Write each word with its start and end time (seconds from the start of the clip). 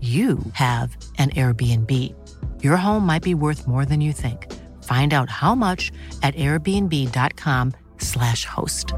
you 0.00 0.38
have 0.52 0.96
an 1.18 1.30
Airbnb. 1.30 2.14
Your 2.62 2.76
home 2.76 3.04
might 3.04 3.24
be 3.24 3.34
worth 3.34 3.66
more 3.66 3.84
than 3.84 4.00
you 4.00 4.12
think. 4.12 4.46
Find 4.84 5.12
out 5.12 5.28
how 5.28 5.56
much 5.56 5.90
at 6.22 6.36
airbnb.com/slash 6.36 8.44
host. 8.44 8.94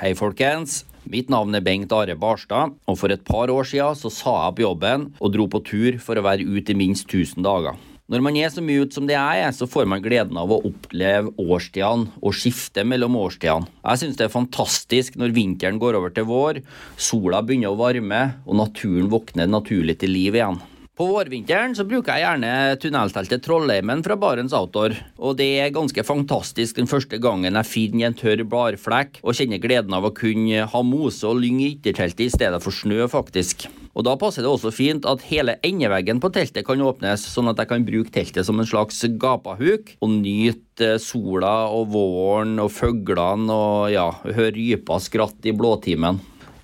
Hei, 0.00 0.14
folkens. 0.14 0.84
Mitt 1.04 1.28
navn 1.28 1.54
er 1.54 1.60
Bengt 1.60 1.92
Are 1.92 2.16
Barstad, 2.16 2.72
og 2.86 2.98
for 2.98 3.12
et 3.12 3.24
par 3.24 3.50
år 3.50 3.64
siden 3.68 3.96
så 3.96 4.10
sa 4.12 4.30
jeg 4.30 4.48
opp 4.48 4.60
jobben 4.60 5.14
og 5.20 5.32
dro 5.34 5.46
på 5.46 5.60
tur 5.64 5.98
for 6.00 6.16
å 6.16 6.24
være 6.24 6.46
ute 6.46 6.72
i 6.72 6.78
minst 6.78 7.08
1000 7.08 7.44
dager. 7.44 7.76
Når 8.10 8.22
man 8.26 8.34
er 8.40 8.50
så 8.50 8.58
mye 8.58 8.82
ute 8.82 8.96
som 8.96 9.06
det 9.06 9.14
er, 9.14 9.52
så 9.54 9.68
får 9.70 9.86
man 9.86 10.02
gleden 10.02 10.34
av 10.40 10.50
å 10.50 10.58
oppleve 10.66 11.30
årstidene 11.38 12.10
og 12.18 12.34
skifte 12.34 12.82
mellom 12.82 13.14
årstidene. 13.20 13.70
Jeg 13.84 14.00
syns 14.00 14.18
det 14.18 14.26
er 14.26 14.32
fantastisk 14.32 15.14
når 15.20 15.36
vinteren 15.36 15.78
går 15.78 15.94
over 16.00 16.10
til 16.16 16.26
vår, 16.26 16.58
sola 16.98 17.38
begynner 17.46 17.70
å 17.70 17.78
varme 17.78 18.24
og 18.42 18.58
naturen 18.58 19.06
våkner 19.12 19.46
naturlig 19.46 20.00
til 20.02 20.10
liv 20.10 20.40
igjen. 20.40 20.58
På 21.00 21.06
vårvinteren 21.08 21.72
så 21.72 21.86
bruker 21.88 22.12
jeg 22.12 22.26
gjerne 22.26 22.76
tunnelteltet 22.76 23.40
Trollheimen 23.46 24.02
fra 24.04 24.18
Barents 24.20 24.52
Outdoor. 24.52 24.92
Og 25.16 25.38
det 25.38 25.46
er 25.62 25.72
ganske 25.72 26.02
fantastisk 26.04 26.76
den 26.76 26.90
første 26.90 27.16
gangen 27.16 27.56
jeg 27.56 27.68
finner 27.70 28.10
en 28.10 28.16
tørr 28.18 28.42
bladflekk 28.44 29.16
og 29.22 29.38
kjenner 29.38 29.62
gleden 29.62 29.96
av 29.96 30.04
å 30.04 30.12
kunne 30.12 30.66
ha 30.68 30.82
mose 30.84 31.24
og 31.24 31.40
lyng 31.40 31.62
i 31.64 31.70
ytterteltet 31.70 32.26
i 32.26 32.34
stedet 32.34 32.60
for 32.60 32.76
snø, 32.76 33.06
faktisk. 33.08 33.64
Og 33.96 34.04
Da 34.04 34.12
passer 34.20 34.44
det 34.44 34.52
også 34.52 34.74
fint 34.76 35.08
at 35.08 35.24
hele 35.30 35.56
endeveggen 35.64 36.20
på 36.20 36.28
teltet 36.36 36.68
kan 36.68 36.84
åpnes, 36.84 37.24
sånn 37.32 37.48
at 37.48 37.64
jeg 37.64 37.70
kan 37.72 37.86
bruke 37.88 38.12
teltet 38.12 38.44
som 38.44 38.60
en 38.60 38.68
slags 38.68 39.00
gapahuk 39.16 39.94
og 40.04 40.12
nyte 40.18 40.98
sola 41.00 41.70
og 41.72 41.94
våren 41.96 42.60
og 42.60 42.74
fuglene 42.76 43.48
og 43.56 43.88
ja, 43.96 44.10
høre 44.28 44.52
rypa 44.52 45.00
skratt 45.00 45.48
i 45.48 45.56
blåtimen. 45.56 46.20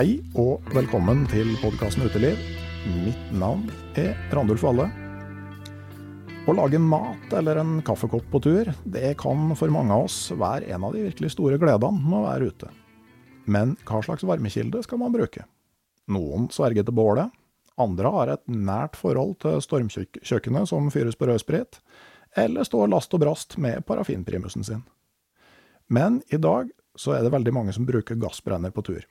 Hei 0.00 0.14
og 0.40 0.62
velkommen 0.72 1.26
til 1.28 1.50
podkasten 1.60 2.06
Uteliv. 2.08 2.38
Mitt 3.04 3.32
navn 3.36 3.66
er 4.00 4.14
Randulf 4.32 4.62
Valle. 4.64 4.86
Å 6.48 6.54
lage 6.56 6.80
mat 6.80 7.34
eller 7.36 7.60
en 7.60 7.74
kaffekopp 7.84 8.30
på 8.32 8.40
tur, 8.46 8.70
det 8.88 9.10
kan 9.20 9.52
for 9.60 9.68
mange 9.68 9.92
av 9.92 10.06
oss 10.06 10.30
være 10.32 10.72
en 10.72 10.88
av 10.88 10.96
de 10.96 11.04
virkelig 11.04 11.34
store 11.34 11.60
gledene 11.60 12.00
med 12.00 12.16
å 12.16 12.22
være 12.30 12.48
ute. 12.48 12.72
Men 13.44 13.76
hva 13.84 14.00
slags 14.06 14.24
varmekilde 14.24 14.80
skal 14.88 15.02
man 15.04 15.12
bruke? 15.12 15.44
Noen 16.08 16.48
sverger 16.48 16.88
til 16.88 16.96
bålet, 16.96 17.28
andre 17.76 18.16
har 18.16 18.34
et 18.38 18.46
nært 18.48 18.96
forhold 18.96 19.36
til 19.44 19.60
stormkjøkkenet 19.68 20.72
som 20.72 20.88
fyres 20.96 21.20
på 21.20 21.28
rødsprit, 21.28 21.82
eller 22.40 22.64
står 22.64 22.88
last 22.96 23.12
og 23.12 23.26
brast 23.28 23.60
med 23.60 23.84
parafinprimusen 23.84 24.64
sin. 24.64 24.86
Men 25.92 26.22
i 26.32 26.40
dag 26.40 26.72
så 26.96 27.18
er 27.18 27.26
det 27.26 27.36
veldig 27.36 27.58
mange 27.60 27.76
som 27.76 27.84
bruker 27.84 28.16
gassbrenner 28.16 28.72
på 28.72 28.88
tur. 28.94 29.04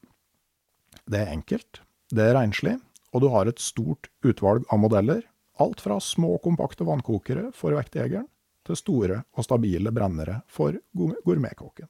Det 1.09 1.21
er 1.23 1.33
enkelt, 1.33 1.81
det 2.13 2.25
er 2.25 2.35
renslig, 2.37 2.77
og 3.13 3.23
du 3.23 3.29
har 3.33 3.49
et 3.49 3.61
stort 3.61 4.09
utvalg 4.25 4.65
av 4.69 4.81
modeller, 4.81 5.23
alt 5.59 5.81
fra 5.83 5.99
små, 5.99 6.37
kompakte 6.43 6.87
vannkokere 6.87 7.49
for 7.55 7.75
vektjegeren, 7.75 8.27
til 8.67 8.77
store 8.77 9.21
og 9.33 9.45
stabile 9.47 9.91
brennere 9.95 10.41
for 10.51 10.75
gourmetkokken. 10.93 11.87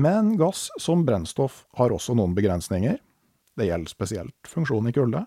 Men 0.00 0.32
gass 0.40 0.70
som 0.80 1.04
brennstoff 1.06 1.64
har 1.78 1.92
også 1.94 2.16
noen 2.18 2.34
begrensninger. 2.34 2.96
Det 3.54 3.68
gjelder 3.68 3.92
spesielt 3.92 4.50
funksjon 4.50 4.88
i 4.90 4.94
kulde, 4.96 5.22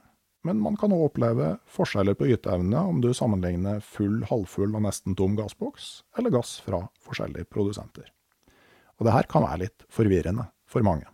men 0.47 0.59
man 0.63 0.75
kan 0.79 0.91
òg 0.95 1.05
oppleve 1.09 1.53
forskjeller 1.71 2.17
på 2.19 2.27
yteevne 2.33 2.81
om 2.89 2.99
du 3.03 3.13
sammenligner 3.15 3.79
full, 3.83 4.21
halvfull 4.27 4.75
og 4.75 4.83
nesten 4.87 5.15
tom 5.15 5.37
gassboks, 5.39 6.01
eller 6.19 6.35
gass 6.35 6.57
fra 6.63 6.83
forskjellige 7.03 7.47
produsenter. 7.51 8.11
Og 8.97 9.07
det 9.07 9.15
her 9.15 9.29
kan 9.29 9.45
være 9.45 9.65
litt 9.65 9.87
forvirrende 9.93 10.49
for 10.67 10.83
mange. 10.83 11.07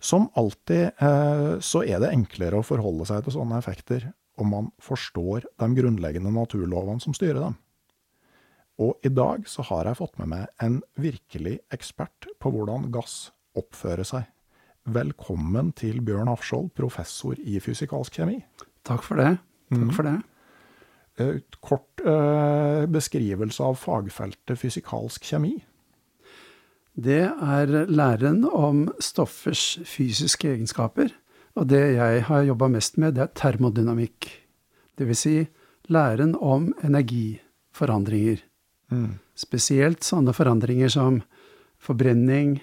Som 0.00 0.30
alltid 0.40 0.90
eh, 0.96 1.58
så 1.60 1.82
er 1.84 2.00
det 2.00 2.12
enklere 2.14 2.60
å 2.60 2.64
forholde 2.66 3.04
seg 3.08 3.24
til 3.26 3.34
sånne 3.36 3.58
effekter 3.60 4.08
om 4.40 4.48
man 4.54 4.70
forstår 4.80 5.44
de 5.60 5.68
grunnleggende 5.76 6.32
naturlovene 6.32 7.02
som 7.04 7.12
styrer 7.16 7.42
dem. 7.42 7.58
Og 8.80 8.96
i 9.04 9.10
dag 9.12 9.44
så 9.50 9.60
har 9.68 9.90
jeg 9.90 9.98
fått 9.98 10.16
med 10.22 10.30
meg 10.32 10.46
en 10.64 10.78
virkelig 10.96 11.58
ekspert 11.76 12.30
på 12.40 12.52
hvordan 12.54 12.88
gass 12.94 13.26
oppfører 13.60 14.08
seg. 14.08 14.24
Velkommen 14.88 15.74
til 15.76 16.00
Bjørn 16.00 16.30
Hafskjold, 16.32 16.70
professor 16.78 17.36
i 17.36 17.58
fysikalsk 17.60 18.16
kjemi. 18.16 18.38
Takk 18.88 19.04
for 19.04 19.20
det. 19.20 19.34
Takk 19.68 19.78
Mhm. 19.84 19.92
for 19.92 20.02
det. 20.08 20.16
Et 21.20 21.60
kort 21.60 22.00
eh, 22.00 22.86
beskrivelse 22.88 23.60
av 23.60 23.76
fagfeltet 23.76 24.56
fysikalsk 24.56 25.20
kjemi. 25.28 25.58
Det 26.94 27.22
er 27.30 27.86
læren 27.86 28.44
om 28.44 28.88
stoffers 29.00 29.78
fysiske 29.86 30.50
egenskaper. 30.50 31.12
Og 31.58 31.68
det 31.70 31.82
jeg 31.96 32.24
har 32.28 32.46
jobba 32.46 32.68
mest 32.68 32.98
med, 32.98 33.14
det 33.14 33.24
er 33.24 33.34
termodynamikk. 33.34 34.28
Det 34.98 35.06
vil 35.08 35.16
si 35.18 35.34
læren 35.90 36.36
om 36.36 36.70
energiforandringer. 36.82 38.42
Mm. 38.90 39.18
Spesielt 39.38 40.04
sånne 40.04 40.34
forandringer 40.36 40.90
som 40.92 41.22
forbrenning, 41.80 42.58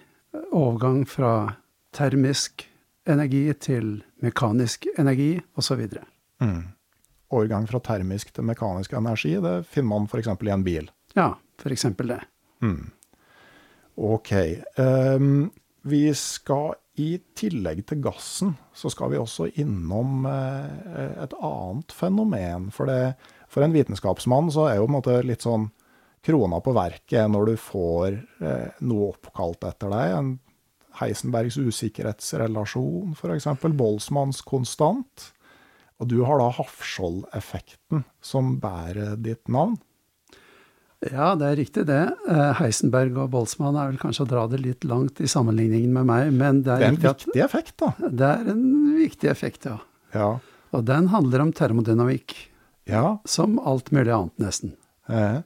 overgang 0.51 1.05
fra 1.09 1.57
termisk 1.95 2.67
energi 3.07 3.47
til 3.63 4.01
mekanisk 4.23 4.87
energi, 4.97 5.37
osv. 5.55 5.87
Mm. 6.43 6.63
Overgang 7.33 7.67
fra 7.67 7.81
termisk 7.83 8.33
til 8.35 8.45
mekanisk 8.47 8.93
energi, 8.93 9.35
det 9.41 9.55
finner 9.71 9.89
man 9.89 10.07
f.eks. 10.07 10.27
i 10.27 10.53
en 10.53 10.63
bil. 10.67 10.91
Ja, 11.15 11.33
eksempel 11.65 12.13
det. 12.13 12.21
Mm. 12.61 12.91
Ok. 13.97 14.31
Um, 14.77 15.49
vi 15.87 16.03
skal 16.17 16.75
i 16.97 17.15
tillegg 17.37 17.83
til 17.89 18.01
gassen, 18.01 18.55
så 18.73 18.89
skal 18.89 19.11
vi 19.13 19.19
også 19.21 19.51
innom 19.61 20.25
eh, 20.29 21.13
et 21.23 21.35
annet 21.37 21.93
fenomen. 21.93 22.71
For, 22.73 22.89
det, 22.89 23.13
for 23.53 23.65
en 23.65 23.75
vitenskapsmann 23.75 24.49
så 24.53 24.65
er 24.71 24.79
jo 24.79 24.87
på 24.87 24.91
en 24.91 24.97
måte 24.97 25.17
litt 25.25 25.45
sånn 25.45 25.69
krona 26.25 26.59
på 26.63 26.73
verket 26.75 27.29
når 27.31 27.51
du 27.51 27.55
får 27.61 28.17
eh, 28.17 28.81
noe 28.89 29.11
oppkalt 29.13 29.67
etter 29.69 29.93
deg. 29.93 30.15
En 30.17 30.33
Heisenbergs 30.97 31.59
usikkerhetsrelasjon, 31.61 33.13
f.eks. 33.13 33.49
Boltzmanns 33.77 34.41
konstant. 34.41 35.29
Og 36.01 36.09
du 36.09 36.19
har 36.25 36.41
da 36.41 36.49
Hafskjold-effekten 36.57 38.03
som 38.21 38.57
bærer 38.61 39.15
ditt 39.21 39.45
navn. 39.53 39.77
Ja, 41.05 41.35
det 41.37 41.45
er 41.45 41.59
riktig 41.59 41.83
det. 41.85 42.03
Eh, 42.25 42.53
Heisenberg 42.57 43.19
og 43.21 43.29
Boltzmann 43.35 43.75
er 43.77 43.91
vel 43.91 43.99
kanskje 44.01 44.25
å 44.25 44.29
dra 44.29 44.45
det 44.49 44.63
litt 44.63 44.87
langt 44.89 45.21
i 45.21 45.29
sammenligningen 45.29 45.91
med 45.93 46.07
meg, 46.09 46.31
men 46.33 46.63
det 46.65 46.73
er, 46.73 46.79
det 46.79 46.87
er 46.87 46.93
en 46.95 46.97
viktig 46.97 47.27
viktig 47.27 47.43
effekt, 47.45 47.75
da. 47.83 47.91
Det 48.09 48.29
er 48.31 48.49
en 48.53 48.63
viktig 48.97 49.29
effekt, 49.29 49.67
ja. 49.69 49.77
Ja. 50.15 50.31
Og 50.73 50.87
den 50.87 51.11
handler 51.13 51.45
om 51.45 51.53
termodynamikk, 51.53 52.33
ja. 52.89 53.19
som 53.29 53.59
alt 53.59 53.91
mulig 53.93 54.15
annet, 54.15 54.33
nesten. 54.41 54.73
Eh. 55.11 55.43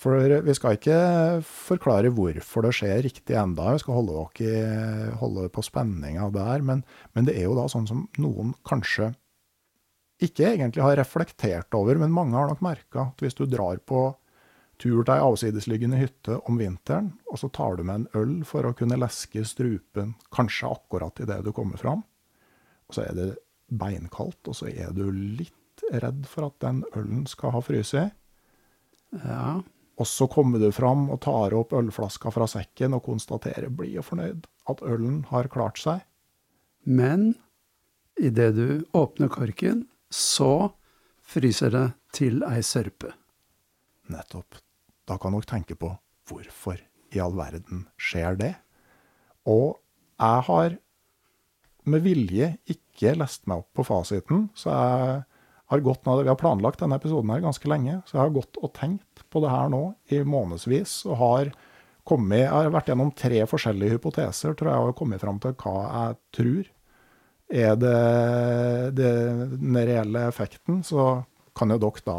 For 0.00 0.16
vi 0.44 0.54
skal 0.56 0.78
ikke 0.78 0.98
forklare 1.44 2.12
hvorfor 2.16 2.64
det 2.64 2.72
skjer 2.78 3.02
riktig 3.04 3.36
enda, 3.36 3.74
vi 3.74 3.82
skal 3.82 3.98
holde, 3.98 4.22
dere, 4.38 5.10
holde 5.20 5.48
på 5.52 5.64
spenninga 5.64 6.30
der. 6.32 6.64
Men, 6.64 6.84
men, 7.12 7.26
det 7.28 7.36
er 7.36 7.48
jo 7.48 7.56
da 7.58 7.66
sånn 7.68 7.88
som 7.88 8.06
noen 8.20 8.54
kanskje 8.68 9.10
ikke 10.24 10.54
egentlig 10.54 10.84
har 10.84 10.96
reflektert 11.00 11.76
over, 11.76 12.00
men 12.00 12.12
mange 12.16 12.36
har 12.36 12.48
nok 12.48 12.64
merka 12.64 13.10
at 13.10 13.20
hvis 13.24 13.36
du 13.36 13.46
drar 13.48 13.80
på 13.84 14.10
tur 14.80 15.04
til 15.04 15.14
ei 15.14 15.22
avsidesliggende 15.24 16.00
hytte 16.00 16.38
om 16.48 16.58
vinteren, 16.60 17.12
og 17.30 17.40
så 17.42 17.50
tar 17.52 17.76
du 17.76 17.84
med 17.84 18.02
en 18.02 18.20
øl 18.20 18.34
for 18.48 18.66
å 18.66 18.74
kunne 18.76 18.98
leske 19.00 19.44
strupen 19.48 20.14
kanskje 20.34 20.70
akkurat 20.72 21.20
idet 21.22 21.42
du 21.44 21.52
kommer 21.56 21.80
fram, 21.80 22.04
og 22.88 22.96
så 22.96 23.04
er 23.06 23.16
det 23.18 23.28
beinkaldt, 23.70 24.48
og 24.50 24.56
så 24.56 24.70
er 24.70 24.94
du 24.96 25.06
litt 25.12 25.84
redd 25.92 26.24
for 26.28 26.48
at 26.48 26.56
den 26.64 26.82
ølen 26.96 27.26
skal 27.30 27.54
ha 27.54 27.62
fryst. 27.64 27.94
Ja. 29.22 29.60
Og 30.00 30.08
så 30.08 30.26
kommer 30.32 30.60
du 30.62 30.70
fram 30.72 31.08
og 31.12 31.20
tar 31.26 31.54
opp 31.56 31.74
ølflaska 31.76 32.32
fra 32.32 32.48
sekken 32.48 32.96
og 32.96 33.04
konstaterer 33.04 33.68
blid 33.68 33.98
og 34.00 34.06
fornøyd 34.08 34.48
at 34.72 34.82
ølen 34.86 35.22
har 35.28 35.50
klart 35.52 35.80
seg. 35.80 36.02
Men 36.88 37.34
idet 38.20 38.54
du 38.56 38.84
åpner 38.96 39.28
korken, 39.32 39.84
så 40.10 40.72
fryser 41.20 41.74
det 41.74 41.86
til 42.16 42.40
ei 42.48 42.62
sørpe. 42.64 43.12
Nettopp. 44.10 44.58
Da 45.10 45.18
kan 45.18 45.34
dere 45.34 45.48
tenke 45.48 45.74
på 45.74 45.90
hvorfor 46.30 46.78
i 47.10 47.18
all 47.22 47.34
verden 47.34 47.88
skjer 47.98 48.38
det? 48.38 48.52
Og 49.50 49.80
jeg 50.20 50.46
har 50.46 50.76
med 51.90 52.04
vilje 52.04 52.52
ikke 52.70 53.16
lest 53.18 53.48
meg 53.50 53.64
opp 53.64 53.80
på 53.80 53.86
fasiten, 53.88 54.46
så 54.54 54.70
jeg 54.70 55.22
har 55.70 55.82
gått, 55.86 56.04
Vi 56.04 56.28
har 56.28 56.38
planlagt 56.38 56.80
denne 56.82 56.98
episoden 56.98 57.30
her 57.30 57.42
ganske 57.42 57.68
lenge, 57.68 58.02
så 58.06 58.16
jeg 58.16 58.22
har 58.22 58.36
gått 58.36 58.58
og 58.60 58.72
tenkt 58.74 59.24
på 59.30 59.42
det 59.42 59.50
her 59.50 59.70
nå 59.70 59.94
i 60.10 60.22
månedsvis. 60.22 61.06
Og 61.06 61.16
har, 61.16 61.52
kommet, 62.04 62.42
jeg 62.42 62.50
har 62.50 62.70
vært 62.74 62.90
gjennom 62.90 63.12
tre 63.14 63.44
forskjellige 63.46 63.96
hypoteser, 63.96 64.54
tror 64.58 64.70
jeg, 64.70 64.90
og 64.90 64.98
kommet 64.98 65.22
fram 65.22 65.38
til 65.42 65.54
hva 65.54 65.76
jeg 65.86 66.18
tror 66.36 66.70
er 67.50 67.78
det, 67.78 68.00
det, 68.98 69.12
den 69.56 69.78
reelle 69.78 70.26
effekten. 70.28 70.82
Så 70.86 71.22
kan 71.54 71.70
jo 71.70 71.78
dere 71.82 72.06
da 72.06 72.18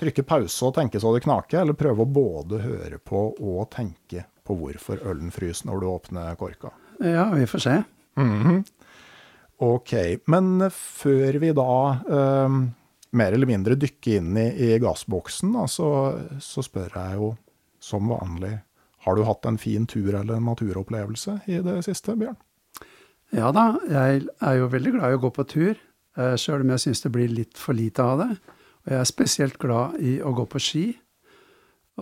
trykke 0.00 0.24
pause 0.26 0.68
og 0.68 0.74
tenke 0.76 1.00
så 1.00 1.12
det 1.14 1.24
knaker, 1.24 1.62
eller 1.62 1.78
prøve 1.78 2.04
å 2.04 2.10
både 2.10 2.62
høre 2.64 2.98
på 2.98 3.26
og 3.38 3.68
tenke 3.74 4.26
på 4.44 4.56
hvorfor 4.58 5.02
ølen 5.06 5.32
fryser 5.34 5.70
når 5.70 5.80
du 5.80 5.86
åpner 5.90 6.38
korka. 6.40 6.72
Ja, 7.00 7.30
vi 7.34 7.46
får 7.46 7.58
se. 7.58 7.82
Mm 8.16 8.42
-hmm. 8.42 8.64
Ok. 9.56 9.92
Men 10.26 10.70
før 10.70 11.38
vi 11.38 11.52
da 11.52 11.98
eh, 12.10 12.48
mer 13.10 13.32
eller 13.32 13.46
mindre 13.46 13.74
dykker 13.74 14.16
inn 14.18 14.36
i, 14.36 14.48
i 14.72 14.78
gassboksen, 14.78 15.52
da, 15.52 15.66
så, 15.70 15.88
så, 16.40 16.62
spør 16.62 16.90
jeg 16.94 17.18
jo 17.20 17.36
som 17.80 18.08
vanlig 18.08 18.58
Har 19.04 19.16
du 19.16 19.22
hatt 19.22 19.46
en 19.46 19.58
fin 19.58 19.86
tur 19.86 20.14
eller 20.14 20.34
en 20.34 20.48
naturopplevelse 20.48 21.40
i 21.46 21.60
det 21.60 21.84
siste, 21.84 22.16
Bjørn? 22.16 22.36
Ja 23.34 23.50
da, 23.52 23.74
jeg 23.90 24.26
er 24.40 24.54
jo 24.54 24.70
veldig 24.72 24.92
glad 24.94 25.12
i 25.12 25.16
å 25.18 25.20
gå 25.20 25.30
på 25.30 25.44
tur, 25.44 25.78
eh, 26.16 26.36
sjøl 26.40 26.62
om 26.64 26.70
jeg 26.70 26.80
syns 26.80 27.02
det 27.02 27.12
blir 27.12 27.28
litt 27.28 27.58
for 27.58 27.76
lite 27.76 28.02
av 28.02 28.22
det. 28.22 28.30
Og 28.84 28.92
jeg 28.92 29.00
er 29.00 29.08
spesielt 29.08 29.58
glad 29.60 29.98
i 30.04 30.18
å 30.20 30.34
gå 30.36 30.44
på 30.50 30.60
ski. 30.60 30.84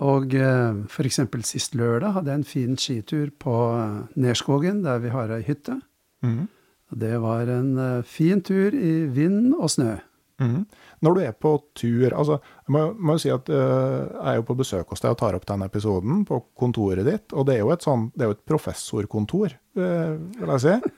Og 0.03 0.33
eh, 0.33 0.79
f.eks. 0.89 1.19
sist 1.45 1.75
lørdag 1.77 2.17
hadde 2.17 2.31
jeg 2.31 2.41
en 2.41 2.49
fin 2.49 2.79
skitur 2.79 3.29
på 3.39 3.53
eh, 3.77 3.99
Nerskogen, 4.19 4.81
der 4.85 5.03
vi 5.03 5.13
har 5.13 5.31
ei 5.35 5.43
hytte. 5.45 5.77
Mm. 6.25 6.47
Det 6.93 7.13
var 7.21 7.49
en 7.49 7.69
uh, 7.79 8.05
fin 8.05 8.41
tur 8.45 8.73
i 8.77 9.05
vind 9.09 9.55
og 9.55 9.71
snø. 9.73 9.95
Mm. 10.41 10.65
Når 11.05 11.15
du 11.15 11.21
er 11.21 11.33
på 11.37 11.51
tur 11.77 12.13
altså, 12.17 12.39
Jeg 12.65 12.73
må, 12.73 12.79
må 12.97 13.15
jo 13.15 13.21
si 13.21 13.29
at 13.31 13.49
uh, 13.53 14.01
jeg 14.09 14.31
er 14.31 14.37
jo 14.39 14.45
på 14.47 14.55
besøk 14.57 14.89
hos 14.89 15.01
deg 15.03 15.13
og 15.13 15.19
tar 15.21 15.37
opp 15.37 15.45
den 15.47 15.63
episoden 15.65 16.23
på 16.27 16.39
kontoret 16.59 17.05
ditt. 17.07 17.33
Og 17.33 17.47
det 17.47 17.57
er 17.57 17.63
jo 17.63 17.71
et, 17.73 17.85
sånn, 17.85 18.09
det 18.13 18.25
er 18.25 18.31
jo 18.31 18.37
et 18.37 18.45
professorkontor, 18.49 19.55
uh, 19.79 20.13
vil 20.37 20.53
jeg 20.55 20.65
si. 20.65 20.93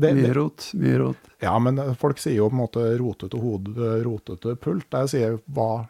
Det, 0.00 0.12
mye 0.16 0.34
rot, 0.36 0.66
mye 0.80 0.98
rot. 1.02 1.30
Ja, 1.44 1.54
men 1.62 1.80
folk 2.00 2.20
sier 2.22 2.38
jo 2.38 2.50
på 2.50 2.56
en 2.56 2.62
måte 2.62 2.84
rotete 3.00 3.40
hode, 3.40 3.94
rotete 4.04 4.54
pult. 4.60 4.88
Jeg 4.92 5.12
sier 5.12 5.38
hva 5.54 5.86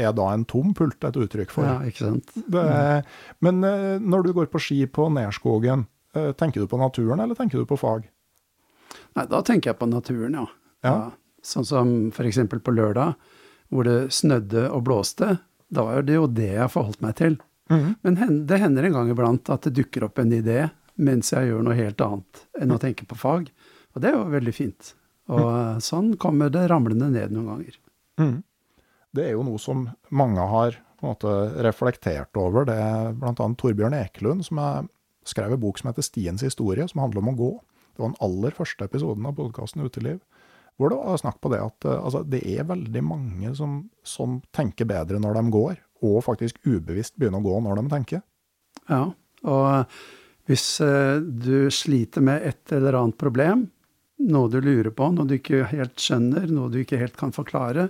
er 0.00 0.14
da 0.16 0.30
en 0.32 0.46
tom 0.48 0.74
pult 0.76 1.04
et 1.04 1.18
uttrykk 1.20 1.52
for? 1.52 1.68
Ja, 1.68 1.78
ikke 1.84 2.06
sant. 2.06 2.30
Det, 2.34 2.64
men 3.44 3.60
når 3.60 4.26
du 4.26 4.32
går 4.36 4.48
på 4.52 4.62
ski 4.62 4.82
på 4.88 5.08
Nerskogen, 5.12 5.84
tenker 6.40 6.62
du 6.62 6.70
på 6.70 6.80
naturen, 6.80 7.20
eller 7.20 7.38
tenker 7.38 7.60
du 7.60 7.68
på 7.68 7.78
fag? 7.80 8.06
Nei, 9.18 9.26
da 9.30 9.42
tenker 9.46 9.72
jeg 9.72 9.80
på 9.80 9.90
naturen, 9.90 10.38
ja. 10.40 10.46
ja. 10.86 10.94
ja 10.94 11.10
sånn 11.42 11.66
som 11.66 11.92
f.eks. 12.10 12.40
på 12.50 12.74
lørdag, 12.74 13.14
hvor 13.70 13.86
det 13.86 14.10
snødde 14.14 14.66
og 14.70 14.84
blåste. 14.88 15.36
Da 15.70 15.86
var 15.86 16.04
det 16.06 16.18
jo 16.18 16.26
det 16.30 16.50
jeg 16.56 16.72
forholdt 16.72 17.02
meg 17.04 17.16
til. 17.20 17.38
Mm. 17.70 17.94
Men 18.02 18.46
det 18.50 18.58
hender 18.58 18.86
en 18.86 18.96
gang 18.96 19.12
iblant 19.12 19.50
at 19.52 19.68
det 19.68 19.76
dukker 19.78 20.08
opp 20.08 20.18
en 20.18 20.32
idé 20.34 20.64
mens 21.00 21.32
jeg 21.32 21.50
gjør 21.50 21.64
noe 21.66 21.78
helt 21.78 22.02
annet 22.04 22.44
enn 22.60 22.74
å 22.74 22.80
tenke 22.82 23.06
på 23.08 23.18
fag. 23.18 23.48
Og 23.94 24.02
det 24.02 24.10
er 24.10 24.18
jo 24.18 24.28
veldig 24.34 24.54
fint. 24.54 24.92
Og 25.30 25.46
mm. 25.46 25.82
sånn 25.84 26.14
kommer 26.20 26.52
det 26.52 26.66
ramlende 26.70 27.10
ned 27.12 27.34
noen 27.34 27.50
ganger. 27.54 27.80
Mm. 28.20 28.38
Det 29.16 29.26
er 29.26 29.34
jo 29.34 29.44
noe 29.46 29.58
som 29.62 29.88
mange 30.14 30.44
har 30.52 30.78
måte, 31.04 31.30
reflektert 31.64 32.36
over. 32.38 32.66
Det 32.68 32.76
er 32.76 33.14
bl.a. 33.16 33.34
Torbjørn 33.34 33.96
Ekelund 33.96 34.46
som 34.46 34.60
har 34.62 34.88
skrevet 35.28 35.58
en 35.58 35.62
bok 35.62 35.80
som 35.80 35.90
heter 35.90 36.04
'Stiens 36.04 36.44
historie', 36.44 36.88
som 36.88 37.02
handler 37.02 37.22
om 37.22 37.32
å 37.32 37.38
gå. 37.38 37.52
Det 37.94 38.02
var 38.02 38.12
den 38.12 38.22
aller 38.24 38.50
første 38.56 38.84
episoden 38.84 39.26
av 39.26 39.36
podkasten 39.36 39.84
Uteliv. 39.84 40.20
Hvor 40.78 40.88
det 40.88 40.96
var 40.96 41.18
snakk 41.20 41.40
på 41.40 41.50
det 41.52 41.60
at 41.60 41.84
eh, 41.84 42.04
altså, 42.04 42.22
det 42.24 42.40
er 42.46 42.64
veldig 42.64 43.02
mange 43.04 43.54
som, 43.54 43.90
som, 44.02 44.40
tenker 44.52 44.88
bedre 44.88 45.20
når 45.20 45.36
de 45.36 45.50
går, 45.52 45.76
og 46.02 46.24
faktisk 46.24 46.56
ubevisst 46.64 47.18
begynner 47.20 47.42
å 47.42 47.44
gå 47.44 47.58
når 47.60 47.82
de 47.82 47.90
tenker. 47.92 48.22
Ja, 48.88 49.12
og 49.44 49.98
hvis 50.50 50.80
eh, 50.82 51.20
du 51.22 51.70
sliter 51.70 52.24
med 52.26 52.42
et 52.42 52.72
eller 52.74 52.96
annet 52.98 53.18
problem, 53.20 53.68
noe 54.26 54.50
du 54.50 54.58
lurer 54.58 54.90
på, 54.90 55.12
noe 55.14 55.28
du 55.28 55.36
ikke 55.36 55.68
helt 55.70 56.02
skjønner, 56.02 56.50
noe 56.50 56.72
du 56.72 56.80
ikke 56.82 56.98
helt 56.98 57.14
kan 57.20 57.30
forklare, 57.34 57.88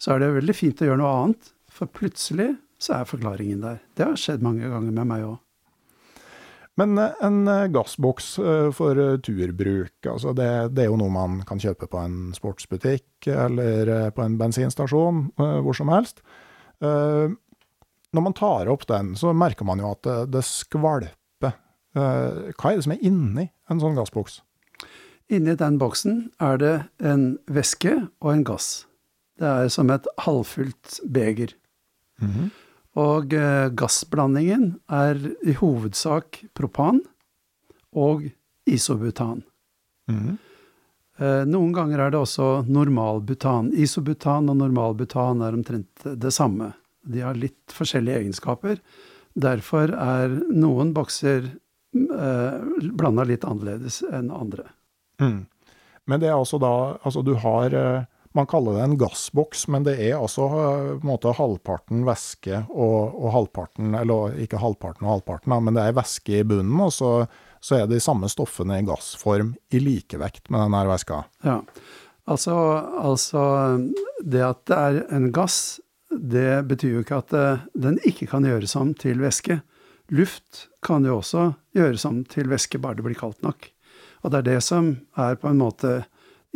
så 0.00 0.14
er 0.14 0.22
det 0.22 0.36
veldig 0.38 0.56
fint 0.56 0.80
å 0.80 0.86
gjøre 0.86 1.00
noe 1.02 1.16
annet. 1.24 1.50
For 1.74 1.90
plutselig 1.90 2.54
så 2.80 3.00
er 3.00 3.10
forklaringen 3.10 3.64
der. 3.64 3.82
Det 3.98 4.06
har 4.06 4.20
skjedd 4.20 4.46
mange 4.46 4.70
ganger 4.70 4.94
med 4.94 5.10
meg 5.10 5.26
òg. 5.32 5.36
Men 6.78 6.94
eh, 7.02 7.18
en 7.26 7.42
eh, 7.50 7.66
gassboks 7.74 8.32
for 8.78 9.04
turbruk, 9.26 9.98
altså 10.06 10.32
det, 10.38 10.50
det, 10.76 10.86
er 10.86 10.92
jo 10.92 11.02
noe 11.02 11.12
man 11.12 11.42
kan 11.48 11.60
kjøpe 11.60 11.90
på 11.90 12.00
en 12.06 12.18
sportsbutikk 12.38 13.32
eller 13.34 14.12
på 14.14 14.24
en 14.24 14.38
bensinstasjon, 14.40 15.26
hvor 15.36 15.76
som 15.76 15.90
helst. 15.92 16.22
Når 16.80 18.24
man 18.24 18.34
tar 18.38 18.70
opp 18.72 18.86
den, 18.88 19.12
så 19.18 19.34
merker 19.36 19.66
man 19.68 19.82
jo 19.82 19.90
at 19.92 20.08
det 20.30 20.46
skvalper. 20.46 21.16
Hva 21.94 22.70
er 22.70 22.78
det 22.78 22.84
som 22.86 22.94
er 22.94 23.02
inni 23.02 23.48
en 23.70 23.80
sånn 23.82 23.96
gassboks? 23.98 24.40
Inni 25.30 25.54
den 25.58 25.78
boksen 25.78 26.24
er 26.42 26.58
det 26.58 26.74
en 27.06 27.38
væske 27.50 27.94
og 28.20 28.32
en 28.32 28.44
gass. 28.46 28.86
Det 29.38 29.46
er 29.46 29.70
som 29.72 29.90
et 29.94 30.06
halvfullt 30.26 31.00
beger. 31.06 31.54
Mm 32.20 32.30
-hmm. 32.30 32.50
Og 32.98 33.32
eh, 33.32 33.70
gassblandingen 33.70 34.80
er 34.90 35.16
i 35.46 35.52
hovedsak 35.52 36.44
propan 36.54 37.00
og 37.92 38.26
isobutan. 38.66 39.42
Mm. 40.10 40.38
Eh, 41.18 41.44
noen 41.46 41.72
ganger 41.72 41.98
er 41.98 42.10
det 42.10 42.18
også 42.18 42.64
normalbutan. 42.66 43.72
Isobutan 43.72 44.48
og 44.48 44.56
normalbutan 44.56 45.42
er 45.42 45.54
omtrent 45.54 46.04
det 46.04 46.32
samme. 46.32 46.72
De 47.06 47.20
har 47.20 47.38
litt 47.38 47.72
forskjellige 47.72 48.18
egenskaper. 48.18 48.80
Derfor 49.34 49.94
er 49.94 50.28
noen 50.50 50.92
bokser 50.92 51.46
eh, 51.94 52.60
blanda 52.92 53.26
litt 53.28 53.44
annerledes 53.44 54.02
enn 54.10 54.30
andre. 54.34 54.68
Mm. 55.20 55.44
Men 56.08 56.22
det 56.22 56.30
er 56.30 56.38
altså 56.38 56.58
da 56.58 56.72
Altså 57.04 57.22
du 57.22 57.34
har 57.42 57.74
eh 57.74 58.08
man 58.32 58.46
kaller 58.46 58.76
det 58.76 58.82
en 58.84 58.98
gassboks, 58.98 59.64
men 59.68 59.82
det 59.86 59.96
er 59.98 60.14
altså 60.14 60.44
eh, 60.46 60.90
på 61.00 61.02
en 61.02 61.08
måte 61.10 61.32
halvparten 61.34 62.04
væske 62.06 62.62
og, 62.70 63.16
og, 63.16 63.28
halvparten 63.34 63.96
Eller 63.98 64.36
ikke 64.44 64.60
halvparten 64.62 65.06
og 65.06 65.16
halvparten, 65.16 65.54
men 65.64 65.74
det 65.74 65.82
er 65.82 65.96
væske 65.98 66.36
i 66.38 66.44
bunnen, 66.46 66.78
og 66.80 66.92
så 66.94 67.14
så 67.60 67.76
er 67.76 67.88
de 67.90 67.98
samme 68.00 68.24
stoffene 68.32 68.78
i 68.80 68.84
gassform 68.88 69.50
i 69.68 69.82
likevekt 69.84 70.46
med 70.48 70.62
denne 70.62 70.78
væska. 70.88 71.18
Ja, 71.44 71.58
altså, 72.24 72.54
altså 72.96 73.42
det 74.24 74.40
at 74.46 74.62
det 74.70 74.78
er 74.78 75.00
en 75.12 75.26
gass, 75.28 75.76
det 76.08 76.62
betyr 76.70 76.94
jo 76.94 77.02
ikke 77.04 77.18
at 77.20 77.34
den 77.76 77.98
ikke 78.08 78.30
kan 78.30 78.48
gjøres 78.48 78.72
om 78.80 78.94
til 78.96 79.20
væske. 79.20 79.58
Luft 80.10 80.66
kan 80.82 81.04
jo 81.06 81.20
også 81.20 81.52
gjøres 81.76 82.04
om 82.08 82.22
til 82.26 82.50
væske, 82.50 82.80
bare 82.82 82.98
det 82.98 83.06
blir 83.06 83.18
kaldt 83.18 83.42
nok. 83.46 83.68
Og 84.24 84.32
det 84.32 84.40
er 84.40 84.48
det 84.48 84.60
som 84.66 84.92
er 85.18 85.38
på 85.40 85.50
en 85.50 85.60
måte 85.62 86.00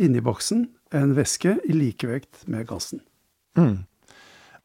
inni 0.01 0.21
boksen, 0.23 0.67
en 0.95 1.13
væske 1.15 1.57
i 1.63 1.75
likevekt 1.75 2.45
med 2.51 2.67
gassen. 2.69 3.01
Mm. 3.57 3.85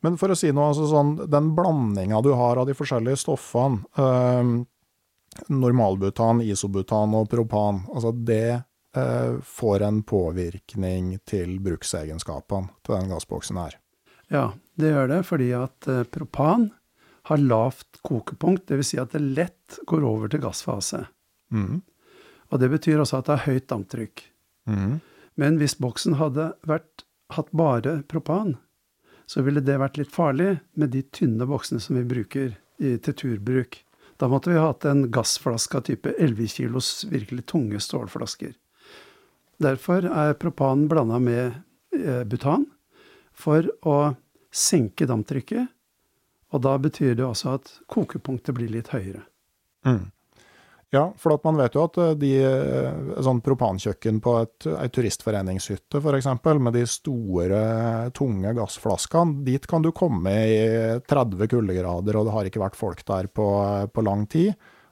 Men 0.00 0.16
for 0.20 0.32
å 0.32 0.38
si 0.38 0.50
noe, 0.52 0.70
altså 0.72 0.88
sånn, 0.90 1.14
den 1.30 1.52
blandinga 1.56 2.22
du 2.24 2.32
har 2.36 2.60
av 2.60 2.68
de 2.68 2.74
forskjellige 2.76 3.20
stoffene, 3.22 3.84
eh, 4.00 4.52
normalbutan, 5.52 6.42
isobutan 6.42 7.14
og 7.14 7.28
propan, 7.30 7.84
altså 7.92 8.12
det 8.16 8.62
eh, 8.96 9.36
får 9.44 9.86
en 9.86 10.02
påvirkning 10.02 11.14
til 11.28 11.58
bruksegenskapene 11.62 12.72
til 12.82 12.96
den 12.96 13.12
gassboksen 13.12 13.60
her. 13.60 13.78
Ja, 14.30 14.50
det 14.78 14.94
gjør 14.94 15.10
det 15.10 15.22
fordi 15.28 15.50
at 15.58 15.90
eh, 15.90 16.06
propan 16.08 16.70
har 17.28 17.42
lavt 17.42 17.89
kokepunkt, 18.06 18.66
dvs. 18.70 18.92
Si 18.92 19.00
at 19.00 19.14
det 19.14 19.22
lett 19.22 19.78
går 19.88 20.06
over 20.06 20.30
til 20.30 20.42
gassfase. 20.44 21.04
Mm. 21.52 21.80
Og 22.50 22.62
det 22.62 22.70
betyr 22.72 23.02
også 23.02 23.20
at 23.20 23.28
det 23.28 23.36
er 23.36 23.46
høyt 23.46 23.68
damptrykk. 23.70 24.24
Mm. 24.70 24.98
Men 25.40 25.60
hvis 25.60 25.78
boksen 25.80 26.18
hadde 26.20 26.50
vært, 26.68 27.04
hatt 27.34 27.52
bare 27.54 28.00
propan, 28.10 28.56
så 29.30 29.44
ville 29.46 29.62
det 29.62 29.78
vært 29.78 30.00
litt 30.00 30.10
farlig 30.10 30.56
med 30.74 30.90
de 30.94 31.04
tynne 31.14 31.46
boksene 31.46 31.82
som 31.82 31.98
vi 32.00 32.06
bruker 32.08 32.56
i, 32.82 32.96
til 32.98 33.14
turbruk. 33.14 33.78
Da 34.18 34.28
måtte 34.28 34.50
vi 34.50 34.58
hatt 34.58 34.84
en 34.88 35.06
gassflaske 35.14 35.78
av 35.78 35.86
type 35.86 36.12
11 36.18 36.50
kilos 36.56 36.90
virkelig 37.08 37.46
tunge 37.52 37.78
stålflasker. 37.80 38.56
Derfor 39.60 40.08
er 40.08 40.36
propan 40.40 40.86
blanda 40.90 41.20
med 41.22 41.60
eh, 41.94 42.24
butan 42.28 42.66
for 43.36 43.68
å 43.86 43.96
senke 44.50 45.06
damptrykket, 45.08 45.70
og 46.50 46.64
da 46.66 46.76
betyr 46.82 47.14
det 47.18 47.26
også 47.26 47.56
at 47.58 47.74
kokepunktet 47.90 48.56
blir 48.56 48.72
litt 48.72 48.90
høyere. 48.94 49.22
Mm. 49.86 50.10
Ja, 50.90 51.04
for 51.22 51.38
man 51.44 51.60
vet 51.60 51.76
jo 51.78 51.84
at 51.86 51.98
eh, 52.02 52.16
de, 52.18 52.30
eh, 52.42 53.10
sånn 53.22 53.38
propankjøkken 53.46 54.18
på 54.24 54.32
et, 54.42 54.66
ei 54.74 54.88
turistforeningshytte 54.90 56.00
f.eks., 56.02 56.26
med 56.58 56.74
de 56.74 56.82
store, 56.90 57.60
tunge 58.16 58.50
gassflaskene, 58.58 59.44
dit 59.46 59.68
kan 59.70 59.86
du 59.86 59.92
komme 59.94 60.34
i 60.50 60.58
30 61.06 61.46
kuldegrader, 61.52 62.18
og 62.18 62.26
det 62.26 62.34
har 62.34 62.50
ikke 62.50 62.64
vært 62.64 62.78
folk 62.78 63.04
der 63.06 63.30
på, 63.30 63.46
på 63.94 64.04
lang 64.06 64.26
tid. 64.30 64.50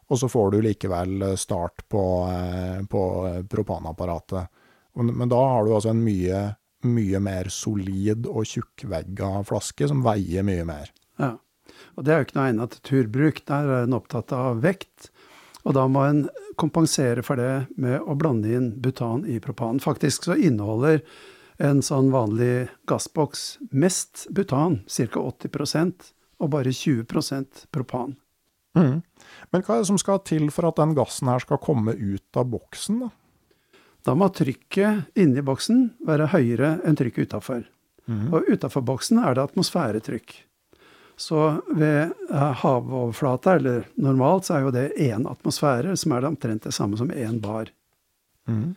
Og 0.09 0.23
så 0.23 0.31
får 0.31 0.55
du 0.55 0.63
likevel 0.65 1.27
start 1.37 1.83
på, 1.91 2.05
eh, 2.31 2.79
på 2.87 3.03
propanapparatet. 3.51 4.55
Men 5.03 5.29
da 5.31 5.43
har 5.51 5.67
du 5.67 5.75
altså 5.75 5.91
en 5.91 6.01
mye, 6.07 6.47
mye 6.87 7.19
mer 7.23 7.51
solid 7.53 8.31
og 8.31 8.47
tjukkvegga 8.47 9.35
flaske 9.51 9.91
som 9.91 10.07
veier 10.07 10.47
mye 10.47 10.65
mer. 10.67 10.95
Ja, 11.19 11.35
og 11.99 12.05
det 12.07 12.13
er 12.15 12.21
jo 12.21 12.29
ikke 12.29 12.37
noe 12.39 12.51
egnet 12.53 12.75
til 12.77 12.85
turbruk. 12.87 13.41
Der 13.51 13.73
er 13.75 13.87
en 13.87 13.97
opptatt 13.97 14.31
av 14.37 14.61
vekt. 14.63 15.09
Og 15.67 15.75
da 15.75 15.89
må 15.91 16.05
en 16.07 16.21
kompensere 16.59 17.25
for 17.27 17.41
det 17.41 17.67
med 17.77 17.99
å 18.07 18.15
blande 18.19 18.53
inn 18.55 18.71
butan 18.83 19.25
i 19.27 19.41
propan. 19.43 19.83
Faktisk 19.83 20.29
så 20.29 20.37
inneholder 20.39 21.03
en 21.59 21.83
sånn 21.83 22.13
vanlig 22.15 22.69
gassboks 22.87 23.59
mest 23.75 24.29
butan, 24.31 24.81
ca. 24.87 25.25
80% 25.27 26.13
og 26.39 26.53
bare 26.55 26.71
20 26.71 27.67
propan. 27.75 28.15
Mm. 28.79 29.01
Men 29.51 29.65
hva 29.67 29.75
er 29.75 29.83
det 29.83 29.91
som 29.91 29.99
skal 29.99 30.23
til 30.23 30.53
for 30.55 30.71
at 30.71 30.79
den 30.79 30.95
gassen 30.95 31.31
her 31.31 31.43
skal 31.43 31.59
komme 31.59 31.97
ut 31.99 32.39
av 32.39 32.47
boksen, 32.53 33.03
da? 33.03 33.11
Da 34.07 34.15
må 34.17 34.31
trykket 34.33 35.19
inni 35.19 35.43
boksen 35.45 35.89
være 36.07 36.31
høyere 36.33 36.77
enn 36.87 36.97
trykket 36.97 37.33
utafor. 37.33 37.67
Mm. 38.09 38.29
Og 38.33 38.47
utafor 38.55 38.87
boksen 38.87 39.19
er 39.21 39.35
det 39.35 39.49
atmosfæretrykk. 39.51 40.37
Så 41.19 41.39
ved 41.75 42.13
eh, 42.31 42.53
havoverflata, 42.63 43.57
eller 43.59 43.89
normalt, 43.99 44.47
så 44.47 44.59
er 44.59 44.67
jo 44.67 44.75
det 44.75 44.87
én 45.03 45.27
atmosfære, 45.27 45.97
som 45.99 46.15
er 46.15 46.23
det 46.23 46.31
omtrent 46.31 46.69
det 46.69 46.75
samme 46.77 46.99
som 47.01 47.11
én 47.11 47.41
bar. 47.43 47.73
Mm. 48.47 48.77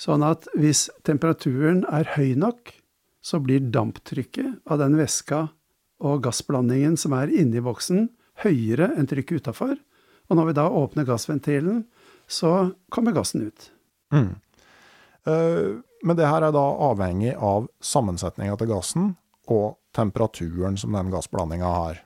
Sånn 0.00 0.24
at 0.26 0.46
hvis 0.58 0.86
temperaturen 1.06 1.82
er 1.90 2.14
høy 2.14 2.34
nok, 2.38 2.70
så 3.24 3.40
blir 3.40 3.64
damptrykket 3.72 4.62
av 4.70 4.78
den 4.82 4.98
væska 4.98 5.46
og 6.04 6.22
gassblandingen 6.26 6.98
som 7.00 7.14
er 7.16 7.32
inni 7.32 7.62
boksen, 7.64 8.08
høyere 8.44 8.90
enn 8.98 9.08
trykket 9.08 9.44
utafor. 9.44 9.76
Og 10.28 10.38
når 10.38 10.50
vi 10.50 10.56
da 10.58 10.64
åpner 10.68 11.06
gassventilen, 11.08 11.84
så 12.26 12.74
kommer 12.92 13.16
gassen 13.16 13.46
ut. 13.48 13.70
Mm. 14.12 14.34
Uh, 15.24 15.80
men 16.04 16.18
det 16.18 16.28
her 16.28 16.44
er 16.44 16.52
da 16.52 16.64
avhengig 16.90 17.32
av 17.34 17.68
sammensetninga 17.80 18.58
til 18.60 18.70
gassen 18.70 19.14
og 19.48 19.78
temperaturen 19.94 20.76
som 20.80 20.96
den 20.96 21.12
gassblandinga 21.12 21.70
har. 21.70 22.02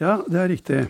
Ja, 0.00 0.18
det 0.26 0.40
er 0.40 0.50
riktig. 0.50 0.80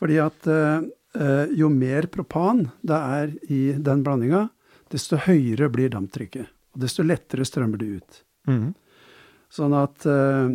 Fordi 0.00 0.18
at 0.22 0.48
eh, 0.50 1.54
jo 1.56 1.70
mer 1.72 2.08
propan 2.12 2.66
det 2.86 2.98
er 3.18 3.32
i 3.52 3.62
den 3.78 4.04
blandinga, 4.06 4.46
desto 4.92 5.18
høyere 5.26 5.70
blir 5.72 5.92
damptrykket. 5.94 6.52
Og 6.76 6.82
desto 6.84 7.04
lettere 7.06 7.46
strømmer 7.48 7.80
det 7.80 7.88
ut. 7.98 8.20
Mm. 8.50 8.68
Sånn 9.52 9.74
at 9.76 10.06
eh, 10.10 10.52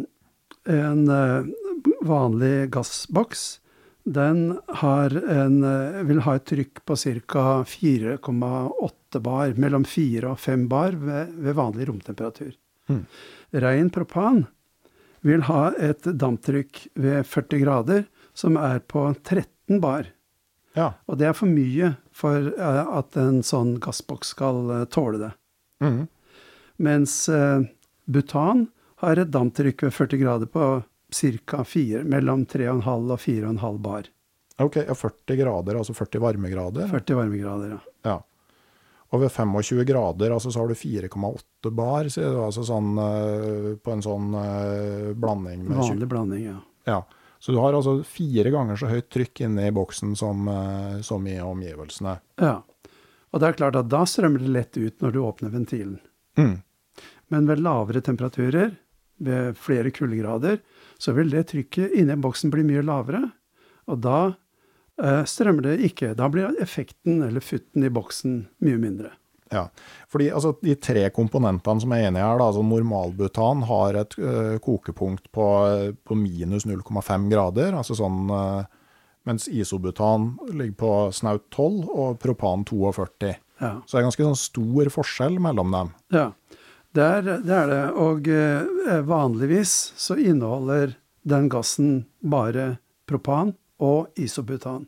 en 0.72 1.02
eh, 1.10 1.50
vanlig 2.06 2.70
gassboks, 2.76 3.60
den 4.04 4.58
en, 4.82 5.58
eh, 5.64 6.02
vil 6.10 6.24
ha 6.26 6.36
et 6.38 6.48
trykk 6.50 6.84
på 6.86 6.98
ca. 6.98 7.46
4,8 7.68 9.22
bar, 9.22 9.54
mellom 9.58 9.86
4 9.86 10.32
og 10.32 10.40
5 10.40 10.68
bar 10.72 10.98
ved, 10.98 11.36
ved 11.38 11.58
vanlig 11.58 11.90
romtemperatur. 11.90 12.56
Mm. 12.90 13.06
Rein 13.62 13.90
propan 13.94 14.46
vil 15.26 15.46
ha 15.48 15.72
et 15.78 16.06
damptrykk 16.06 16.88
ved 17.00 17.28
40 17.30 17.64
grader 17.64 18.06
som 18.38 18.58
er 18.58 18.80
på 18.80 19.06
13 19.24 19.82
bar. 19.84 20.10
Ja. 20.74 20.94
Og 21.06 21.20
det 21.20 21.28
er 21.30 21.36
for 21.38 21.52
mye 21.52 21.94
for 22.16 22.54
uh, 22.58 22.98
at 23.00 23.18
en 23.20 23.42
sånn 23.46 23.76
gassboks 23.84 24.34
skal 24.36 24.64
uh, 24.72 24.86
tåle 24.90 25.20
det. 25.22 25.32
Mm. 25.84 26.06
Mens 26.82 27.18
uh, 27.30 27.62
butan 28.06 28.68
har 29.04 29.20
et 29.20 29.34
damptrykk 29.34 29.88
ved 29.88 29.96
40 29.98 30.22
grader 30.22 30.50
på 30.52 30.72
ca. 31.12 31.64
4, 31.68 32.04
mellom 32.08 32.46
3,5 32.48 33.12
og 33.12 33.20
4,5 33.20 33.80
bar. 33.84 34.10
Ok, 34.62 34.78
ja, 34.86 34.96
40 34.96 35.40
grader, 35.42 35.80
altså 35.82 35.94
40 35.98 36.22
varmegrader? 36.24 36.88
40 36.92 37.18
varmegrader, 37.18 37.74
ja. 37.76 37.80
ja. 38.08 38.18
Og 39.12 39.20
ved 39.20 39.32
25 39.34 39.84
grader 39.88 40.32
altså, 40.32 40.52
så 40.52 40.62
har 40.62 40.72
du 40.72 40.78
4,8 40.78 41.72
bar, 41.76 42.08
så 42.10 42.22
det 42.24 42.30
altså 42.46 42.64
sånn, 42.64 42.92
uh, 42.96 43.72
på 43.84 43.92
en 43.92 44.04
sånn 44.06 44.30
uh, 44.38 45.12
blanding. 45.20 45.66
Med 45.68 45.82
Vanlig 45.82 46.08
blanding, 46.12 46.46
ja. 46.48 46.60
ja. 46.88 47.00
Så 47.42 47.52
du 47.52 47.60
har 47.60 47.76
altså 47.76 47.98
fire 48.08 48.54
ganger 48.54 48.80
så 48.80 48.88
høyt 48.92 49.10
trykk 49.12 49.44
inne 49.48 49.68
i 49.68 49.74
boksen 49.76 50.16
som, 50.16 50.48
uh, 50.48 51.02
som, 51.04 51.28
i 51.28 51.36
omgivelsene. 51.44 52.16
Ja. 52.40 52.62
Og 53.32 53.44
det 53.44 53.50
er 53.50 53.60
klart 53.60 53.80
at 53.80 53.92
da 53.92 54.06
strømmer 54.08 54.44
det 54.44 54.54
lett 54.56 54.80
ut 54.80 55.04
når 55.04 55.16
du 55.16 55.20
åpner 55.26 55.52
ventilen. 55.52 56.00
Mm. 56.40 56.56
Men 57.32 57.52
ved 57.52 57.64
lavere 57.64 58.04
temperaturer, 58.04 58.78
ved 59.22 59.60
flere 59.60 59.92
kuldegrader, 59.94 60.62
så 61.02 61.12
vil 61.18 61.32
det 61.34 61.50
trykket 61.52 61.98
inni 62.00 62.16
boksen 62.20 62.52
bli 62.54 62.64
mye 62.68 62.84
lavere. 62.86 63.26
Og 63.92 64.00
da 64.04 64.22
Eh, 64.30 64.51
strømmer 65.26 65.62
det 65.70 65.80
ikke. 65.88 66.14
Da 66.18 66.28
blir 66.30 66.52
effekten, 66.62 67.22
eller 67.26 67.44
futten 67.44 67.84
i 67.88 67.90
boksen, 67.94 68.48
mye 68.66 68.78
mindre. 68.82 69.12
Ja, 69.52 69.66
fordi 70.08 70.30
altså, 70.32 70.54
De 70.64 70.76
tre 70.80 71.10
komponentene 71.12 71.82
som 71.84 71.92
er 71.92 72.06
enige 72.08 72.24
her, 72.24 72.38
da, 72.40 72.46
altså 72.48 72.62
normalbutan 72.64 73.66
har 73.68 73.98
et 74.00 74.16
ø, 74.18 74.60
kokepunkt 74.64 75.28
på, 75.36 75.48
på 76.08 76.16
minus 76.16 76.64
0,5 76.70 77.26
grader. 77.32 77.76
altså 77.76 77.98
sånn, 78.00 78.30
ø, 78.32 78.44
Mens 79.28 79.46
isobutan 79.54 80.32
ligger 80.50 80.78
på 80.80 80.92
snaut 81.14 81.44
12 81.54 81.84
og 81.94 82.16
propan 82.24 82.64
42. 82.66 83.36
Ja. 83.62 83.76
Så 83.86 83.94
det 83.94 84.00
er 84.00 84.06
ganske 84.08 84.26
sånn 84.26 84.40
stor 84.40 84.90
forskjell 84.96 85.36
mellom 85.38 85.76
dem. 85.76 85.92
Ja, 86.16 86.24
det 86.98 87.04
er 87.06 87.22
det. 87.28 87.36
Er 87.46 87.68
det. 87.70 87.84
Og 88.02 88.32
ø, 88.32 88.96
vanligvis 89.06 89.76
så 90.00 90.18
inneholder 90.18 90.96
den 91.22 91.52
gassen 91.54 91.92
bare 92.24 92.80
propan 93.06 93.54
og 93.82 94.20
isobutan. 94.20 94.86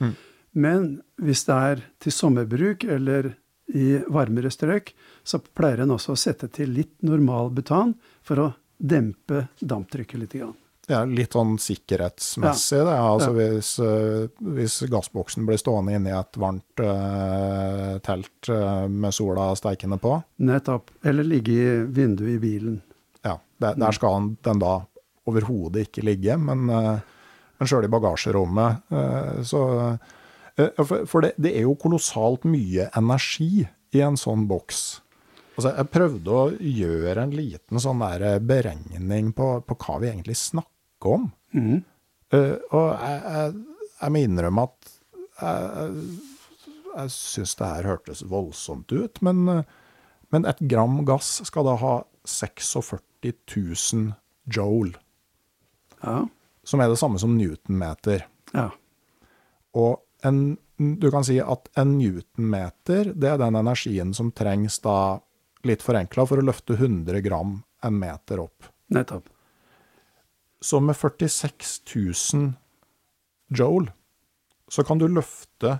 Mm. 0.00 0.14
Men 0.54 0.90
hvis 1.22 1.44
det 1.48 1.54
er 1.70 1.86
til 2.02 2.14
sommerbruk 2.14 2.84
eller 2.84 3.32
i 3.74 3.96
varmere 4.12 4.52
strøk, 4.52 4.92
så 5.24 5.40
pleier 5.40 5.84
en 5.84 5.94
også 5.94 6.14
å 6.14 6.20
sette 6.20 6.50
til 6.52 6.74
litt 6.76 7.00
normal 7.06 7.50
butan 7.54 7.94
for 8.22 8.42
å 8.42 8.50
dempe 8.76 9.46
damptrykket 9.60 10.20
litt. 10.20 10.36
Grann. 10.36 10.54
Ja, 10.90 11.00
litt 11.08 11.32
sånn 11.32 11.56
sikkerhetsmessig, 11.60 12.76
ja. 12.76 12.84
det. 12.84 12.96
Altså 13.00 13.30
ja. 13.32 13.48
hvis, 13.54 13.70
uh, 13.80 14.48
hvis, 14.56 14.76
gassboksen 14.92 15.46
blir 15.48 15.60
stående 15.60 15.96
inne 15.96 16.12
i 16.12 16.16
et 16.18 16.38
varmt 16.40 16.82
uh, 16.84 17.96
telt 18.04 18.50
uh, 18.52 18.84
med 18.92 19.16
sola 19.16 19.48
steikende 19.56 19.96
på. 20.02 20.18
Nettopp. 20.44 20.92
Eller 21.02 21.24
ligge 21.24 21.56
i 21.56 21.78
vinduet 21.88 22.34
i 22.36 22.42
bilen. 22.42 22.82
Ja, 23.24 23.38
der, 23.64 23.80
der 23.80 23.96
skal 23.96 24.34
den 24.44 24.60
da 24.60 24.76
overhodet 25.24 25.88
ikke 25.88 26.04
ligge, 26.04 26.36
men 26.36 26.68
men 27.64 27.70
sjøl 27.70 27.88
i 27.88 27.92
bagasjerommet. 27.96 28.84
Eh, 28.92 29.40
så 29.48 29.64
Eh, 30.56 30.84
For, 31.06 31.24
det, 31.24 31.34
det 31.40 31.54
er 31.58 31.66
jo 31.66 31.74
kolossalt 31.80 32.46
mye 32.46 32.88
energi 32.98 33.64
i 33.94 34.02
en 34.04 34.18
sånn 34.18 34.46
boks. 34.50 34.82
Altså, 35.54 35.70
jeg 35.70 35.90
prøvde 35.94 36.34
å 36.34 36.44
gjøre 36.58 37.24
en 37.26 37.34
liten 37.34 37.82
sånn 37.82 38.02
der 38.02 38.40
beregning 38.42 39.32
på, 39.36 39.48
på 39.66 39.76
hva 39.84 40.00
vi 40.02 40.10
egentlig 40.10 40.38
snakker 40.38 41.18
om. 41.18 41.28
Eh, 42.34 42.56
og 42.74 42.88
jeg, 42.90 43.20
jeg, 43.22 43.54
jeg 44.00 44.14
må 44.14 44.22
innrømme 44.26 44.66
at 44.66 44.92
jeg, 45.34 46.08
jeg 46.94 47.12
syns 47.14 47.54
det 47.58 47.70
her 47.70 47.90
hørtes 47.90 48.24
voldsomt 48.30 48.94
ut, 48.94 49.22
men, 49.26 49.44
eh, 49.50 49.64
men 50.34 50.46
et 50.50 50.62
gram 50.70 51.00
gass 51.06 51.36
skal 51.46 51.66
da 51.70 51.76
ha 51.82 51.94
46 52.26 53.02
000 53.54 54.14
joule, 54.54 54.94
Ja. 56.02 56.24
Som 56.64 56.80
er 56.80 56.90
det 56.90 56.98
samme 57.00 57.20
som 57.20 57.36
newtonmeter. 57.38 58.26
ja. 58.54 58.70
Og 59.74 59.98
en, 60.24 60.56
du 60.78 61.10
kan 61.10 61.24
si 61.26 61.36
at 61.42 61.68
en 61.80 61.96
newtonmeter, 61.98 63.10
det 63.12 63.32
er 63.32 63.40
den 63.42 63.58
energien 63.58 64.14
som 64.16 64.30
trengs 64.32 64.78
da, 64.84 65.18
litt 65.66 65.82
forenkla, 65.84 66.26
for 66.28 66.40
å 66.40 66.46
løfte 66.46 66.76
100 66.78 67.20
gram 67.24 67.58
en 67.84 67.98
meter 67.98 68.40
opp. 68.44 68.70
Nettopp. 68.94 69.28
Så 70.64 70.80
med 70.80 70.96
46 70.96 71.82
000 71.90 72.52
joule, 73.52 73.92
så 74.68 74.84
kan 74.86 74.98
du 75.02 75.08
løfte 75.10 75.78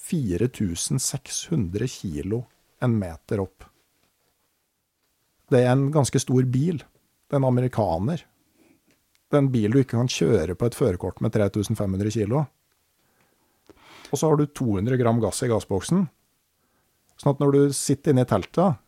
4600 0.00 1.90
kilo 1.90 2.44
en 2.80 2.96
meter 2.98 3.42
opp. 3.44 3.66
Det 5.50 5.60
er 5.60 5.74
en 5.74 5.90
ganske 5.92 6.22
stor 6.22 6.46
bil. 6.48 6.80
Det 6.80 7.36
er 7.36 7.42
en 7.42 7.50
amerikaner. 7.50 8.24
Det 9.30 9.38
er 9.38 9.44
en 9.44 9.52
bil 9.52 9.70
du 9.70 9.78
ikke 9.80 9.94
kan 9.94 10.10
kjøre 10.10 10.56
på 10.58 10.66
et 10.66 10.76
førerkort 10.76 11.20
med 11.22 11.32
3500 11.36 12.10
kilo. 12.16 12.44
Og 14.10 14.18
så 14.18 14.26
har 14.26 14.40
du 14.40 14.46
200 14.46 14.98
gram 14.98 15.20
gass 15.22 15.44
i 15.46 15.50
gassboksen. 15.50 16.08
Sånn 17.20 17.34
at 17.36 17.42
når 17.42 17.54
du 17.54 17.74
sitter 17.76 18.10
inne 18.14 18.24
i 18.26 18.30
teltet, 18.30 18.80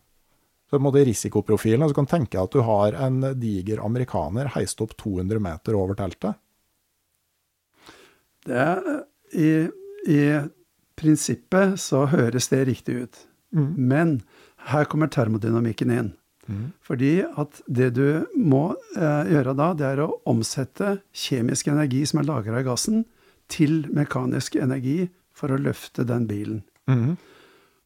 så 0.67 0.79
er 0.79 0.95
det 0.95 1.05
risikoprofilen, 1.07 1.85
så 1.87 1.95
kan 1.95 2.07
du 2.07 2.11
tenke 2.11 2.33
deg 2.33 2.47
at 2.47 2.55
du 2.55 2.63
har 2.65 2.95
en 3.05 3.19
diger 3.39 3.83
amerikaner 3.85 4.49
heist 4.55 4.81
opp 4.83 4.95
200 4.97 5.39
meter 5.43 5.77
over 5.77 5.95
teltet. 5.99 6.39
Det 8.43 8.57
er, 8.59 8.81
i, 9.37 9.51
I 10.09 10.21
prinsippet 10.99 11.77
så 11.79 12.07
høres 12.11 12.49
det 12.51 12.65
riktig 12.67 12.97
ut. 13.05 13.21
Men 13.53 14.17
her 14.73 14.89
kommer 14.89 15.11
termodynamikken 15.13 15.93
inn. 15.93 16.11
Fordi 16.83 17.23
at 17.39 17.61
det 17.67 17.93
du 17.95 18.25
må 18.35 18.75
eh, 18.97 19.31
gjøre 19.31 19.55
da, 19.55 19.71
det 19.77 19.87
er 19.93 20.03
å 20.03 20.09
omsette 20.29 20.97
kjemisk 21.15 21.69
energi 21.71 22.03
som 22.09 22.19
er 22.19 22.27
lagra 22.27 22.59
i 22.59 22.67
gassen, 22.67 23.05
til 23.51 23.83
mekanisk 23.93 24.55
energi 24.55 25.09
for 25.35 25.53
å 25.53 25.59
løfte 25.61 26.05
den 26.07 26.27
bilen. 26.29 26.63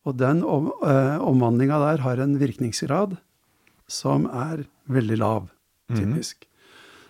Og 0.07 0.15
den 0.17 0.43
om, 0.45 0.71
eh, 0.87 1.17
omvandlinga 1.19 1.79
der 1.83 2.03
har 2.05 2.21
en 2.23 2.37
virkningsgrad 2.39 3.17
som 3.87 4.25
er 4.31 4.65
veldig 4.87 5.17
lav, 5.19 5.49
typisk. 5.91 6.45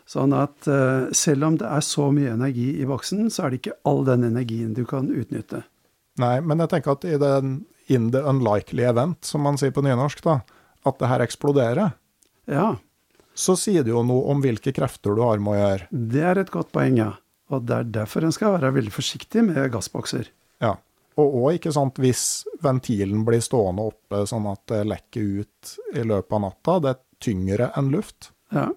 Sånn 0.07 0.33
at 0.33 0.67
eh, 0.71 1.09
selv 1.11 1.43
om 1.43 1.57
det 1.59 1.67
er 1.67 1.83
så 1.83 2.09
mye 2.15 2.31
energi 2.31 2.69
i 2.81 2.85
boksen, 2.87 3.27
så 3.33 3.45
er 3.45 3.51
det 3.51 3.61
ikke 3.61 3.79
all 3.89 4.05
den 4.07 4.23
energien 4.23 4.73
du 4.73 4.85
kan 4.87 5.09
utnytte. 5.11 5.65
Nei, 6.17 6.39
men 6.41 6.63
jeg 6.63 6.71
tenker 6.71 6.95
at 6.95 7.05
i 7.05 7.17
den 7.21 7.65
in 7.91 8.11
the 8.11 8.21
unlikely 8.23 8.83
event, 8.87 9.23
som 9.25 9.43
man 9.45 9.59
sier 9.59 9.73
på 9.75 9.83
nynorsk, 9.85 10.23
da, 10.25 10.39
at 10.87 10.99
det 11.01 11.09
her 11.11 11.23
eksploderer, 11.25 11.93
Ja, 12.47 12.77
så 13.37 13.53
sier 13.59 13.83
det 13.85 13.91
jo 13.91 14.01
noe 14.07 14.31
om 14.31 14.39
hvilke 14.41 14.71
krefter 14.73 15.13
du 15.13 15.21
har 15.21 15.37
med 15.37 15.53
å 15.53 15.57
gjøre. 15.59 15.87
det 15.91 16.21
er 16.25 16.39
et 16.41 16.51
godt 16.53 16.71
poeng, 16.73 16.95
ja. 16.97 17.11
Og 17.53 17.63
det 17.67 17.75
er 17.75 17.83
derfor 18.01 18.25
en 18.25 18.33
skal 18.35 18.55
være 18.57 18.73
veldig 18.75 18.91
forsiktig 18.91 19.43
med 19.45 19.69
gassbokser. 19.71 20.31
Ja. 20.63 20.73
Og 21.17 21.35
òg, 21.43 21.53
ikke 21.57 21.71
sant, 21.73 21.97
hvis 22.01 22.45
ventilen 22.61 23.23
blir 23.25 23.39
stående 23.41 23.85
oppe 23.91 24.23
sånn 24.29 24.47
at 24.51 24.63
det 24.69 24.81
lekker 24.85 25.43
ut 25.43 25.71
i 25.95 26.03
løpet 26.05 26.33
av 26.37 26.41
natta, 26.43 26.75
det 26.83 26.89
er 26.95 26.99
tyngre 27.23 27.69
enn 27.77 27.91
luft. 27.93 28.31
Ja. 28.53 28.67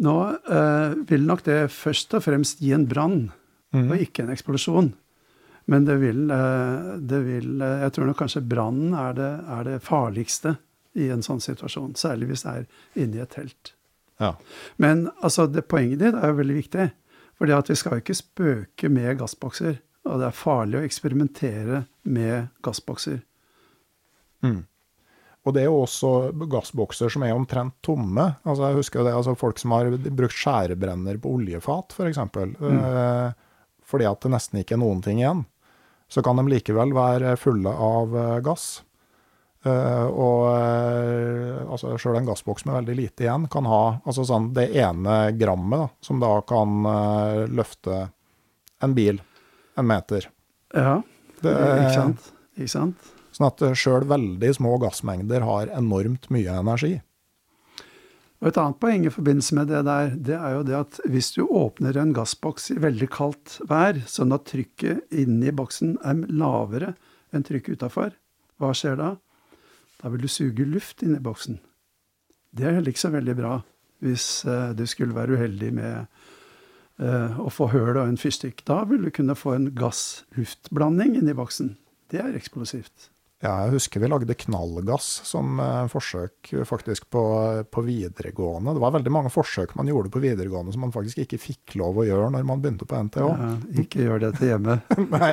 Nå 0.00 0.16
eh, 0.48 0.94
vil 1.10 1.26
nok 1.28 1.44
det 1.46 1.60
først 1.74 2.14
og 2.16 2.24
fremst 2.24 2.60
gi 2.64 2.72
en 2.76 2.86
brann, 2.88 3.30
og 3.76 3.94
ikke 4.00 4.24
en 4.24 4.32
eksplosjon. 4.34 4.92
Men 5.66 5.84
det 5.84 5.96
vil, 6.00 6.30
eh, 6.30 6.96
det 6.98 7.20
vil 7.26 7.60
eh, 7.62 7.80
Jeg 7.84 7.92
tror 7.92 8.06
nok 8.06 8.16
kanskje 8.18 8.42
brannen 8.48 8.94
er, 8.94 9.12
det- 9.14 9.44
er 9.48 9.64
det 9.64 9.82
farligste 9.82 10.56
i 10.96 11.08
en 11.10 11.22
sånn 11.22 11.40
situasjon. 11.40 11.92
Særlig 11.94 12.28
hvis 12.28 12.42
det 12.42 12.54
er 12.54 12.66
inni 13.04 13.20
et 13.22 13.30
telt. 13.30 13.74
Ja. 14.20 14.34
Men 14.78 15.10
altså, 15.22 15.46
det, 15.50 15.68
poenget 15.68 15.98
ditt 16.00 16.14
er 16.14 16.28
jo 16.32 16.40
veldig 16.42 16.56
viktig. 16.62 16.90
fordi 17.38 17.52
at 17.56 17.68
vi 17.70 17.74
skal 17.74 17.92
jo 17.92 18.00
ikke 18.02 18.14
spøke 18.18 18.90
med 18.90 19.18
gassbokser. 19.18 19.78
Og 20.04 20.18
det 20.20 20.26
er 20.26 20.36
farlig 20.36 20.76
å 20.80 20.84
eksperimentere 20.84 21.86
med 22.04 22.48
gassbokser. 22.62 23.22
Og 25.40 25.54
det 25.56 25.62
er 25.62 25.70
jo 25.70 25.78
også 25.86 26.10
gassbokser 26.52 27.08
som 27.12 27.22
er 27.24 27.32
omtrent 27.32 27.72
tomme. 27.86 28.26
Altså 28.44 28.68
jeg 28.68 28.76
husker 28.76 29.00
jo 29.00 29.06
det, 29.06 29.14
altså 29.16 29.36
Folk 29.40 29.58
som 29.58 29.72
har 29.72 29.88
brukt 29.96 30.36
skjærebrenner 30.36 31.16
på 31.22 31.32
oljefat, 31.38 31.94
f.eks. 31.96 32.18
Eh, 32.20 33.32
fordi 33.90 34.06
at 34.08 34.22
det 34.22 34.32
nesten 34.34 34.62
ikke 34.62 34.76
er 34.78 34.82
noen 34.84 35.02
ting 35.04 35.20
igjen. 35.22 35.44
Så 36.10 36.22
kan 36.26 36.38
de 36.40 36.46
likevel 36.50 36.94
være 36.94 37.36
fulle 37.38 37.70
av 37.70 38.16
eh, 38.18 38.38
gass. 38.42 38.82
Eh, 39.62 40.06
og 40.08 40.46
eh, 40.54 41.60
altså 41.66 41.94
sjøl 42.00 42.18
en 42.18 42.30
gassboks 42.30 42.64
med 42.66 42.78
veldig 42.80 42.96
lite 42.98 43.26
igjen 43.26 43.44
kan 43.52 43.68
ha 43.68 43.82
altså 44.00 44.24
sånn 44.26 44.48
det 44.56 44.70
ene 44.80 45.20
grammet 45.38 45.84
da, 45.84 45.88
som 46.02 46.22
da 46.22 46.32
kan 46.48 46.80
løfte 47.52 48.06
en 48.80 48.96
bil 48.96 49.20
en 49.78 49.86
meter. 49.86 50.26
Ja, 50.74 51.00
Det 51.44 51.52
ikke 51.52 51.94
sant? 51.94 52.32
Ikke 52.56 52.72
sant? 52.72 53.12
Sånn 53.36 53.46
at 53.46 53.62
sjøl 53.78 54.08
veldig 54.10 54.50
små 54.56 54.74
gassmengder 54.82 55.44
har 55.46 55.70
enormt 55.76 56.26
mye 56.34 56.58
energi. 56.58 56.96
Og 58.40 58.48
Et 58.48 58.56
annet 58.56 58.78
poeng 58.80 59.02
i 59.04 59.12
forbindelse 59.12 59.56
med 59.58 59.68
det 59.68 59.82
der, 59.84 60.14
det 60.16 60.36
er 60.36 60.54
jo 60.54 60.62
det 60.64 60.76
at 60.78 61.00
hvis 61.12 61.28
du 61.36 61.42
åpner 61.44 61.98
en 62.00 62.14
gassboks 62.16 62.70
i 62.72 62.78
veldig 62.80 63.08
kaldt 63.12 63.58
vær, 63.68 64.00
sånn 64.08 64.32
at 64.32 64.46
trykket 64.48 65.12
inni 65.12 65.52
boksen 65.52 65.98
er 66.00 66.22
lavere 66.32 66.94
enn 67.36 67.44
trykket 67.44 67.76
utafor, 67.76 68.14
hva 68.56 68.72
skjer 68.76 68.96
da? 68.96 69.10
Da 70.00 70.08
vil 70.08 70.24
du 70.24 70.32
suge 70.32 70.64
luft 70.64 71.04
inni 71.04 71.20
boksen. 71.20 71.60
Det 72.56 72.64
er 72.64 72.78
heller 72.78 72.94
ikke 72.94 73.04
så 73.04 73.12
veldig 73.12 73.36
bra 73.36 73.58
hvis 74.00 74.46
eh, 74.48 74.72
du 74.72 74.86
skulle 74.88 75.12
være 75.12 75.36
uheldig 75.36 75.70
med 75.76 75.96
eh, 77.04 77.36
å 77.36 77.52
få 77.52 77.68
høl 77.74 77.98
og 77.98 78.06
en 78.06 78.16
fyrstikk. 78.20 78.64
Da 78.64 78.82
vil 78.88 79.04
du 79.04 79.12
kunne 79.12 79.36
få 79.36 79.52
en 79.58 79.68
gass-luftblanding 79.76 81.18
inni 81.20 81.36
boksen. 81.36 81.74
Det 82.08 82.24
er 82.24 82.38
eksplosivt. 82.38 83.09
Ja, 83.40 83.54
jeg 83.64 83.72
husker 83.72 84.02
vi 84.02 84.08
lagde 84.12 84.34
knallgass 84.36 85.06
som 85.24 85.56
eh, 85.64 85.86
forsøk 85.88 86.50
faktisk 86.68 87.06
på, 87.08 87.22
på 87.72 87.82
videregående. 87.86 88.74
Det 88.76 88.82
var 88.82 88.92
veldig 88.98 89.12
mange 89.14 89.30
forsøk 89.32 89.72
man 89.80 89.88
gjorde 89.88 90.12
på 90.12 90.20
videregående 90.20 90.74
som 90.74 90.82
man 90.84 90.92
faktisk 90.92 91.22
ikke 91.24 91.38
fikk 91.40 91.76
lov 91.80 92.02
å 92.02 92.04
gjøre 92.04 92.26
når 92.34 92.44
man 92.44 92.60
begynte 92.60 92.84
på 92.90 92.98
NTH. 93.06 93.24
Ja, 93.24 93.54
ikke 93.80 94.04
gjør 94.04 94.20
det 94.26 94.34
til 94.36 94.52
hjemme. 94.52 94.76
Nei. 95.14 95.30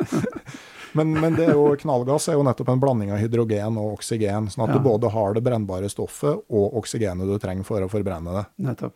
Men, 0.95 1.11
men 1.19 1.35
det 1.35 1.49
er 1.49 1.57
jo, 1.59 1.65
knallgass 1.83 2.29
er 2.31 2.37
jo 2.39 2.45
nettopp 2.47 2.71
en 2.71 2.79
blanding 2.81 3.11
av 3.11 3.19
hydrogen 3.19 3.75
og 3.81 3.97
oksygen, 3.97 4.47
sånn 4.53 4.63
at 4.69 4.71
Ja. 4.71 4.77
du 4.79 4.87
både 4.87 5.11
har 5.11 5.35
det 5.35 5.43
brennbare 5.45 5.91
stoffet 5.91 6.45
og 6.47 6.79
oksygenet 6.79 7.27
du 7.27 7.35
trenger 7.43 7.67
for 7.67 7.83
å 7.83 7.91
forbrenne 7.91 8.37
det. 8.39 8.45
Nettopp. 8.69 8.95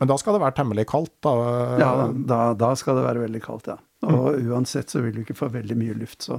Men 0.00 0.08
da 0.08 0.16
skal 0.20 0.36
det 0.36 0.42
være 0.42 0.56
temmelig 0.56 0.86
kaldt, 0.88 1.12
da. 1.24 1.34
Ja, 1.80 1.92
da, 2.10 2.40
da 2.58 2.72
skal 2.78 2.98
det 2.98 3.04
være 3.04 3.24
veldig 3.26 3.42
kaldt, 3.44 3.70
ja. 3.72 3.78
Og 4.08 4.40
uansett 4.48 4.92
så 4.92 5.02
vil 5.04 5.18
du 5.18 5.22
ikke 5.22 5.36
få 5.36 5.50
veldig 5.52 5.76
mye 5.76 5.94
luft. 6.00 6.24
Så 6.24 6.38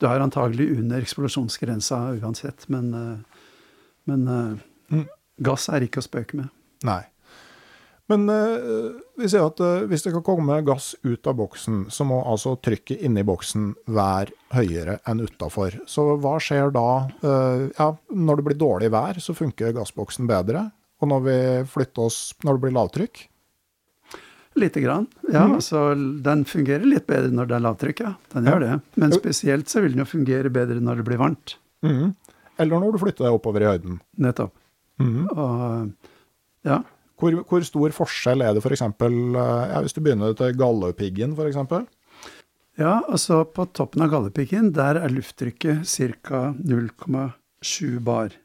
du 0.00 0.08
er 0.08 0.24
antagelig 0.24 0.70
under 0.78 1.04
eksplosjonsgrensa 1.04 2.00
uansett, 2.22 2.64
men, 2.72 2.88
eh, 2.96 3.40
men 4.08 4.28
mm. 4.88 5.04
gass 5.44 5.68
er 5.68 5.84
ikke 5.84 6.00
å 6.00 6.08
spøke 6.08 6.40
med. 6.40 6.48
Nei. 6.88 7.02
Men 8.10 8.28
eh, 8.28 8.90
vi 9.16 9.28
ser 9.30 9.46
at 9.46 9.60
eh, 9.62 9.84
hvis 9.88 10.04
det 10.04 10.12
kan 10.16 10.24
komme 10.26 10.58
gass 10.66 10.92
ut 11.06 11.26
av 11.30 11.36
boksen, 11.38 11.86
så 11.92 12.06
må 12.08 12.18
altså 12.28 12.56
trykket 12.60 13.04
inni 13.06 13.24
boksen 13.26 13.70
være 13.94 14.34
høyere 14.56 14.98
enn 15.08 15.22
utafor. 15.22 15.78
Så 15.88 16.04
hva 16.20 16.36
skjer 16.42 16.74
da? 16.74 16.88
Eh, 17.22 17.66
ja, 17.78 17.88
når 18.10 18.40
det 18.40 18.46
blir 18.48 18.60
dårlig 18.60 18.92
vær, 18.92 19.20
så 19.22 19.36
funker 19.38 19.74
gassboksen 19.76 20.28
bedre. 20.30 20.66
Og 21.02 21.10
når 21.10 21.22
vi 21.26 21.36
flytter 21.72 22.06
oss 22.06 22.18
når 22.46 22.56
det 22.56 22.62
blir 22.64 22.74
lavtrykk? 22.78 23.22
Lite 24.62 24.82
grann. 24.84 25.06
Ja, 25.32 25.46
altså 25.48 25.94
den 25.96 26.44
fungerer 26.46 26.84
litt 26.84 27.06
bedre 27.08 27.32
når 27.32 27.48
det 27.48 27.56
er 27.56 27.62
lavtrykk, 27.64 28.02
ja. 28.04 28.12
Den 28.34 28.48
gjør 28.50 28.60
det. 28.62 28.72
Men 29.00 29.14
spesielt 29.16 29.72
så 29.72 29.80
vil 29.82 29.94
den 29.96 30.04
jo 30.04 30.08
fungere 30.10 30.52
bedre 30.52 30.76
når 30.78 31.00
det 31.00 31.06
blir 31.08 31.20
varmt. 31.22 31.56
Eller 31.82 32.82
når 32.82 32.92
du 32.94 33.00
flytter 33.00 33.26
deg 33.26 33.38
oppover 33.38 33.64
i 33.64 33.70
høyden? 33.70 33.96
Nettopp. 34.22 34.52
Og 35.02 35.88
ja. 36.68 36.82
Hvor, 37.22 37.38
hvor 37.48 37.64
stor 37.66 37.94
forskjell 37.94 38.44
er 38.44 38.54
det 38.54 38.62
f.eks. 38.62 38.84
Ja, 38.84 39.80
hvis 39.82 39.96
du 39.96 40.02
begynner 40.04 40.36
til 40.38 40.54
Galdhøpiggen 40.58 41.34
f.eks.? 41.38 41.58
Ja, 42.80 43.00
altså 43.06 43.42
på 43.48 43.66
toppen 43.76 44.04
av 44.04 44.12
Galdhøpiggen, 44.12 44.72
der 44.76 45.00
er 45.00 45.12
lufttrykket 45.12 45.88
ca. 45.88 46.44
0,7 46.60 47.98
bar. 48.04 48.36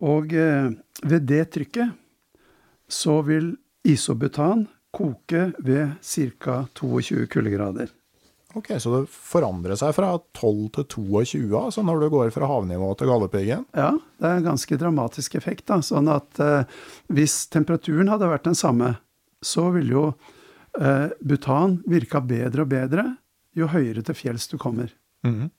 Og 0.00 0.32
eh, 0.32 0.70
ved 1.04 1.26
det 1.28 1.44
trykket 1.54 1.96
så 2.90 3.20
vil 3.22 3.52
isobutan 3.86 4.66
koke 4.90 5.50
ved 5.62 5.96
ca. 6.02 6.64
22 6.74 7.26
kuldegrader. 7.30 7.90
Ok, 8.58 8.72
Så 8.82 8.90
det 8.90 9.10
forandrer 9.14 9.78
seg 9.78 9.94
fra 9.94 10.10
12 10.34 10.70
til 10.74 10.86
22 10.90 11.54
altså 11.54 11.84
når 11.86 12.00
du 12.02 12.08
går 12.10 12.32
fra 12.34 12.48
havnivå 12.50 12.88
til 12.98 13.10
Galdhøpiggen? 13.12 13.62
Ja, 13.78 13.92
det 14.18 14.26
er 14.26 14.40
en 14.40 14.48
ganske 14.48 14.78
dramatisk 14.80 15.36
effekt. 15.38 15.68
da, 15.70 15.78
sånn 15.86 16.10
at 16.10 16.40
eh, 16.42 16.66
Hvis 17.14 17.44
temperaturen 17.52 18.10
hadde 18.10 18.30
vært 18.30 18.48
den 18.48 18.58
samme, 18.58 18.96
så 19.38 19.68
ville 19.70 19.94
jo 19.94 20.06
eh, 20.80 21.14
butan 21.22 21.78
virka 21.86 22.20
bedre 22.20 22.66
og 22.66 22.72
bedre 22.74 23.06
jo 23.56 23.70
høyere 23.70 24.02
til 24.02 24.18
fjells 24.18 24.50
du 24.50 24.58
kommer. 24.58 24.90
Mhm. 25.26 25.50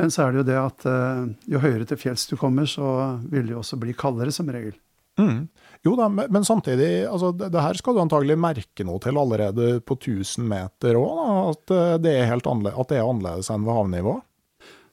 Men 0.00 0.10
så 0.10 0.24
er 0.24 0.32
det 0.32 0.40
jo 0.40 0.46
det 0.48 0.58
at 0.58 0.86
eh, 0.88 1.26
jo 1.52 1.60
høyere 1.62 1.86
til 1.86 1.98
fjells 2.00 2.26
du 2.30 2.36
kommer, 2.40 2.66
så 2.66 3.20
vil 3.30 3.46
det 3.46 3.54
jo 3.54 3.60
også 3.60 3.78
bli 3.80 3.94
kaldere 3.94 4.32
som 4.34 4.48
regel. 4.50 4.74
Mm. 5.20 5.48
Jo 5.84 5.94
da, 5.98 6.08
men 6.08 6.44
samtidig, 6.46 7.04
altså 7.08 7.32
det, 7.36 7.50
det 7.52 7.62
her 7.64 7.78
skal 7.78 7.96
du 7.96 8.02
antagelig 8.02 8.36
merke 8.40 8.84
noe 8.86 9.00
til 9.02 9.18
allerede 9.20 9.68
på 9.84 9.96
1000 9.98 10.46
meter 10.48 10.98
òg, 11.00 11.20
at, 11.52 11.74
eh, 11.76 11.94
det 12.02 12.16
er 12.16 12.30
helt 12.30 12.48
at 12.48 12.90
det 12.90 12.98
er 12.98 13.06
annerledes 13.06 13.50
enn 13.52 13.66
ved 13.66 13.78
havnivå? 13.78 14.16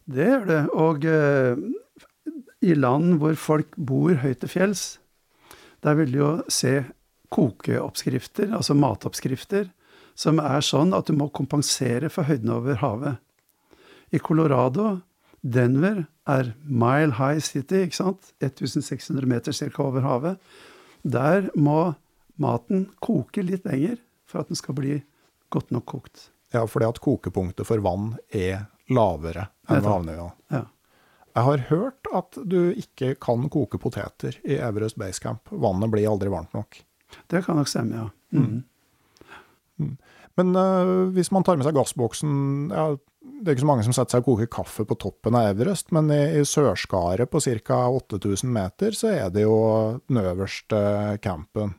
Det 0.07 0.29
gjør 0.29 0.45
det. 0.47 0.61
Og 0.79 1.07
eh, 1.11 1.63
i 2.67 2.75
land 2.77 3.17
hvor 3.21 3.35
folk 3.39 3.75
bor 3.77 4.15
høyt 4.23 4.41
til 4.43 4.51
fjells, 4.51 4.85
der 5.85 5.97
vil 5.99 6.13
du 6.13 6.19
jo 6.21 6.31
se 6.51 6.79
kokeoppskrifter, 7.33 8.53
altså 8.55 8.75
matoppskrifter, 8.77 9.67
som 10.17 10.39
er 10.41 10.63
sånn 10.65 10.95
at 10.97 11.09
du 11.09 11.17
må 11.17 11.27
kompensere 11.29 12.09
for 12.09 12.27
høyden 12.27 12.55
over 12.55 12.79
havet. 12.81 13.19
I 14.12 14.20
Colorado, 14.24 15.02
Denver, 15.41 16.06
er 16.28 16.54
Mile 16.63 17.13
High 17.17 17.39
City, 17.43 17.84
ikke 17.88 17.96
sant? 17.96 18.32
1600 18.43 19.28
meter 19.28 19.56
ca. 19.56 19.84
over 19.84 20.02
havet. 20.06 20.39
Der 21.04 21.50
må 21.56 21.96
maten 22.39 22.88
koke 23.04 23.43
litt 23.46 23.65
lenger 23.67 23.98
for 24.28 24.41
at 24.43 24.50
den 24.52 24.60
skal 24.60 24.76
bli 24.78 24.98
godt 25.54 25.72
nok 25.72 25.86
kokt. 25.88 26.30
Ja, 26.54 26.65
fordi 26.67 26.88
at 26.88 27.00
kokepunktet 27.04 27.67
for 27.67 27.84
vann 27.84 28.13
er 28.32 28.67
lavere 28.91 29.50
enn 29.67 29.82
ved 29.82 29.89
havnøya. 29.91 30.28
Ja. 30.54 30.63
Jeg 31.38 31.46
har 31.46 31.63
hørt 31.70 32.08
at 32.17 32.38
du 32.50 32.72
ikke 32.74 33.12
kan 33.22 33.46
koke 33.54 33.78
poteter 33.78 34.39
i 34.48 34.56
Everest 34.58 34.98
Base 34.98 35.22
Camp. 35.22 35.52
Vannet 35.52 35.91
blir 35.93 36.08
aldri 36.10 36.32
varmt 36.34 36.56
nok. 36.58 36.80
Det 37.30 37.43
kan 37.46 37.60
nok 37.60 37.70
stemme, 37.70 38.00
ja. 38.00 38.08
Mhm. 38.39 38.63
Men 40.38 40.54
uh, 40.54 41.10
hvis 41.15 41.32
man 41.34 41.45
tar 41.45 41.58
med 41.58 41.65
seg 41.65 41.76
gassboksen 41.78 42.34
ja, 42.69 42.91
Det 43.41 43.50
er 43.50 43.56
ikke 43.56 43.65
så 43.65 43.69
mange 43.69 43.86
som 43.88 43.95
setter 43.95 44.17
seg 44.17 44.23
og 44.23 44.30
koker 44.38 44.52
kaffe 44.54 44.86
på 44.88 44.97
toppen 45.02 45.38
av 45.38 45.52
Everest, 45.52 45.91
men 45.95 46.12
i, 46.13 46.21
i 46.39 46.45
sørskaret 46.47 47.30
på 47.32 47.41
ca. 47.43 47.80
8000 47.97 48.52
meter, 48.54 48.97
så 48.97 49.12
er 49.13 49.32
det 49.34 49.45
jo 49.47 49.58
den 50.08 50.21
øverste 50.21 50.82
campen. 51.23 51.76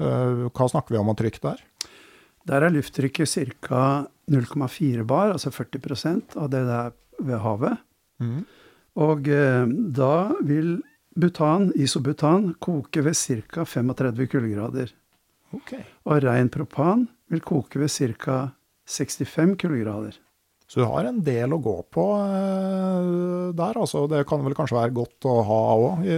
Uh, 0.00 0.50
hva 0.50 0.68
snakker 0.70 0.94
vi 0.94 1.00
om 1.00 1.12
av 1.12 1.18
trykk 1.20 1.40
der? 1.44 1.62
Der 2.44 2.66
er 2.66 2.74
lufttrykket 2.74 3.60
ca. 3.64 3.84
0,4 4.30 5.04
bar, 5.08 5.34
altså 5.34 5.52
40% 5.52 6.36
av 6.40 6.48
det 6.52 6.62
det 6.64 6.76
er 6.80 6.94
ved 7.24 7.40
havet. 7.44 7.80
Og 9.04 9.28
uh, 9.28 9.64
da 9.96 10.14
vil 10.44 10.76
butan, 11.16 11.70
isobutan, 11.78 12.52
koke 12.62 13.04
ved 13.06 13.16
ca. 13.16 13.64
35 13.64 14.28
kuldegrader. 14.32 14.94
Ok. 15.54 15.76
Og 16.04 16.20
rein 16.24 16.50
propan 16.52 17.08
vil 17.32 17.42
koke 17.44 17.80
ved 17.80 17.92
ca. 17.92 18.50
65 18.84 19.56
kuldegrader. 19.62 20.18
Så 20.68 20.80
du 20.80 20.88
har 20.88 21.06
en 21.06 21.20
del 21.24 21.52
å 21.52 21.60
gå 21.60 21.74
på 21.92 22.04
øh, 22.24 23.50
der, 23.56 23.78
altså. 23.78 24.06
Det 24.10 24.22
kan 24.28 24.42
vel 24.44 24.56
kanskje 24.56 24.78
være 24.78 24.94
godt 24.96 25.26
å 25.28 25.34
ha 25.44 25.58
òg, 25.74 26.04
i 26.08 26.16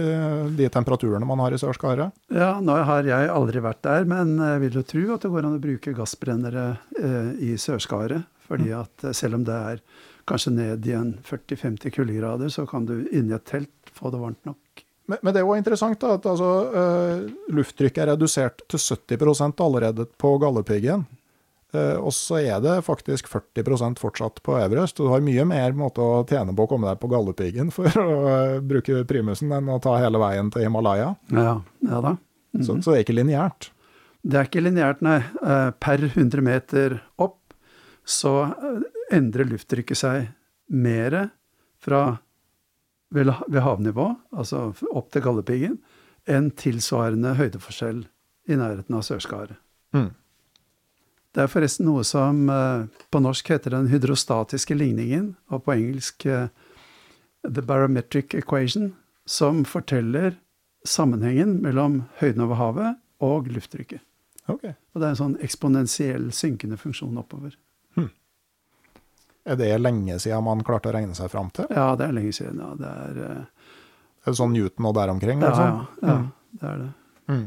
de 0.57 0.69
temperaturene 0.71 1.27
man 1.27 1.43
har 1.43 1.55
i 1.55 1.59
sørskaret? 1.61 2.15
Ja, 2.33 2.55
nå 2.63 2.77
har 2.87 3.07
jeg 3.07 3.27
aldri 3.31 3.63
vært 3.63 3.83
der, 3.87 4.07
men 4.07 4.37
jeg 4.39 4.63
vil 4.63 4.79
jo 4.79 4.85
tro 4.87 5.03
at 5.15 5.27
det 5.27 5.31
går 5.35 5.47
an 5.47 5.59
å 5.59 5.63
bruke 5.63 5.95
gassbrennere 5.95 6.65
i 6.97 7.51
i 7.51 7.59
Sørskaret. 7.59 8.27
Fordi 8.47 8.71
at 8.75 9.03
eh, 9.03 9.15
selv 9.15 9.39
om 9.39 9.45
det 9.47 9.57
er 9.71 9.83
kanskje 10.27 10.55
ned 10.55 10.87
i 10.87 10.95
en 10.95 11.13
40-50 11.27 11.93
kuldegrader, 11.95 12.51
så 12.53 12.65
kan 12.69 12.87
du 12.87 12.99
inni 13.11 13.35
et 13.35 13.47
telt 13.47 13.91
få 13.95 14.11
det 14.13 14.21
varmt 14.21 14.47
nok. 14.47 14.83
Men, 15.07 15.21
men 15.21 15.33
det 15.33 15.41
er 15.41 15.45
jo 15.47 15.55
interessant 15.57 15.99
da, 16.01 16.15
at 16.17 16.25
altså, 16.27 16.49
uh, 16.73 17.53
lufttrykket 17.55 18.03
er 18.03 18.11
redusert 18.13 18.65
til 18.67 18.81
70% 18.81 19.63
allerede 19.63 20.07
på 20.19 20.33
Galdhøpiggen. 20.41 21.05
Uh, 21.75 21.95
og 21.99 22.11
så 22.15 22.39
er 22.39 22.59
det 22.63 22.75
faktisk 22.87 23.29
40% 23.31 23.99
fortsatt 24.03 24.43
på 24.43 24.57
Everest. 24.59 24.99
Du 24.99 25.09
har 25.11 25.23
mye 25.23 25.47
mer 25.47 25.75
måte 25.79 26.03
å 26.03 26.21
tjene 26.27 26.55
på 26.55 26.67
å 26.67 26.71
komme 26.71 26.91
deg 26.91 26.99
på 27.01 27.11
Galdhøpiggen 27.11 27.71
for 27.75 28.03
å 28.03 28.19
uh, 28.27 28.59
bruke 28.63 29.03
primusen 29.07 29.55
enn 29.55 29.71
å 29.71 29.79
ta 29.83 29.95
hele 30.01 30.21
veien 30.23 30.51
til 30.53 30.67
Himalaya. 30.67 31.13
Ja, 31.31 31.57
ja 31.87 32.03
da. 32.03 32.17
så, 32.59 32.77
så 32.77 32.91
det 32.91 32.99
er 32.99 33.07
ikke 33.07 33.19
lineært. 33.21 33.71
Det 34.27 34.39
er 34.39 34.47
ikke 34.49 34.63
lineært, 34.63 35.03
nei. 35.05 35.19
Eh, 35.23 35.69
Per 35.79 36.03
100 36.09 36.43
meter 36.43 36.99
opp 37.21 37.53
så 38.07 38.33
eh, 38.49 38.85
endrer 39.15 39.47
lufttrykket 39.47 39.99
seg 39.99 40.29
mer 40.67 41.29
fra 41.83 42.01
ved, 43.13 43.61
havnivå, 43.63 44.11
altså 44.35 44.71
opp 44.91 45.11
til 45.11 45.23
Galdhøpiggen, 45.25 45.77
enn 46.27 46.51
tilsvarende 46.59 47.35
høydeforskjell 47.37 48.03
i 48.51 48.57
nærheten 48.59 48.97
av 48.97 49.05
Sørskaret. 49.07 49.59
Mm. 49.95 50.11
Det 51.35 51.43
er 51.43 51.51
forresten 51.51 51.87
noe 51.87 52.03
som 52.07 52.47
eh, 52.49 52.87
på 53.13 53.21
norsk 53.21 53.51
heter 53.53 53.75
den 53.75 53.89
hydrostatiske 53.91 54.75
ligningen, 54.75 55.35
og 55.53 55.63
på 55.67 55.75
engelsk 55.75 56.25
eh, 56.25 56.49
the 57.47 57.63
barometric 57.63 58.35
equation, 58.35 58.93
som 59.27 59.63
forteller 59.67 60.35
sammenhengen 60.87 61.57
mellom 61.63 62.01
høyden 62.21 62.43
over 62.47 62.59
havet 62.59 62.99
og 63.23 63.49
lufttrykket. 63.51 64.03
Okay. 64.47 64.73
Og 64.95 65.01
det 65.01 65.07
er 65.07 65.13
en 65.13 65.19
sånn 65.19 65.39
eksponentiell 65.43 66.29
synkende 66.35 66.79
funksjon 66.79 67.19
oppover. 67.19 67.55
Er 69.47 69.59
det 69.59 69.69
lenge 69.79 70.17
siden 70.19 70.43
man 70.43 70.63
klarte 70.67 70.91
å 70.91 70.95
regne 70.95 71.15
seg 71.15 71.31
fram 71.31 71.51
til? 71.55 71.69
Ja, 71.71 71.93
det 71.99 72.09
er 72.09 72.17
lenge 72.17 72.33
siden. 72.35 72.59
Ja, 72.59 72.73
det 72.79 72.89
er 72.91 73.21
uh... 73.23 73.69
Er 74.27 74.33
det 74.33 74.39
sånn 74.41 74.51
Newton 74.51 74.89
og 74.89 74.97
der 74.97 75.13
omkring? 75.13 75.39
Ja, 75.39 75.53
liksom? 75.53 75.77
ja, 76.01 76.15
ja 76.17 76.17
det 76.57 76.67
er 76.67 76.81
det. 76.81 76.89
Mm. 77.31 77.45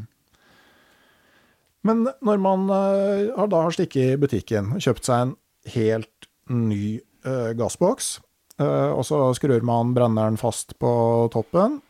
Men 1.88 2.02
når 2.24 2.40
man 2.40 2.64
uh, 2.72 3.44
da 3.52 3.62
har 3.66 3.76
stikket 3.76 4.14
i 4.14 4.18
butikken 4.20 4.74
og 4.76 4.84
kjøpt 4.84 5.08
seg 5.08 5.26
en 5.26 5.34
helt 5.74 6.28
ny 6.48 7.00
uh, 7.26 7.52
gassboks, 7.56 8.14
uh, 8.60 8.92
og 8.94 9.04
så 9.08 9.20
skrur 9.36 9.64
man 9.66 9.92
brenneren 9.96 10.40
fast 10.40 10.76
på 10.80 10.92
toppen, 11.32 11.80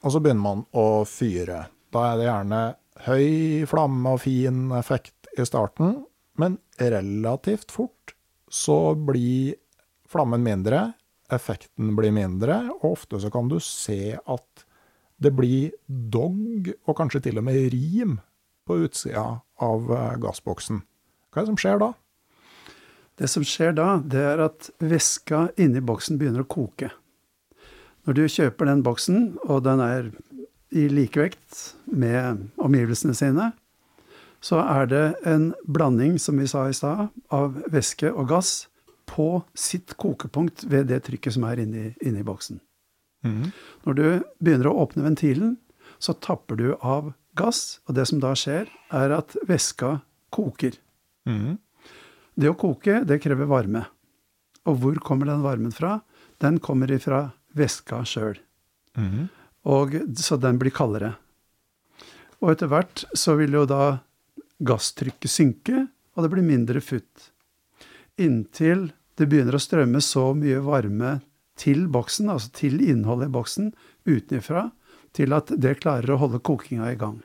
og 0.00 0.14
så 0.14 0.24
begynner 0.24 0.44
man 0.44 0.64
å 0.72 1.04
fyre. 1.08 1.66
Da 1.92 2.06
er 2.10 2.20
det 2.20 2.28
gjerne 2.28 2.62
høy 3.04 3.28
flamme 3.68 4.16
og 4.16 4.22
fin 4.24 4.70
effekt 4.76 5.28
i 5.36 5.44
starten, 5.48 5.98
men 6.40 6.56
relativt 6.80 7.72
fort 7.74 7.99
så 8.50 8.94
blir 8.98 9.54
flammen 10.10 10.42
mindre, 10.42 10.90
effekten 11.30 11.94
blir 11.96 12.12
mindre, 12.14 12.64
og 12.80 12.96
ofte 12.96 13.20
så 13.22 13.30
kan 13.32 13.48
du 13.50 13.60
se 13.62 14.16
at 14.18 14.66
det 15.20 15.32
blir 15.36 15.70
dogg, 15.86 16.72
og 16.88 16.96
kanskje 16.98 17.22
til 17.28 17.38
og 17.38 17.46
med 17.46 17.70
rim, 17.74 18.18
på 18.66 18.76
utsida 18.84 19.40
av 19.62 19.90
eh, 19.90 20.16
gassboksen. 20.22 20.82
Hva 21.30 21.40
er 21.40 21.46
det 21.46 21.50
som 21.50 21.60
skjer 21.60 21.80
da? 21.82 21.88
Det 23.20 23.28
som 23.28 23.44
skjer 23.44 23.74
da, 23.76 23.88
det 24.00 24.20
er 24.32 24.42
at 24.46 24.70
væska 24.80 25.48
inni 25.60 25.82
boksen 25.84 26.20
begynner 26.20 26.44
å 26.44 26.50
koke. 26.50 26.90
Når 28.06 28.16
du 28.16 28.22
kjøper 28.32 28.70
den 28.70 28.84
boksen, 28.86 29.24
og 29.44 29.64
den 29.66 29.82
er 29.84 30.12
i 30.70 30.86
likevekt 30.88 31.74
med 31.90 32.46
omgivelsene 32.62 33.16
sine, 33.18 33.50
så 34.40 34.60
er 34.64 34.86
det 34.88 35.04
en 35.28 35.50
blanding, 35.68 36.18
som 36.18 36.38
vi 36.40 36.46
sa 36.48 36.66
i 36.68 36.74
stad, 36.76 37.08
av 37.28 37.58
væske 37.70 38.10
og 38.12 38.28
gass 38.28 38.68
på 39.10 39.42
sitt 39.58 39.96
kokepunkt 40.00 40.64
ved 40.70 40.86
det 40.88 41.02
trykket 41.04 41.34
som 41.36 41.44
er 41.44 41.60
inni, 41.60 41.90
inni 42.00 42.22
boksen. 42.24 42.60
Når 43.84 43.94
du 43.98 44.04
begynner 44.40 44.70
å 44.70 44.78
åpne 44.86 45.04
ventilen, 45.04 45.56
så 45.98 46.14
tapper 46.14 46.56
du 46.56 46.74
av 46.80 47.12
gass, 47.36 47.80
og 47.86 47.94
det 47.98 48.06
som 48.08 48.20
da 48.22 48.32
skjer, 48.34 48.68
er 48.96 49.10
at 49.12 49.36
væska 49.48 50.00
koker. 50.32 50.78
Det 52.40 52.48
å 52.48 52.56
koke, 52.56 53.02
det 53.04 53.20
krever 53.20 53.44
varme. 53.50 53.84
Og 54.64 54.78
hvor 54.80 54.96
kommer 55.04 55.26
den 55.28 55.42
varmen 55.44 55.72
fra? 55.72 56.00
Den 56.40 56.58
kommer 56.58 56.90
ifra 56.90 57.32
væska 57.52 58.04
sjøl. 58.08 58.38
Og 59.68 59.92
Så 60.16 60.36
den 60.40 60.58
blir 60.58 60.70
kaldere. 60.72 61.16
Og 62.40 62.54
etter 62.54 62.70
hvert 62.72 63.04
så 63.12 63.34
vil 63.36 63.52
jo 63.52 63.66
da 63.68 63.98
gasstrykket 64.60 65.32
synke, 65.32 65.86
og 66.14 66.24
det 66.24 66.32
blir 66.32 66.46
mindre 66.46 66.82
futt. 66.84 67.30
Inntil 68.20 68.90
det 69.20 69.28
begynner 69.28 69.56
å 69.56 69.62
strømme 69.62 70.00
så 70.04 70.30
mye 70.36 70.60
varme 70.64 71.18
til 71.60 71.86
boksen, 71.92 72.30
altså 72.32 72.52
til 72.56 72.78
innholdet 72.80 73.28
i 73.28 73.34
boksen, 73.34 73.72
utenfra, 74.08 74.70
til 75.16 75.34
at 75.36 75.50
det 75.60 75.80
klarer 75.82 76.14
å 76.14 76.20
holde 76.22 76.40
kokinga 76.44 76.92
i 76.92 76.96
gang. 77.00 77.18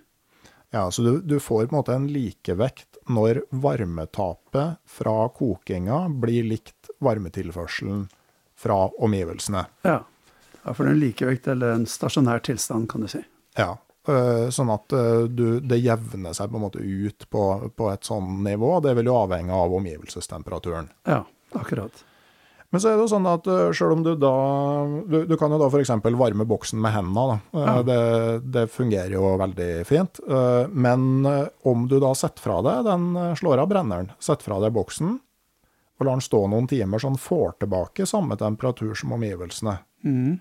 Ja, 0.76 0.90
så 0.92 1.06
du, 1.06 1.12
du 1.24 1.38
får 1.40 1.70
på 1.70 1.76
en 1.76 1.78
måte 1.78 1.96
en 1.96 2.10
likevekt 2.12 3.00
når 3.08 3.46
varmetapet 3.54 4.82
fra 4.90 5.16
kokinga 5.32 6.02
blir 6.10 6.44
likt 6.50 6.90
varmetilførselen 7.00 8.10
fra 8.60 8.90
omgivelsene. 9.00 9.64
Ja. 9.88 10.02
ja 10.66 10.76
for 10.76 10.90
en 10.90 11.00
likevekt 11.00 11.48
eller 11.54 11.78
en 11.78 11.88
stasjonær 11.88 12.44
tilstand, 12.44 12.90
kan 12.92 13.06
du 13.06 13.12
si. 13.12 13.24
Ja, 13.56 13.78
Sånn 14.54 14.72
at 14.74 14.96
eh, 14.96 15.28
du, 15.30 15.60
det 15.62 15.82
jevner 15.82 16.36
seg 16.38 16.52
på 16.52 16.60
en 16.60 16.66
måte 16.68 16.82
ut 16.82 17.28
på, 17.30 17.46
på 17.76 17.92
et 17.92 18.06
sånn 18.08 18.44
nivå. 18.46 18.78
Det 18.86 18.96
vil 18.98 19.10
jo 19.10 19.22
avhenge 19.24 19.56
av 19.56 19.74
omgivelsestemperaturen. 19.80 20.92
Ja, 21.10 21.24
akkurat. 21.58 22.06
Men 22.74 22.82
så 22.82 22.90
er 22.90 22.98
det 22.98 23.06
jo 23.06 23.12
sånn 23.14 23.28
at 23.30 23.46
sjøl 23.48 23.76
selv 23.78 23.94
om 23.94 24.02
du 24.04 24.10
da 24.20 24.32
Du, 25.08 25.20
du 25.30 25.36
kan 25.40 25.54
jo 25.54 25.60
da 25.62 25.68
f.eks. 25.70 25.94
varme 26.18 26.48
boksen 26.50 26.82
med 26.84 26.92
hendene. 26.92 27.38
Da. 27.54 27.62
Ja. 27.62 27.76
det, 27.88 28.00
det 28.52 28.66
fungerer 28.74 29.14
jo 29.16 29.36
veldig 29.40 29.70
fint. 29.88 30.20
Men 30.74 31.28
om 31.64 31.86
du 31.88 32.02
da 32.04 32.10
setter 32.18 32.44
fra 32.44 32.58
deg 32.66 32.90
den 32.90 33.06
slår 33.40 33.64
av 33.64 33.70
brenneren, 33.72 34.12
setter 34.20 34.50
fra 34.50 34.60
deg 34.66 34.76
boksen, 34.76 35.14
og 35.96 36.06
lar 36.06 36.18
den 36.18 36.26
stå 36.26 36.42
noen 36.52 36.68
timer, 36.68 37.00
så 37.00 37.12
den 37.12 37.22
får 37.22 37.56
tilbake 37.64 38.08
samme 38.10 38.36
temperatur 38.40 38.96
som 38.98 39.14
omgivelsene, 39.16 39.78
mm. 40.04 40.34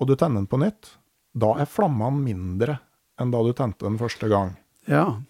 og 0.00 0.08
du 0.08 0.16
tenner 0.16 0.42
den 0.42 0.50
på 0.50 0.58
nytt, 0.62 0.90
da 1.34 1.54
er 1.60 1.70
flammene 1.70 2.22
mindre 2.22 2.78
enn 3.18 3.32
da 3.34 3.42
du 3.42 3.52
tente 3.56 3.86
den 3.86 3.98
første 4.00 4.30
gang. 4.30 4.54
Ja, 4.88 5.20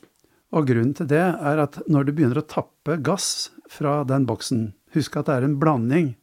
og 0.54 0.68
grunnen 0.68 0.94
til 0.96 1.08
det 1.10 1.24
er 1.24 1.60
at 1.60 1.80
når 1.90 2.08
du 2.08 2.14
begynner 2.14 2.40
å 2.42 2.48
tappe 2.48 2.98
gass 3.04 3.50
fra 3.68 4.00
den 4.08 4.24
boksen, 4.28 4.72
husk 4.94 5.18
at 5.20 5.28
det 5.28 5.36
er 5.38 5.48
en 5.48 5.58
blanding 5.60 6.14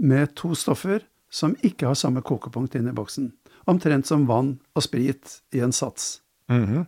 med 0.00 0.34
to 0.36 0.52
stoffer 0.58 1.04
som 1.32 1.56
ikke 1.64 1.88
har 1.88 1.96
samme 1.96 2.24
kokepunkt 2.24 2.76
inni 2.76 2.92
boksen. 2.96 3.30
Omtrent 3.70 4.08
som 4.08 4.26
vann 4.28 4.56
og 4.76 4.84
sprit 4.84 5.38
i 5.54 5.62
en 5.64 5.72
sats. 5.72 6.20
Mhm. 6.50 6.86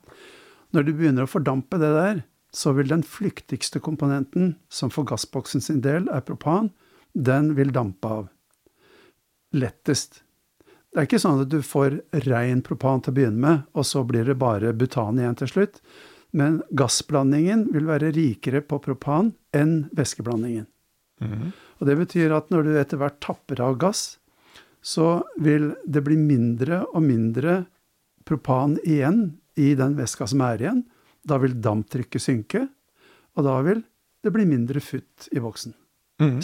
Når 0.74 0.84
du 0.84 0.92
begynner 0.92 1.24
å 1.24 1.30
fordampe 1.30 1.78
det 1.78 1.92
der, 1.94 2.24
så 2.52 2.72
vil 2.74 2.88
den 2.90 3.02
flyktigste 3.02 3.80
komponenten, 3.80 4.56
som 4.68 4.90
for 4.90 5.06
gassboksen 5.06 5.62
sin 5.62 5.80
del 5.80 6.08
er 6.10 6.20
propan, 6.20 6.70
den 7.14 7.54
vil 7.54 7.70
dampe 7.74 8.10
av. 8.10 8.28
Lettest. 9.54 10.22
Det 10.94 11.02
er 11.02 11.08
ikke 11.08 11.18
sånn 11.18 11.40
at 11.42 11.50
du 11.50 11.58
får 11.66 11.96
rein 12.28 12.60
propan 12.62 13.00
til 13.02 13.10
å 13.10 13.16
begynne 13.16 13.42
med, 13.42 13.62
og 13.74 13.86
så 13.88 14.04
blir 14.06 14.28
det 14.28 14.36
bare 14.38 14.70
butan 14.78 15.18
igjen 15.18 15.34
til 15.40 15.50
slutt. 15.50 15.80
Men 16.30 16.60
gassblandingen 16.70 17.64
vil 17.74 17.88
være 17.88 18.12
rikere 18.14 18.62
på 18.62 18.78
propan 18.82 19.32
enn 19.54 19.88
væskeblandingen. 19.94 20.68
Og 21.80 21.88
det 21.88 21.96
betyr 21.98 22.34
at 22.36 22.50
når 22.54 22.62
du 22.62 22.72
etter 22.78 23.00
hvert 23.02 23.18
tapper 23.22 23.60
av 23.62 23.76
gass, 23.82 24.18
så 24.82 25.24
vil 25.42 25.72
det 25.86 26.02
bli 26.06 26.16
mindre 26.20 26.84
og 26.92 27.02
mindre 27.02 27.64
propan 28.28 28.78
igjen 28.84 29.40
i 29.58 29.74
den 29.74 29.98
væska 29.98 30.26
som 30.30 30.42
er 30.46 30.62
igjen. 30.62 30.82
Da 31.26 31.38
vil 31.42 31.58
damptrykket 31.58 32.22
synke, 32.22 32.68
og 33.34 33.46
da 33.46 33.58
vil 33.66 33.82
det 34.22 34.32
bli 34.34 34.46
mindre 34.46 34.82
futt 34.84 35.26
i 35.32 35.42
boksen. 35.42 35.74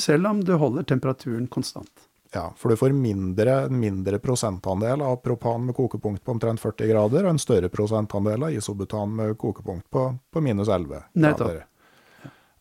Selv 0.01 0.27
om 0.27 0.41
du 0.43 0.57
holder 0.59 0.83
temperaturen 0.83 1.47
konstant. 1.47 2.10
Ja, 2.35 2.53
for 2.57 2.71
du 2.71 2.79
får 2.79 2.93
mindre, 2.95 3.65
mindre 3.75 4.21
prosentandel 4.23 5.03
av 5.03 5.17
propan 5.25 5.65
med 5.67 5.75
kokepunkt 5.75 6.23
på 6.25 6.35
omtrent 6.37 6.63
40 6.63 6.91
grader, 6.93 7.25
og 7.27 7.33
en 7.33 7.43
større 7.43 7.71
prosentandel 7.73 8.47
av 8.47 8.55
isobutan 8.55 9.17
med 9.17 9.35
kokepunkt 9.39 9.89
på, 9.91 10.05
på 10.31 10.43
minus 10.45 10.71
11 10.71 11.03
Nettopp. 11.19 11.49
grader. 11.49 11.67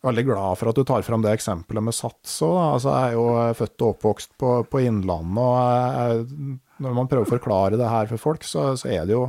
Veldig 0.00 0.24
glad 0.24 0.56
for 0.56 0.70
at 0.70 0.78
du 0.80 0.82
tar 0.88 1.04
fram 1.04 1.22
det 1.22 1.34
eksempelet 1.36 1.84
med 1.84 1.94
sats 1.94 2.38
òg. 2.42 2.56
Altså, 2.56 2.88
jeg 2.94 3.12
er 3.12 3.18
jo 3.18 3.54
født 3.58 3.84
og 3.84 3.94
oppvokst 3.94 4.34
på, 4.40 4.54
på 4.72 4.82
Innlandet, 4.88 5.38
og 5.44 5.54
jeg, 5.60 6.58
når 6.80 6.96
man 6.96 7.10
prøver 7.10 7.28
å 7.28 7.34
forklare 7.34 7.78
det 7.78 7.92
her 7.92 8.08
for 8.10 8.22
folk, 8.22 8.46
så, 8.48 8.72
så 8.80 8.90
er 8.90 9.04
det 9.06 9.14
jo 9.14 9.26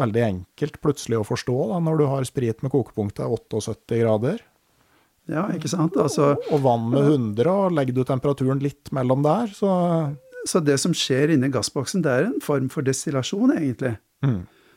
veldig 0.00 0.22
enkelt 0.26 0.80
plutselig 0.82 1.20
å 1.20 1.26
forstå 1.26 1.56
da, 1.74 1.80
når 1.82 2.00
du 2.00 2.04
har 2.10 2.26
sprit 2.26 2.62
med 2.64 2.72
kokepunktet 2.72 3.26
78 3.26 4.00
grader, 4.00 4.40
Ja, 5.30 5.46
ikke 5.54 5.70
sant? 5.72 5.96
Altså, 5.96 6.34
og 6.52 6.60
vann 6.64 6.90
med 6.92 7.06
100, 7.06 7.48
og 7.48 7.72
legger 7.76 7.96
du 7.96 8.02
temperaturen 8.04 8.60
litt 8.60 8.92
mellom 8.92 9.24
der, 9.24 9.48
så 9.56 9.72
så 10.44 10.60
det 10.60 10.76
som 10.80 10.92
skjer 10.96 11.32
inni 11.34 11.48
gassboksen, 11.52 12.02
det 12.04 12.12
er 12.12 12.26
en 12.28 12.40
form 12.44 12.68
for 12.72 12.84
destillasjon, 12.84 13.54
egentlig. 13.56 13.94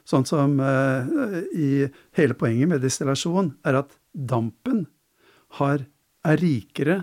Sånn 0.08 0.24
som 0.28 0.56
uh, 0.64 1.08
i 1.52 1.88
hele 2.16 2.38
poenget 2.40 2.72
med 2.72 2.84
destillasjon 2.84 3.52
er 3.68 3.82
at 3.82 3.98
dampen 4.16 4.86
har, 5.60 5.84
er 6.24 6.40
rikere 6.40 7.02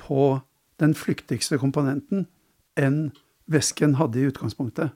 på 0.00 0.34
den 0.82 0.92
flyktigste 0.98 1.56
komponenten 1.62 2.26
enn 2.76 3.14
væsken 3.48 3.96
hadde 3.96 4.20
i 4.20 4.28
utgangspunktet. 4.28 4.92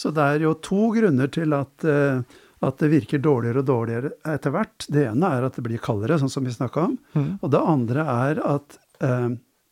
Så 0.00 0.10
det 0.14 0.24
er 0.24 0.42
jo 0.42 0.56
to 0.58 0.88
grunner 0.96 1.30
til 1.30 1.54
at, 1.54 1.84
eh, 1.86 2.22
at 2.64 2.78
det 2.78 2.90
virker 2.92 3.22
dårligere 3.22 3.62
og 3.62 3.68
dårligere 3.68 4.12
etter 4.30 4.54
hvert. 4.54 4.86
Det 4.88 5.06
ene 5.10 5.30
er 5.36 5.46
at 5.46 5.56
det 5.58 5.64
blir 5.66 5.82
kaldere, 5.82 6.18
sånn 6.20 6.32
som 6.32 6.46
vi 6.46 6.54
snakka 6.54 6.88
om. 6.88 6.98
Og 7.42 7.50
det 7.50 7.62
andre 7.62 8.04
er 8.04 8.42
at 8.44 8.78
eh, 9.02 9.30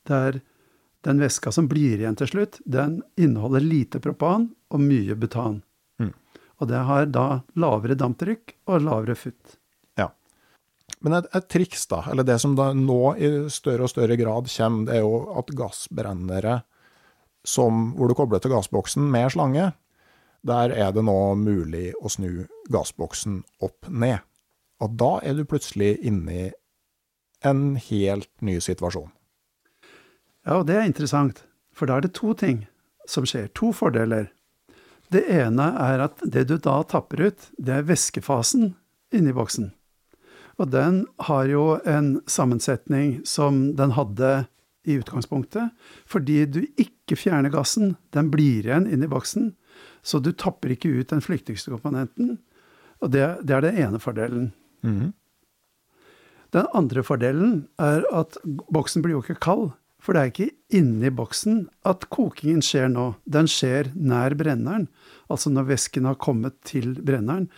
det 0.08 0.18
er 0.18 0.40
den 1.06 1.20
væska 1.22 1.52
som 1.52 1.68
blir 1.70 1.98
igjen 1.98 2.16
til 2.18 2.30
slutt, 2.30 2.60
den 2.64 3.00
inneholder 3.18 3.64
lite 3.64 4.00
propan 4.02 4.50
og 4.70 4.82
mye 4.82 5.16
butan. 5.18 5.62
Og 6.62 6.68
det 6.70 6.78
har 6.86 7.08
da 7.10 7.26
lavere 7.58 7.98
damptrykk 7.98 8.54
og 8.70 8.84
lavere 8.86 9.16
futt. 9.18 9.56
Ja. 9.98 10.12
Men 11.02 11.18
et, 11.18 11.26
et 11.34 11.48
triks, 11.50 11.88
da, 11.90 12.04
eller 12.12 12.26
det 12.26 12.38
som 12.38 12.54
da 12.54 12.68
nå 12.76 13.16
i 13.18 13.30
større 13.50 13.88
og 13.88 13.90
større 13.90 14.14
grad 14.20 14.46
kommer, 14.52 14.86
det 14.86 15.00
er 15.00 15.02
jo 15.02 15.16
at 15.40 15.50
gassbrennere 15.58 16.60
som, 17.42 17.88
hvor 17.96 18.06
du 18.06 18.14
kobler 18.14 18.38
til 18.38 18.54
gassboksen 18.54 19.08
med 19.10 19.32
slange, 19.34 19.72
der 20.46 20.74
er 20.74 20.92
det 20.94 21.04
nå 21.06 21.34
mulig 21.38 21.92
å 22.02 22.10
snu 22.10 22.44
gassboksen 22.72 23.42
opp 23.62 23.88
ned. 23.88 24.20
Og 24.82 24.96
da 24.98 25.16
er 25.22 25.38
du 25.38 25.46
plutselig 25.46 25.94
inne 26.02 26.34
i 26.34 26.46
en 27.46 27.76
helt 27.78 28.30
ny 28.42 28.58
situasjon. 28.62 29.10
Ja, 30.42 30.58
og 30.58 30.66
det 30.66 30.78
er 30.78 30.88
interessant, 30.88 31.44
for 31.74 31.86
da 31.86 31.98
er 31.98 32.06
det 32.06 32.16
to 32.18 32.34
ting 32.38 32.64
som 33.08 33.26
skjer. 33.26 33.48
To 33.58 33.70
fordeler. 33.74 34.30
Det 35.12 35.22
ene 35.30 35.68
er 35.78 36.02
at 36.08 36.22
det 36.24 36.48
du 36.50 36.56
da 36.56 36.80
tapper 36.88 37.28
ut, 37.28 37.46
det 37.58 37.78
er 37.78 37.86
væskefasen 37.86 38.72
inni 39.14 39.34
boksen. 39.36 39.70
Og 40.60 40.70
den 40.72 41.04
har 41.28 41.46
jo 41.50 41.64
en 41.88 42.16
sammensetning 42.30 43.20
som 43.28 43.72
den 43.78 43.94
hadde 43.96 44.32
i 44.88 44.98
utgangspunktet, 44.98 45.70
fordi 46.10 46.42
du 46.50 46.62
ikke 46.80 47.16
fjerner 47.18 47.52
gassen, 47.54 47.96
den 48.10 48.30
blir 48.32 48.66
igjen 48.66 48.88
inni 48.90 49.08
boksen, 49.10 49.52
så 50.02 50.18
du 50.22 50.32
tapper 50.32 50.74
ikke 50.74 50.90
ut 50.90 51.10
den 51.12 51.22
flyktigste 51.24 51.72
komponenten. 51.74 52.38
Og 53.02 53.10
det, 53.14 53.24
det 53.46 53.54
er 53.56 53.66
den 53.66 53.78
ene 53.82 54.00
fordelen. 54.02 54.52
Den 56.52 56.66
andre 56.76 57.02
fordelen 57.06 57.62
er 57.80 58.04
at 58.12 58.36
boksen 58.44 59.02
blir 59.02 59.16
jo 59.16 59.22
ikke 59.24 59.40
kald, 59.42 59.70
for 60.02 60.12
det 60.14 60.20
er 60.20 60.30
ikke 60.32 60.50
inni 60.74 61.10
boksen 61.14 61.68
at 61.86 62.08
kokingen 62.10 62.62
skjer 62.66 62.88
nå. 62.90 63.12
Den 63.24 63.46
skjer 63.50 63.92
nær 63.94 64.34
brenneren, 64.38 64.88
altså 65.30 65.52
når 65.54 65.70
væsken 65.70 66.08
har 66.10 66.18
kommet 66.18 66.58
til 66.66 66.96
brenneren. 66.98 67.48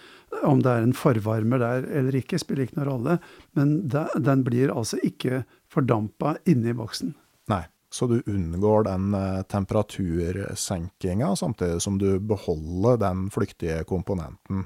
Om 0.45 0.61
det 0.65 0.71
er 0.71 0.85
en 0.85 0.97
forvarmer 0.97 1.63
der 1.63 1.89
eller 1.89 2.21
ikke, 2.21 2.39
spiller 2.43 2.67
ikke 2.67 2.79
noen 2.81 2.91
rolle, 2.91 3.19
men 3.57 3.77
den 3.89 4.45
blir 4.47 4.73
altså 4.75 5.01
ikke 5.03 5.45
fordampa 5.73 6.37
inni 6.51 6.75
boksen. 6.77 7.15
Nei, 7.51 7.65
så 7.95 8.07
du 8.07 8.23
unngår 8.27 8.85
den 8.85 9.15
eh, 9.15 9.43
temperatursenkinga, 9.43 11.37
samtidig 11.37 11.83
som 11.83 11.99
du 11.99 12.19
beholder 12.19 12.97
den 12.97 13.31
flyktige 13.31 13.85
komponenten 13.87 14.65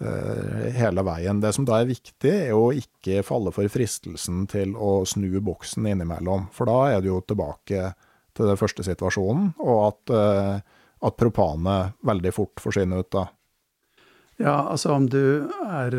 eh, 0.00 0.66
hele 0.74 1.04
veien. 1.06 1.38
Det 1.38 1.52
som 1.54 1.68
da 1.68 1.78
er 1.78 1.86
viktig, 1.92 2.32
er 2.32 2.58
å 2.58 2.72
ikke 2.74 3.22
falle 3.22 3.54
for 3.54 3.70
fristelsen 3.70 4.48
til 4.50 4.74
å 4.74 5.04
snu 5.06 5.38
boksen 5.38 5.86
innimellom, 5.86 6.48
for 6.50 6.66
da 6.66 6.96
er 6.96 7.04
du 7.04 7.12
jo 7.12 7.22
tilbake 7.22 7.92
til 8.34 8.50
den 8.50 8.58
første 8.58 8.82
situasjonen, 8.90 9.52
og 9.62 9.82
at, 9.92 10.14
eh, 10.18 10.82
at 11.06 11.20
propanet 11.22 11.94
veldig 12.10 12.34
fort 12.34 12.66
forsvinner 12.66 13.06
ut 13.06 13.14
da. 13.14 13.28
Ja, 14.42 14.64
altså 14.66 14.98
om 14.98 15.06
du 15.06 15.46
er 15.62 15.94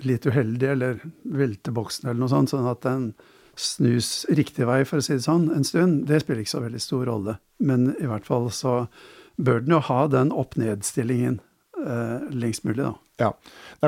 litt 0.00 0.24
uheldig 0.24 0.72
eller 0.78 1.10
velter 1.28 1.76
boksen 1.76 2.08
eller 2.08 2.24
noe 2.24 2.32
sånt, 2.32 2.56
sånn 2.56 2.72
at 2.72 2.88
den 2.88 3.10
snus 3.58 4.24
riktig 4.30 4.66
vei, 4.68 4.84
for 4.88 5.00
å 5.00 5.04
si 5.04 5.16
det 5.18 5.24
sånn, 5.26 5.48
en 5.54 5.66
stund, 5.66 6.06
det 6.08 6.22
spiller 6.22 6.44
ikke 6.44 6.54
så 6.56 6.62
veldig 6.64 6.80
stor 6.84 7.04
rolle. 7.10 7.36
Men 7.58 7.90
i 7.98 8.06
hvert 8.06 8.26
fall 8.28 8.48
så 8.54 8.80
bør 9.38 9.60
den 9.64 9.74
jo 9.76 9.80
ha 9.90 10.00
den 10.10 10.30
opp-ned-stillingen 10.34 11.40
eh, 11.78 12.24
lengst 12.34 12.64
mulig, 12.66 12.82
da. 12.86 12.94
Ja, 13.18 13.32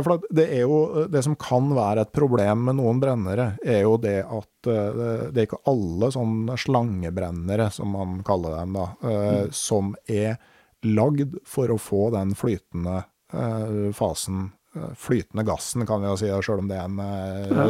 for 0.02 0.16
at 0.16 0.24
det 0.34 0.48
er 0.56 0.64
jo 0.66 1.06
det 1.10 1.20
som 1.22 1.36
kan 1.38 1.68
være 1.74 2.02
et 2.02 2.12
problem 2.14 2.64
med 2.66 2.78
noen 2.80 2.98
brennere, 3.02 3.52
er 3.62 3.84
jo 3.84 3.96
det 4.02 4.16
at 4.26 4.66
eh, 4.70 4.90
det- 4.98 5.32
det 5.34 5.42
er 5.42 5.46
ikke 5.48 5.62
alle 5.70 6.10
sånne 6.14 6.56
slangebrennere, 6.58 7.70
som 7.74 7.92
man 7.94 8.22
kaller 8.26 8.56
dem, 8.60 8.72
da, 8.74 8.88
eh, 9.08 9.48
som 9.54 9.94
er 10.08 10.38
lagd 10.82 11.38
for 11.44 11.68
å 11.70 11.78
få 11.78 12.10
den 12.14 12.34
flytende 12.34 13.04
eh, 13.32 13.92
fasen, 13.94 14.50
flytende 14.96 15.42
gassen, 15.48 15.82
kan 15.86 16.00
vi 16.02 16.06
jo 16.12 16.16
si, 16.20 16.28
selv 16.46 16.62
om 16.62 16.68
det 16.70 16.76
er 16.78 16.86
en 16.86 17.00
ja. 17.02 17.66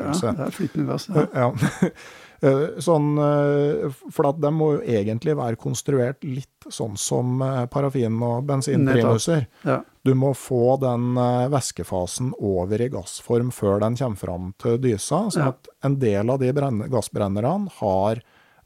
Ja. 0.00 0.12
Ja, 0.30 0.36
det 0.38 0.46
er 0.48 0.56
flytende 0.56 0.86
gass. 0.94 1.08
Ja. 1.12 1.26
Ja. 1.34 1.90
Eh, 2.40 2.78
Sånn, 2.80 3.18
eh, 3.20 3.90
for 4.16 4.30
at 4.30 4.38
de 4.40 4.48
må 4.48 4.70
jo 4.78 4.80
egentlig 4.88 5.34
være 5.36 5.58
konstruert 5.60 6.22
litt 6.24 6.64
sånn 6.72 6.94
som 6.96 7.34
eh, 7.44 7.66
parafin- 7.68 8.16
og 8.24 8.46
bensinprimuser. 8.48 9.42
Ja. 9.68 9.82
Du 10.08 10.14
må 10.16 10.30
få 10.32 10.78
den 10.80 11.18
eh, 11.20 11.50
væskefasen 11.52 12.30
over 12.40 12.80
i 12.80 12.88
gassform 12.88 13.50
før 13.52 13.82
den 13.84 13.98
kommer 14.00 14.16
fram 14.16 14.48
til 14.56 14.78
dysa, 14.80 15.26
sånn 15.34 15.50
at 15.52 15.68
en 15.84 15.98
del 16.00 16.32
av 16.32 16.40
de 16.40 16.48
gassbrennerne 16.88 17.68
har 17.82 18.22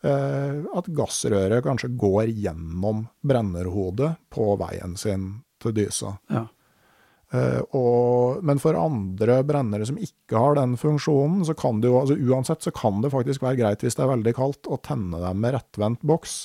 eh, 0.07 0.63
at 0.79 0.93
gassrøret 0.95 1.67
kanskje 1.67 1.91
går 1.99 2.31
gjennom 2.31 3.09
brennerhodet 3.27 4.15
på 4.31 4.53
veien 4.63 4.95
sin 4.97 5.33
til 5.59 5.75
dysa. 5.83 6.15
Ja. 6.31 6.47
Eh, 7.35 7.61
og, 7.75 8.43
men 8.47 8.61
for 8.63 8.77
andre 8.79 9.41
brennere 9.47 9.87
som 9.89 9.97
ikke 9.99 10.39
har 10.39 10.55
den 10.61 10.77
funksjonen, 10.79 11.43
så 11.49 11.55
kan 11.59 11.81
det 11.83 11.91
jo 11.91 11.99
altså 11.99 12.15
uansett 12.21 12.63
så 12.63 12.71
kan 12.75 13.01
det 13.03 13.11
faktisk 13.15 13.43
være 13.43 13.59
greit 13.59 13.83
hvis 13.83 13.97
det 13.99 14.05
er 14.07 14.13
veldig 14.13 14.35
kaldt, 14.39 14.69
å 14.71 14.79
tenne 14.85 15.19
dem 15.23 15.41
med 15.43 15.57
rettvendt 15.57 16.05
boks, 16.07 16.37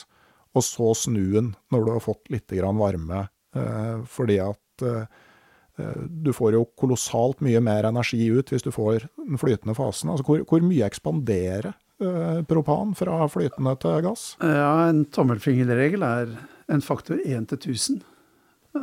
og 0.57 0.65
så 0.65 0.93
snu 0.97 1.21
den 1.35 1.51
når 1.69 1.85
du 1.85 1.91
har 1.93 2.01
fått 2.07 2.31
litt 2.33 2.49
grann 2.57 2.79
varme. 2.81 3.27
Eh, 3.55 3.99
fordi 4.09 4.39
at 4.41 4.85
eh, 4.87 5.03
du 6.09 6.33
får 6.35 6.57
jo 6.57 6.65
kolossalt 6.79 7.39
mye 7.45 7.61
mer 7.63 7.85
energi 7.87 8.25
ut 8.33 8.49
hvis 8.51 8.65
du 8.65 8.71
får 8.75 9.05
den 9.15 9.37
flytende 9.39 9.77
fasen. 9.77 10.09
Altså 10.11 10.25
hvor, 10.27 10.41
hvor 10.49 10.65
mye 10.65 10.87
ekspanderer 10.89 11.77
propan 12.47 12.93
fra 12.95 13.25
flytende 13.31 13.73
til 13.83 14.01
gass? 14.05 14.21
ja, 14.39 14.87
en 14.87 15.01
tommelfingerregel 15.11 16.03
er 16.07 16.29
en 16.71 16.83
faktor 16.83 17.19
1 17.23 17.47
til 17.51 17.59
1000 17.75 18.01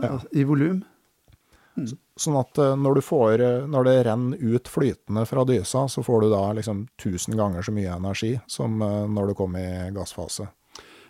Ja. 0.03 0.19
i 0.37 0.43
volum. 0.45 0.83
Sånn 2.17 2.37
at 2.41 2.59
eh, 2.59 2.75
når, 2.81 2.95
du 2.95 3.01
får, 3.05 3.41
eh, 3.45 3.67
når 3.69 3.85
det 3.85 3.95
renner 4.07 4.39
ut 4.57 4.69
flytende 4.73 5.27
fra 5.29 5.45
dysa, 5.45 5.83
så 5.93 6.03
får 6.05 6.23
du 6.23 6.31
da 6.33 6.43
liksom 6.57 6.87
1000 6.97 7.37
ganger 7.37 7.63
så 7.67 7.75
mye 7.77 7.93
energi 7.97 8.31
som 8.49 8.81
eh, 8.83 9.03
når 9.13 9.29
du 9.29 9.35
kom 9.35 9.57
i 9.61 9.67
gassfase. 9.93 10.49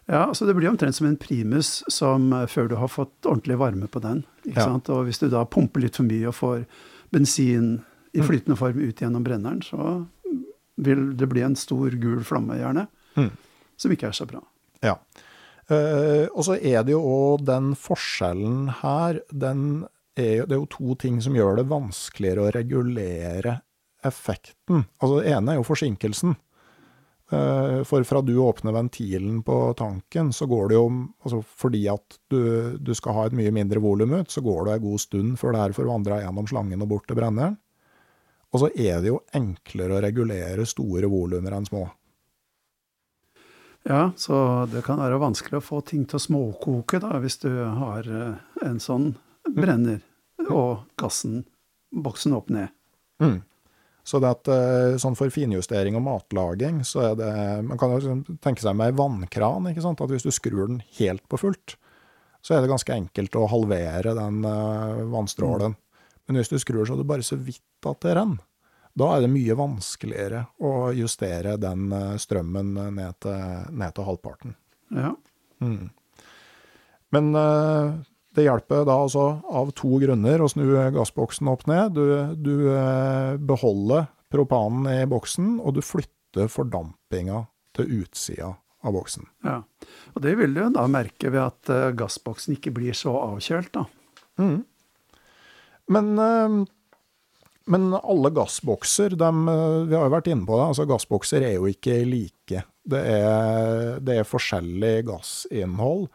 Ja, 0.07 0.24
altså 0.29 0.46
Det 0.46 0.55
blir 0.55 0.68
omtrent 0.70 0.94
som 0.94 1.07
en 1.09 1.16
primus 1.18 1.83
som, 1.90 2.31
før 2.48 2.68
du 2.70 2.76
har 2.79 2.88
fått 2.88 3.26
ordentlig 3.26 3.57
varme 3.59 3.87
på 3.90 4.00
den. 4.02 4.24
ikke 4.44 4.59
Ja. 4.61 4.64
sant? 4.70 4.88
Og 4.90 5.07
Hvis 5.07 5.18
du 5.18 5.29
da 5.29 5.44
pumper 5.44 5.81
litt 5.83 5.96
for 5.96 6.05
mye 6.07 6.29
og 6.29 6.35
får 6.35 6.66
bensin 7.12 7.83
i 8.14 8.20
Mm. 8.20 8.26
flytende 8.29 8.57
form 8.57 8.79
ut 8.79 8.96
gjennom 9.02 9.24
brenneren, 9.24 9.62
så 9.62 10.07
vil 10.79 11.12
det 11.16 11.29
bli 11.29 11.42
en 11.42 11.57
stor 11.57 11.90
gul 11.90 12.22
flamme, 12.24 12.55
gjerne, 12.59 12.87
Mm. 13.16 13.31
som 13.76 13.90
ikke 13.90 14.09
er 14.09 14.12
så 14.12 14.26
bra. 14.26 14.40
Ja. 14.83 14.96
Uh, 15.68 16.29
og 16.37 16.44
så 16.46 16.55
er 16.62 16.85
det 16.85 16.92
jo 16.92 17.00
òg 17.02 17.44
den 17.44 17.74
forskjellen 17.74 18.68
her 18.85 19.18
den 19.35 19.85
er, 20.16 20.46
Det 20.46 20.57
er 20.57 20.61
jo 20.62 20.72
to 20.72 20.96
ting 20.98 21.20
som 21.22 21.37
gjør 21.37 21.61
det 21.61 21.68
vanskeligere 21.70 22.46
å 22.46 22.55
regulere 22.55 23.61
effekten. 24.07 24.85
Altså 25.00 25.20
Det 25.20 25.33
ene 25.33 25.52
er 25.52 25.61
jo 25.61 25.66
forsinkelsen. 25.66 26.37
Eh, 27.31 27.83
for 27.83 28.05
fra 28.07 28.22
du 28.22 28.37
åpner 28.38 28.72
ventilen 28.72 29.42
på 29.42 29.74
tanken, 29.79 30.33
så 30.33 30.46
går 30.46 30.68
det 30.68 30.76
jo 30.76 30.87
altså 31.24 31.40
Fordi 31.42 31.88
at 31.90 32.18
du, 32.31 32.79
du 32.79 32.94
skal 32.94 33.16
ha 33.16 33.26
et 33.26 33.35
mye 33.35 33.50
mindre 33.50 33.83
volum 33.83 34.14
ut, 34.14 34.31
så 34.31 34.40
går 34.40 34.64
det 34.64 34.76
en 34.76 34.85
god 34.87 35.02
stund 35.02 35.38
før 35.40 35.57
det 35.57 35.62
er 35.64 35.79
forvandra 35.81 36.20
gjennom 36.22 36.46
slangen 36.46 36.87
og 36.87 36.92
bort 36.94 37.09
til 37.11 37.18
brenneren. 37.18 37.59
Og 38.55 38.62
så 38.62 38.70
er 38.79 39.02
det 39.02 39.11
jo 39.11 39.24
enklere 39.35 39.98
å 39.98 40.02
regulere 40.05 40.66
store 40.70 41.11
volumer 41.11 41.57
enn 41.57 41.66
små. 41.66 41.88
Ja, 43.87 44.11
så 44.18 44.66
det 44.70 44.83
kan 44.87 44.98
være 44.98 45.18
vanskelig 45.22 45.61
å 45.61 45.66
få 45.66 45.81
ting 45.87 46.07
til 46.07 46.18
å 46.18 46.22
småkoke 46.22 46.98
da, 47.02 47.18
hvis 47.22 47.38
du 47.42 47.50
har 47.50 48.07
eh, 48.07 48.38
en 48.66 48.81
sånn 48.83 49.12
brenner 49.46 50.00
og 50.46 50.87
gassen, 51.01 51.44
boksen 51.92 52.35
opp 52.37 52.51
ned. 52.53 52.72
Mm. 53.22 53.40
Så 54.07 54.20
det 54.22 54.31
at 54.31 54.51
eh, 54.53 54.99
sånn 55.03 55.16
for 55.18 55.33
finjustering 55.35 55.96
og 55.99 56.05
matlaging, 56.07 56.85
så 56.87 57.09
er 57.09 57.16
det 57.18 57.31
Man 57.66 57.81
kan 57.81 57.90
jo 57.90 57.99
liksom 57.99 58.38
tenke 58.44 58.62
seg 58.62 58.77
med 58.79 58.92
ei 58.92 58.99
vannkran, 58.99 59.66
ikke 59.72 59.83
sant. 59.83 60.03
At 60.05 60.12
hvis 60.12 60.27
du 60.27 60.31
skrur 60.35 60.68
den 60.68 60.83
helt 61.01 61.25
på 61.27 61.40
fullt, 61.42 61.75
så 62.44 62.55
er 62.55 62.62
det 62.62 62.70
ganske 62.70 62.94
enkelt 62.94 63.35
å 63.35 63.49
halvere 63.51 64.12
den 64.14 64.44
vannstrålen. 64.44 65.11
vannstrålen. 65.11 65.75
Men 66.27 66.38
hvis 66.38 66.51
du 66.53 66.59
skrur 66.62 66.87
så 66.87 66.99
det 66.99 67.07
bare 67.09 67.27
så 67.27 67.38
vidt 67.38 67.87
at 67.87 68.03
det 68.03 68.14
renner, 68.18 68.42
da 68.96 69.11
er 69.12 69.27
det 69.27 69.29
mye 69.29 69.57
vanskeligere 69.59 70.46
å 70.64 70.90
justere 70.96 71.59
den 71.61 71.90
eh, 71.92 72.14
strømmen 72.20 72.72
ned 72.96 73.18
til, 73.20 73.66
ned 73.77 73.92
til 73.96 74.07
halvparten. 74.09 74.55
Ja. 74.96 75.12
Mm. 75.61 75.90
Men 77.12 77.29
eh, 77.37 77.90
det 78.37 78.44
hjelper 78.44 78.85
da 78.85 78.99
altså 79.07 79.25
av 79.49 79.72
to 79.77 79.96
grunner 80.03 80.42
å 80.44 80.51
snu 80.53 80.66
gassboksen 80.94 81.49
opp 81.49 81.64
ned. 81.70 81.96
Du, 81.96 82.37
du 82.37 82.68
eh, 82.75 83.35
beholder 83.40 84.11
propanen 84.33 84.88
i 84.92 85.09
boksen, 85.09 85.57
og 85.62 85.79
du 85.79 85.83
flytter 85.85 86.51
fordampinga 86.53 87.46
til 87.77 88.03
utsida 88.03 88.53
av 88.87 88.94
boksen. 88.96 89.27
ja. 89.46 89.61
Og 90.14 90.22
det 90.25 90.37
vil 90.38 90.55
du 90.57 90.62
da 90.72 90.87
merke 90.90 91.31
ved 91.33 91.42
at 91.42 91.72
eh, 91.72 91.92
gassboksen 91.96 92.57
ikke 92.57 92.75
blir 92.77 92.96
så 92.96 93.14
avkjølt, 93.33 93.72
da. 93.77 93.85
Men, 95.96 96.12
eh, 96.20 96.57
men 97.72 97.88
alle 97.99 98.33
gassbokser, 98.37 99.16
eh, 99.16 99.42
vi 99.90 99.96
har 99.96 100.07
jo 100.07 100.14
vært 100.14 100.31
inne 100.33 100.49
på 100.49 100.59
det, 100.59 100.70
altså 100.70 100.88
gassbokser 100.88 101.44
er 101.46 101.59
jo 101.59 101.68
ikke 101.70 101.99
like. 102.09 102.64
Det 102.87 103.03
er, 103.16 104.01
det 104.05 104.20
er 104.20 104.29
forskjellig 104.29 104.94
gassinnhold. 105.09 106.07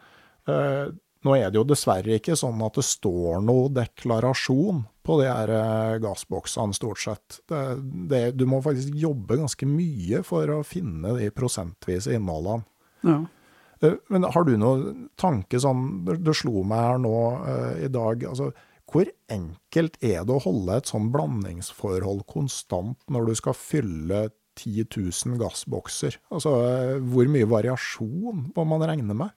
Nå 1.22 1.36
er 1.38 1.52
det 1.52 1.60
jo 1.60 1.66
dessverre 1.66 2.16
ikke 2.18 2.34
sånn 2.38 2.62
at 2.66 2.78
det 2.78 2.84
står 2.86 3.42
noe 3.46 3.68
deklarasjon 3.74 4.82
på 5.06 5.18
de 5.20 5.28
her 5.28 5.52
eh, 5.54 5.98
gassboksene, 6.02 6.74
stort 6.74 7.02
sett. 7.02 7.38
Det, 7.50 7.60
det, 8.10 8.22
du 8.38 8.44
må 8.50 8.58
faktisk 8.64 8.94
jobbe 8.98 9.38
ganske 9.38 9.68
mye 9.68 10.22
for 10.26 10.50
å 10.50 10.64
finne 10.66 11.14
de 11.18 11.30
prosentvise 11.34 12.16
innholdene. 12.16 12.66
Ja. 13.06 13.20
Eh, 13.82 13.96
Men 14.10 14.26
har 14.34 14.46
du 14.46 14.56
noen 14.58 15.08
tanke 15.18 15.62
sånn, 15.62 16.02
det, 16.06 16.20
det 16.26 16.36
slo 16.38 16.66
meg 16.66 16.86
her 16.90 17.02
nå 17.02 17.16
uh, 17.46 17.72
i 17.82 17.90
dag, 17.92 18.26
altså 18.30 18.52
hvor 18.92 19.08
enkelt 19.32 19.94
er 20.04 20.26
det 20.28 20.34
å 20.34 20.42
holde 20.44 20.74
et 20.76 20.90
sånn 20.90 21.06
blandingsforhold 21.14 22.26
konstant 22.28 22.98
når 23.08 23.30
du 23.30 23.38
skal 23.38 23.56
fylle 23.56 24.26
10 24.60 24.84
000 24.84 25.38
gassbokser? 25.40 26.18
Altså 26.34 26.52
hvor 27.00 27.30
mye 27.32 27.48
variasjon 27.48 28.50
må 28.52 28.66
man 28.68 28.84
regne 28.84 29.16
med? 29.16 29.32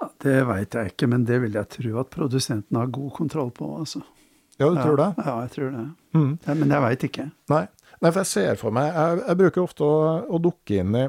Ja, 0.00 0.10
Det 0.22 0.36
veit 0.48 0.76
jeg 0.76 0.92
ikke, 0.92 1.08
men 1.08 1.24
det 1.28 1.40
vil 1.44 1.56
jeg 1.56 1.72
tro 1.72 1.98
at 2.02 2.12
produsenten 2.12 2.76
har 2.76 2.92
god 2.92 3.12
kontroll 3.16 3.50
på. 3.54 3.70
altså. 3.78 4.02
Ja, 4.56 4.70
du 4.70 4.80
tror 4.80 4.96
det? 4.96 5.10
Ja, 5.18 5.26
ja 5.26 5.36
jeg 5.44 5.50
tror 5.56 5.70
det. 5.72 5.84
Mm. 6.16 6.32
Ja, 6.46 6.54
men 6.54 6.74
jeg 6.74 6.84
veit 6.86 7.06
ikke. 7.10 7.30
Nei. 7.52 7.66
Nei, 7.96 8.10
for 8.10 8.20
jeg 8.20 8.28
ser 8.28 8.58
for 8.60 8.74
meg 8.76 8.90
Jeg, 8.92 9.20
jeg 9.22 9.38
bruker 9.40 9.62
ofte 9.62 9.86
å, 9.86 10.00
å 10.28 10.40
dukke 10.42 10.82
inn 10.82 10.96
i 10.98 11.06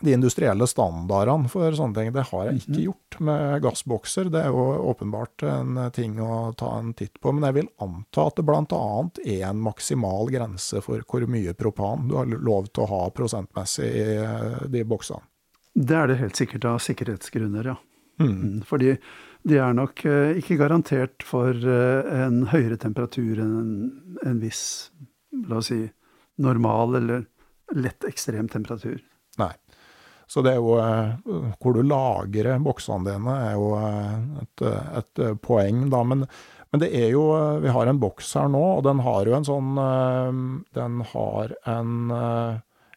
de 0.00 0.12
industrielle 0.12 0.66
standardene 0.68 1.48
for 1.48 1.72
sånne 1.72 1.96
ting. 1.96 2.10
Det 2.12 2.26
har 2.30 2.48
jeg 2.48 2.60
ikke 2.60 2.82
gjort 2.82 3.18
med 3.28 3.62
gassbokser. 3.64 4.30
Det 4.32 4.42
er 4.44 4.52
jo 4.52 4.66
åpenbart 4.90 5.46
en 5.48 5.80
ting 5.96 6.18
å 6.20 6.52
ta 6.58 6.74
en 6.78 6.92
titt 6.96 7.16
på. 7.20 7.32
Men 7.32 7.48
jeg 7.48 7.56
vil 7.60 7.70
anta 7.84 8.26
at 8.28 8.36
det 8.36 8.44
bl.a. 8.44 8.82
er 9.24 9.46
en 9.48 9.62
maksimal 9.64 10.28
grense 10.32 10.82
for 10.84 11.00
hvor 11.08 11.24
mye 11.30 11.56
propan 11.56 12.10
du 12.10 12.18
har 12.18 12.28
lov 12.28 12.68
til 12.68 12.84
å 12.84 12.90
ha 12.92 13.02
prosentmessig 13.16 13.88
i 13.88 14.06
eh, 14.20 14.60
de 14.72 14.84
boksene. 14.84 15.24
Det 15.76 15.96
er 15.96 16.08
det 16.08 16.20
helt 16.20 16.38
sikkert 16.38 16.64
av 16.68 16.78
sikkerhetsgrunner, 16.80 17.72
ja. 17.72 17.80
Mm. 18.20 18.62
Fordi 18.66 18.94
de 19.46 19.58
er 19.62 19.76
nok 19.76 20.02
eh, 20.08 20.38
ikke 20.40 20.58
garantert 20.58 21.24
for 21.26 21.52
eh, 21.54 22.08
en 22.24 22.46
høyere 22.50 22.78
temperatur 22.82 23.38
enn 23.42 23.60
en, 24.26 24.40
viss, 24.42 24.90
la 25.46 25.60
oss 25.60 25.70
si, 25.70 25.84
normal 26.42 26.98
eller 26.98 27.26
lett 27.76 28.06
ekstrem 28.08 28.50
temperatur. 28.50 28.98
Nei. 29.40 29.52
Så 30.26 30.42
det 30.42 30.56
er 30.56 30.58
jo 30.58 30.74
eh, 30.82 31.54
hvor 31.62 31.76
du 31.76 31.84
lagrer 31.86 32.58
boksene 32.62 33.06
dine, 33.06 33.38
er 33.46 33.54
jo 33.54 33.70
et, 34.42 34.66
et 34.98 35.24
poeng, 35.44 35.84
da. 35.92 36.02
Men, 36.02 36.26
men 36.72 36.82
det 36.82 36.90
er 36.98 37.12
jo 37.12 37.28
Vi 37.62 37.70
har 37.70 37.86
en 37.86 38.00
boks 38.02 38.32
her 38.40 38.50
nå, 38.50 38.64
og 38.80 38.82
den 38.88 39.04
har 39.06 39.28
jo 39.28 39.36
en 39.36 39.46
sånn 39.46 39.76
Den 40.74 40.96
har 41.12 41.54
en 41.70 41.92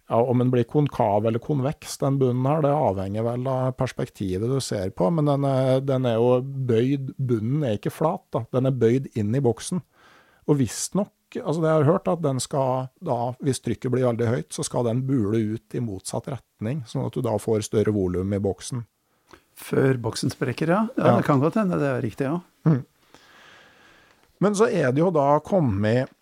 ja, 0.10 0.17
Om 0.17 0.41
den 0.41 0.50
blir 0.50 0.65
konkav 0.65 1.28
eller 1.30 1.39
konveks, 1.39 2.00
den 2.02 2.17
bunnen 2.17 2.48
her, 2.50 2.63
det 2.65 2.74
avhenger 2.74 3.26
vel 3.28 3.45
av 3.48 3.76
perspektivet 3.78 4.50
du 4.50 4.58
ser 4.63 4.89
på. 4.89 5.12
Men 5.13 5.30
den 5.30 5.45
er, 5.45 5.84
den 5.86 6.08
er 6.10 6.17
jo 6.17 6.39
bøyd 6.41 7.13
Bunnen 7.17 7.63
er 7.63 7.78
ikke 7.78 7.93
flat, 7.93 8.26
da. 8.34 8.43
Den 8.56 8.69
er 8.69 8.78
bøyd 8.82 9.12
inn 9.19 9.36
i 9.38 9.43
boksen. 9.45 9.84
Og 10.50 10.58
visstnok, 10.58 11.13
altså 11.38 11.62
det 11.62 11.69
jeg 11.69 11.78
har 11.78 11.89
hørt, 11.91 12.10
at 12.10 12.24
den 12.26 12.41
skal 12.41 12.88
da, 13.06 13.19
hvis 13.45 13.62
trykket 13.62 13.93
blir 13.93 14.08
veldig 14.10 14.32
høyt, 14.32 14.50
så 14.56 14.65
skal 14.65 14.88
den 14.89 15.04
bule 15.06 15.43
ut 15.54 15.78
i 15.78 15.84
motsatt 15.84 16.32
retning, 16.34 16.82
sånn 16.89 17.06
at 17.06 17.13
du 17.13 17.22
da 17.26 17.36
får 17.38 17.67
større 17.69 17.93
volum 17.93 18.34
i 18.34 18.41
boksen. 18.41 18.82
Før 19.60 20.00
boksen 20.02 20.34
sprekker, 20.34 20.72
ja. 20.74 20.86
ja. 20.98 21.04
Ja. 21.06 21.17
Det 21.19 21.28
kan 21.28 21.43
godt 21.43 21.60
hende 21.62 21.78
det 21.78 21.91
er 21.91 22.02
riktig, 22.02 22.32
ja. 22.32 22.80
Men 24.39 24.56
så 24.56 24.69
er 24.72 24.93
det 24.95 25.04
jo 25.04 25.12
da 25.13 25.34
kommet 25.43 26.08
eh, 26.08 26.15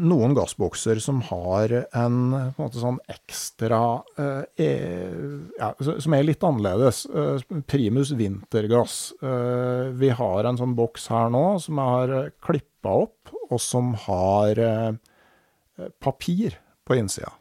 noen 0.00 0.34
gassbokser 0.36 0.98
som 1.00 1.20
har 1.28 1.72
en 1.96 2.16
på 2.32 2.60
en 2.60 2.66
måte 2.66 2.80
sånn 2.80 2.98
ekstra 3.08 3.80
eh, 4.20 4.44
e- 4.60 5.48
ja, 5.58 5.70
Som 5.80 6.14
er 6.16 6.26
litt 6.28 6.44
annerledes. 6.44 7.02
Eh, 7.08 7.42
Primus 7.68 8.12
vintergass. 8.16 9.14
Eh, 9.22 9.88
vi 9.96 10.12
har 10.12 10.48
en 10.48 10.60
sånn 10.60 10.76
boks 10.78 11.08
her 11.12 11.32
nå 11.32 11.44
som 11.64 11.80
jeg 11.80 11.96
har 11.96 12.30
klippa 12.44 12.94
opp, 13.06 13.32
og 13.48 13.60
som 13.60 13.94
har 14.06 14.60
eh, 14.60 14.92
papir 16.00 16.58
på 16.88 16.96
innsida. 17.00 17.32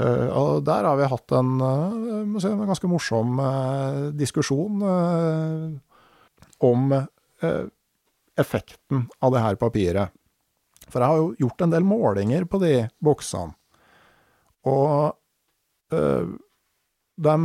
Eh, 0.00 0.28
og 0.28 0.64
der 0.68 0.84
har 0.84 0.98
vi 1.00 1.08
hatt 1.08 1.32
en, 1.36 1.54
eh, 1.60 2.36
si, 2.40 2.50
en 2.52 2.66
ganske 2.68 2.90
morsom 2.90 3.40
eh, 3.40 4.02
diskusjon 4.16 4.84
eh, 4.84 5.64
om 6.68 6.92
eh, 6.96 7.64
effekten 8.36 9.06
av 9.24 9.32
det 9.32 9.44
her 9.44 9.56
papiret. 9.60 10.12
For 10.90 11.02
jeg 11.02 11.10
har 11.10 11.20
jo 11.20 11.34
gjort 11.40 11.64
en 11.66 11.74
del 11.74 11.86
målinger 11.86 12.46
på 12.50 12.60
de 12.62 12.74
boksene. 13.02 13.54
Og 14.66 15.14
øh, 15.94 16.34
de 17.16 17.36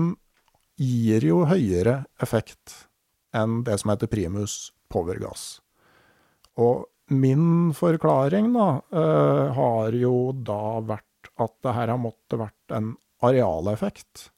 gir 0.81 1.25
jo 1.25 1.43
høyere 1.49 2.01
effekt 2.21 2.87
enn 3.37 3.61
det 3.65 3.77
som 3.81 3.93
heter 3.93 4.09
primus 4.11 4.71
powergass. 4.91 5.61
Og 6.59 6.87
min 7.11 7.71
forklaring 7.75 8.51
da, 8.55 8.67
øh, 8.95 9.51
har 9.55 9.95
jo 9.95 10.31
da 10.31 10.79
vært 10.87 11.31
at 11.41 11.53
det 11.63 11.73
her 11.75 11.91
har 11.93 12.01
måttet 12.01 12.39
vært 12.39 12.75
en 12.75 12.93
arealeffekt. 13.21 14.29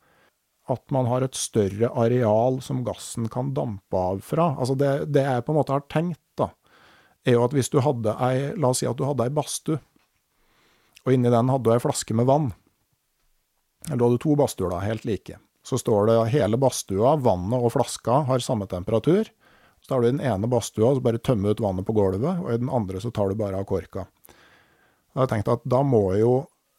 At 0.71 0.83
man 0.95 1.07
har 1.09 1.25
et 1.25 1.35
større 1.35 1.89
areal 1.99 2.61
som 2.63 2.83
gassen 2.87 3.27
kan 3.31 3.51
dampe 3.55 3.99
av 3.99 4.21
fra. 4.23 4.53
Altså 4.57 4.77
det, 4.79 4.91
det 5.13 5.25
jeg 5.25 5.45
på 5.45 5.53
en 5.53 5.59
måte 5.59 5.75
har 5.75 5.87
tenkt, 5.91 6.21
da, 6.39 6.49
er 7.25 7.37
jo 7.37 7.45
at 7.45 7.55
hvis 7.55 7.71
du 7.71 7.79
hadde 7.83 8.15
ei 8.23 8.51
La 8.59 8.73
oss 8.73 8.81
si 8.83 8.89
at 8.89 8.99
du 8.99 9.05
hadde 9.07 9.25
ei 9.25 9.33
badstue, 9.33 9.79
og 11.03 11.15
inni 11.15 11.31
den 11.31 11.51
hadde 11.51 11.67
du 11.67 11.73
ei 11.73 11.81
flaske 11.83 12.15
med 12.15 12.27
vann. 12.29 12.51
Eller 13.89 13.99
du 13.99 14.05
hadde 14.07 14.21
to 14.23 14.35
badstuer, 14.39 14.71
da, 14.71 14.79
helt 14.83 15.05
like. 15.07 15.37
Så 15.63 15.79
står 15.79 16.07
det 16.07 16.17
hele 16.33 16.59
badstua, 16.59 17.15
vannet 17.23 17.63
og 17.63 17.73
flaska 17.75 18.23
har 18.29 18.43
samme 18.43 18.67
temperatur. 18.71 19.27
Så 19.83 19.91
tar 19.91 20.01
du 20.01 20.07
i 20.07 20.13
den 20.13 20.23
ene 20.23 20.47
badstua 20.47 20.91
og 20.91 20.99
så 20.99 21.03
bare 21.03 21.19
tømmer 21.19 21.51
ut 21.51 21.63
vannet 21.63 21.87
på 21.87 21.95
gulvet, 21.95 22.39
og 22.39 22.51
i 22.53 22.59
den 22.59 22.71
andre 22.71 23.01
så 23.03 23.11
tar 23.11 23.31
du 23.31 23.39
bare 23.39 23.59
av 23.59 23.67
korka. 23.67 24.07
Jeg 25.13 25.19
har 25.19 25.29
tenkt 25.31 25.51
at 25.51 25.65
da 25.69 25.83
må 25.85 26.05
jo 26.15 26.33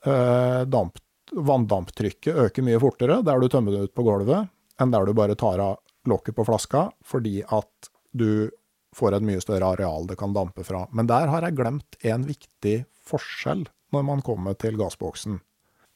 eh, 0.08 0.64
damp, 0.68 0.96
vanndamptrykket 1.34 2.40
øke 2.46 2.64
mye 2.64 2.80
fortere 2.82 3.20
der 3.26 3.40
du 3.40 3.48
tømmer 3.52 3.76
det 3.76 3.88
ut 3.88 3.94
på 3.96 4.06
gulvet, 4.06 4.48
enn 4.80 4.92
der 4.92 5.06
du 5.06 5.14
bare 5.16 5.36
tar 5.38 5.60
av 5.62 6.08
lokket 6.08 6.36
på 6.36 6.46
flaska, 6.48 6.88
fordi 7.04 7.42
at 7.44 7.90
du 8.12 8.50
får 8.94 9.16
et 9.18 9.26
mye 9.26 9.42
større 9.42 9.72
areal 9.74 10.08
det 10.08 10.18
kan 10.20 10.34
dampe 10.36 10.64
fra. 10.66 10.84
Men 10.92 11.08
der 11.10 11.30
har 11.32 11.46
jeg 11.46 11.58
glemt 11.58 11.98
en 12.02 12.26
viktig 12.28 12.84
forskjell 13.04 13.66
når 13.94 14.06
man 14.06 14.22
kommer 14.26 14.56
til 14.58 14.78
gassboksen. 14.80 15.40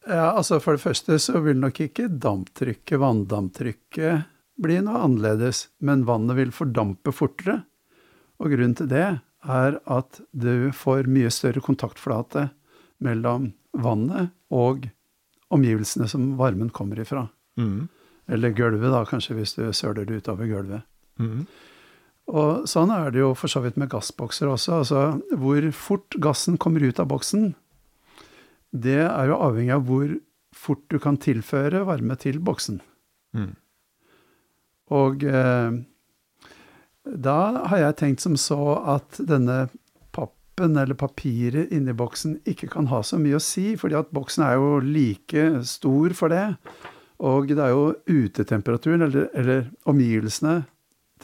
Ja, 0.09 0.33
altså 0.33 0.61
For 0.63 0.77
det 0.77 0.85
første 0.85 1.19
så 1.21 1.41
vil 1.45 1.59
nok 1.61 1.81
ikke 1.85 2.09
damptrykket, 2.09 3.01
vanndamptrykket, 3.03 4.29
bli 4.59 4.79
noe 4.83 5.03
annerledes, 5.05 5.69
men 5.85 6.07
vannet 6.09 6.39
vil 6.39 6.55
fordampe 6.55 7.13
fortere. 7.15 7.61
Og 8.39 8.55
grunnen 8.55 8.77
til 8.79 8.89
det 8.91 9.07
er 9.49 9.79
at 9.87 10.21
du 10.33 10.71
får 10.75 11.11
mye 11.11 11.31
større 11.35 11.63
kontaktflate 11.63 12.49
mellom 13.05 13.53
vannet 13.79 14.33
og 14.55 14.89
omgivelsene 15.55 16.09
som 16.11 16.33
varmen 16.39 16.71
kommer 16.75 17.01
ifra. 17.03 17.29
Mm. 17.59 17.89
Eller 18.29 18.55
gulvet, 18.57 18.91
da, 18.93 19.05
kanskje, 19.09 19.37
hvis 19.39 19.55
du 19.57 19.69
søler 19.73 20.07
det 20.07 20.23
utover 20.23 20.51
gulvet. 20.51 20.85
Mm. 21.19 21.47
Og 22.29 22.67
sånn 22.69 22.93
er 22.93 23.13
det 23.13 23.23
jo 23.23 23.33
for 23.39 23.49
så 23.49 23.63
vidt 23.65 23.79
med 23.81 23.89
gassbokser 23.93 24.51
også. 24.53 24.83
Altså 24.83 25.39
hvor 25.41 25.65
fort 25.77 26.17
gassen 26.21 26.59
kommer 26.61 26.85
ut 26.85 27.01
av 27.01 27.09
boksen, 27.09 27.55
det 28.77 29.01
er 29.07 29.31
jo 29.31 29.41
avhengig 29.41 29.73
av 29.79 29.87
hvor 29.89 30.13
fort 30.53 30.85
du 30.93 30.99
kan 31.01 31.17
tilføre 31.21 31.87
varme 31.89 32.17
til 32.21 32.41
boksen. 32.45 32.83
Mm. 33.37 33.55
Og 34.93 35.25
eh, 35.25 35.79
da 37.09 37.39
har 37.71 37.83
jeg 37.85 37.99
tenkt 38.03 38.25
som 38.25 38.37
så 38.41 38.61
at 38.97 39.21
denne 39.25 39.69
pappen 40.13 40.77
eller 40.77 40.99
papiret 40.99 41.73
inni 41.73 41.95
boksen 41.97 42.39
ikke 42.49 42.69
kan 42.75 42.91
ha 42.93 43.01
så 43.07 43.21
mye 43.21 43.39
å 43.39 43.45
si, 43.45 43.73
fordi 43.81 43.97
at 43.97 44.13
boksen 44.13 44.45
er 44.45 44.59
jo 44.59 44.79
like 44.85 45.49
stor 45.69 46.17
for 46.19 46.35
det. 46.35 46.45
Og 47.25 47.49
det 47.51 47.63
er 47.63 47.73
jo 47.73 47.95
utetemperaturen, 48.07 49.03
eller, 49.09 49.31
eller 49.35 49.65
omgivelsene, 49.91 50.61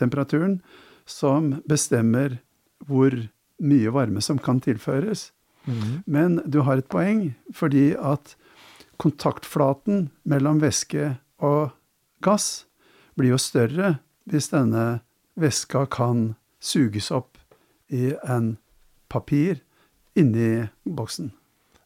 temperaturen, 0.01 0.59
som 1.07 1.61
bestemmer 1.69 2.39
hvor 2.85 3.15
mye 3.65 3.93
varme 3.95 4.23
som 4.25 4.39
kan 4.39 4.61
tilføres. 4.61 5.31
Mm. 5.65 6.03
Men 6.07 6.41
du 6.47 6.61
har 6.67 6.81
et 6.81 6.91
poeng, 6.93 7.33
fordi 7.53 7.93
at 7.97 8.35
kontaktflaten 9.01 10.09
mellom 10.29 10.61
væske 10.63 11.15
og 11.43 11.73
gass 12.25 12.67
blir 13.19 13.35
jo 13.35 13.41
større 13.41 13.97
hvis 14.29 14.51
denne 14.53 15.05
væska 15.41 15.87
kan 15.93 16.35
suges 16.65 17.11
opp 17.13 17.39
i 17.93 18.13
en 18.25 18.55
papir 19.13 19.61
inni 20.17 20.67
boksen. 20.85 21.33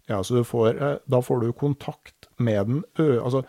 Ja, 0.09 0.23
så 0.25 0.45
får, 0.45 0.83
eh, 0.83 0.99
da 1.05 1.21
får 1.23 1.41
du 1.41 1.53
kontakt 1.53 2.29
med 2.39 2.67
den 2.67 2.85
ø... 2.99 3.21
Altså, 3.21 3.43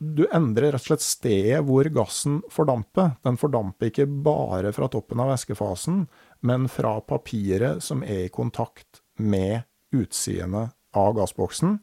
du 0.00 0.24
endrer 0.32 0.72
rett 0.72 0.80
og 0.80 0.86
slett 0.88 1.04
stedet 1.04 1.60
hvor 1.68 1.84
gassen 1.92 2.40
fordamper. 2.48 3.12
Den 3.20 3.36
fordamper 3.40 3.90
ikke 3.90 4.06
bare 4.08 4.72
fra 4.72 4.88
toppen 4.88 5.20
av 5.20 5.34
væskefasen, 5.34 6.06
men 6.48 6.68
fra 6.72 6.96
papiret 7.04 7.84
som 7.84 8.00
er 8.02 8.24
i 8.24 8.32
kontakt 8.32 9.02
med 9.20 9.66
utsidene 9.92 10.70
av 10.96 11.12
gassboksen, 11.18 11.76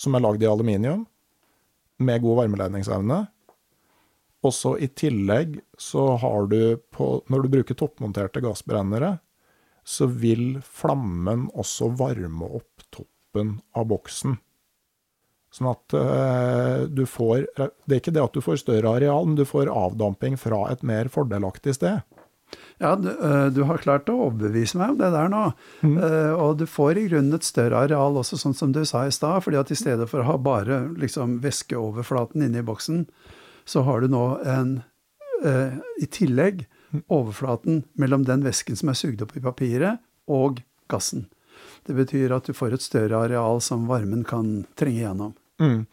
som 0.00 0.16
er 0.16 0.24
lagd 0.24 0.42
i 0.42 0.48
aluminium, 0.48 1.04
med 2.00 2.22
god 2.24 2.40
varmeledningsevne. 2.44 3.20
Også 4.48 4.76
i 4.80 4.88
tillegg 4.88 5.58
så 5.76 6.14
har 6.22 6.46
du 6.48 6.78
på 6.94 7.18
Når 7.28 7.42
du 7.42 7.48
bruker 7.52 7.76
toppmonterte 7.76 8.40
gassbrennere, 8.40 9.18
så 9.84 10.06
vil 10.06 10.60
flammen 10.62 11.48
også 11.52 11.90
varme 11.98 12.48
opp 12.60 12.84
toppen 12.94 13.58
av 13.76 13.88
boksen. 13.90 14.38
Sånn 15.54 15.70
at 15.70 15.96
uh, 15.96 16.84
du 16.92 17.06
får 17.08 17.46
Det 17.56 17.94
er 17.94 18.00
ikke 18.02 18.12
det 18.12 18.24
at 18.24 18.36
du 18.36 18.44
får 18.44 18.60
større 18.60 18.98
areal, 18.98 19.24
men 19.26 19.38
du 19.38 19.46
får 19.48 19.70
avdamping 19.72 20.36
fra 20.40 20.66
et 20.72 20.84
mer 20.86 21.08
fordelaktig 21.12 21.78
sted. 21.78 22.04
Ja, 22.80 22.94
du, 22.96 23.08
uh, 23.08 23.48
du 23.52 23.62
har 23.68 23.80
klart 23.82 24.10
å 24.12 24.18
overbevise 24.28 24.80
meg 24.80 24.94
om 24.94 25.00
det 25.00 25.10
der 25.14 25.32
nå. 25.32 25.42
Mm. 25.80 25.96
Uh, 26.02 26.34
og 26.36 26.60
du 26.60 26.66
får 26.68 27.00
i 27.00 27.06
grunnen 27.08 27.38
et 27.38 27.48
større 27.48 27.86
areal 27.86 28.20
også, 28.20 28.40
sånn 28.40 28.56
som 28.56 28.74
du 28.76 28.82
sa 28.88 29.06
i 29.06 29.14
stad. 29.14 29.40
fordi 29.44 29.60
at 29.60 29.72
i 29.72 29.80
stedet 29.80 30.08
for 30.10 30.22
å 30.22 30.28
ha 30.28 30.36
bare 30.36 30.82
liksom, 31.00 31.40
væskeoverflaten 31.44 32.44
inni 32.44 32.64
boksen, 32.64 33.06
så 33.68 33.84
har 33.88 34.04
du 34.04 34.12
nå 34.12 34.26
en 34.48 34.78
i 36.02 36.06
tillegg 36.10 36.64
overflaten 37.14 37.84
mellom 37.94 38.24
den 38.26 38.42
væsken 38.42 38.74
som 38.74 38.90
er 38.90 38.96
sugd 38.98 39.20
opp 39.22 39.36
i 39.38 39.42
papiret, 39.44 40.00
og 40.26 40.58
gassen. 40.90 41.28
Det 41.88 41.96
betyr 41.96 42.34
at 42.36 42.44
du 42.48 42.52
får 42.56 42.76
et 42.76 42.84
større 42.84 43.24
areal 43.24 43.62
som 43.64 43.86
varmen 43.88 44.26
kan 44.28 44.66
trenge 44.76 45.00
gjennom. 45.00 45.32
Mm. 45.62 45.86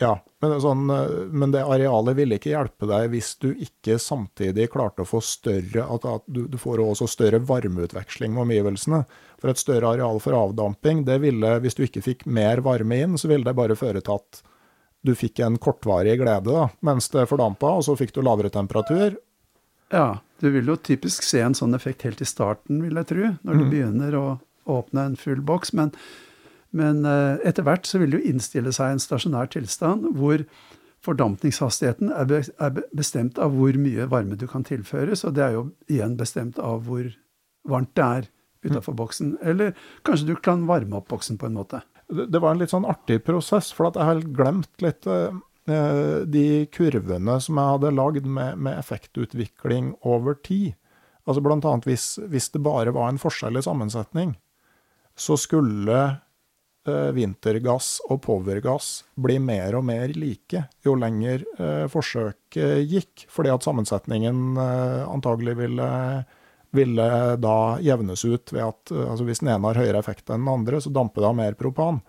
Ja, 0.00 0.14
men, 0.44 0.54
sånn, 0.60 0.82
men, 0.86 1.52
det 1.54 1.62
arealet 1.64 2.16
ville 2.18 2.36
ikke 2.36 2.50
hjelpe 2.52 2.88
deg 2.88 3.06
hvis 3.14 3.30
du 3.40 3.50
ikke 3.52 3.96
samtidig 4.00 4.66
klarte 4.74 5.06
å 5.06 5.08
få 5.08 5.22
større 5.24 5.86
At, 5.88 6.04
at 6.04 6.26
du, 6.28 6.42
du, 6.52 6.58
får 6.60 6.82
også 6.84 7.08
større 7.08 7.40
varmeutveksling 7.48 8.34
med 8.34 8.44
omgivelsene. 8.46 9.04
For 9.40 9.52
et 9.52 9.60
større 9.60 9.94
areal 9.94 10.20
for 10.24 10.36
avdamping, 10.36 11.04
det 11.08 11.20
ville, 11.24 11.54
hvis 11.64 11.78
du 11.78 11.84
ikke 11.86 12.04
fikk 12.04 12.26
mer 12.28 12.60
varme 12.64 12.98
inn, 13.06 13.16
så 13.20 13.30
ville 13.32 13.48
det 13.48 13.56
bare 13.56 13.76
føre 13.78 14.04
til 14.04 14.20
at 14.20 14.42
du 15.06 15.14
fikk 15.16 15.40
en 15.44 15.56
kortvarig 15.62 16.16
glede 16.20 16.50
da, 16.50 16.66
mens 16.84 17.08
det 17.12 17.28
fordampa, 17.30 17.76
og 17.78 17.84
så 17.86 17.94
fikk 17.96 18.16
du 18.16 18.24
lavere 18.26 18.50
temperatur. 18.52 19.14
Ja, 19.92 20.18
du 20.42 20.48
vil 20.50 20.66
jo 20.66 20.76
typisk 20.76 21.24
se 21.24 21.44
en 21.44 21.54
sånn 21.54 21.76
effekt 21.76 22.02
helt 22.08 22.20
i 22.20 22.26
starten, 22.28 22.80
vil 22.82 22.98
jeg 22.98 23.08
tro, 23.12 23.28
når 23.46 23.60
du 23.60 23.64
Mm. 23.64 23.70
begynner 23.70 24.16
å 24.18 24.26
åpne 24.66 25.10
en 25.10 25.18
full 25.20 25.42
boks. 25.46 25.72
Men, 25.76 25.92
men 26.76 27.04
eh, 27.08 27.42
etter 27.48 27.66
hvert 27.66 27.88
så 27.88 28.00
vil 28.02 28.12
det 28.12 28.20
jo 28.20 28.32
innstille 28.32 28.72
seg 28.74 28.94
en 28.94 29.02
stasjonær 29.02 29.52
tilstand 29.54 30.10
hvor 30.18 30.44
fordampningshastigheten 31.06 32.10
er, 32.10 32.80
bestemt 32.96 33.38
av 33.38 33.54
hvor 33.54 33.76
mye 33.78 34.08
varme 34.10 34.38
du 34.38 34.46
kan 34.50 34.64
tilføres, 34.66 35.22
og 35.26 35.36
det 35.36 35.44
er 35.44 35.58
jo 35.58 35.68
igjen 35.92 36.16
bestemt 36.18 36.58
av 36.58 36.86
hvor 36.88 37.10
varmt 37.68 37.92
det 37.98 38.06
er 38.06 38.30
utafor 38.66 38.96
boksen. 38.98 39.36
Eller 39.42 39.76
kanskje 40.06 40.32
du 40.32 40.36
kan 40.42 40.66
varme 40.66 40.98
opp 40.98 41.10
boksen 41.12 41.38
på 41.38 41.48
en 41.48 41.58
måte. 41.60 41.82
Det, 42.06 42.38
var 42.38 42.54
en 42.54 42.62
litt 42.62 42.72
sånn 42.74 42.86
artig 42.86 43.20
prosess, 43.26 43.72
for 43.74 43.90
at 43.90 43.98
jeg 43.98 44.08
har 44.08 44.24
glemt 44.34 44.82
litt 44.82 45.06
eh, 45.10 45.38
de 45.66 46.48
kurvene 46.74 47.38
som 47.42 47.58
jeg 47.58 47.74
hadde 47.74 47.94
lagd 47.94 48.26
med, 48.26 48.58
med 48.62 48.78
effektutvikling 48.78 49.94
over 50.06 50.38
tid. 50.38 50.74
Altså 51.26 51.42
annet 51.42 51.88
hvis, 51.88 52.12
hvis 52.30 52.52
det 52.54 52.62
bare 52.62 52.94
var 52.94 53.10
en 53.10 53.18
forskjell 53.18 53.58
i 53.58 53.64
sammensetning, 53.66 54.36
så 55.16 55.36
skulle 55.40 55.98
eh, 56.86 57.10
vintergass 57.16 57.96
og 58.10 58.20
powergass 58.26 59.04
bli 59.14 59.38
mer 59.42 59.78
og 59.78 59.86
mer 59.88 60.12
like 60.16 60.66
jo 60.84 60.96
lenger 61.00 61.44
eh, 61.58 61.86
forsøket 61.92 62.84
gikk, 62.90 63.26
fordi 63.32 63.52
at 63.54 63.66
sammensetningen 63.66 64.60
eh, 64.60 65.02
antagelig 65.08 65.56
ville, 65.62 65.88
ville 66.76 67.08
da 67.40 67.56
jevnes 67.84 68.26
ut 68.28 68.52
ved 68.52 68.66
at 68.66 68.92
altså 68.92 69.26
hvis 69.26 69.40
den 69.42 69.54
ene 69.54 69.72
har 69.72 69.82
høyere 69.82 70.04
effekt 70.04 70.28
enn 70.28 70.44
den 70.44 70.52
andre, 70.52 70.82
så 70.84 70.92
damper 70.92 71.24
det 71.24 71.32
av 71.32 71.40
mer 71.40 71.58
propan. 71.58 72.04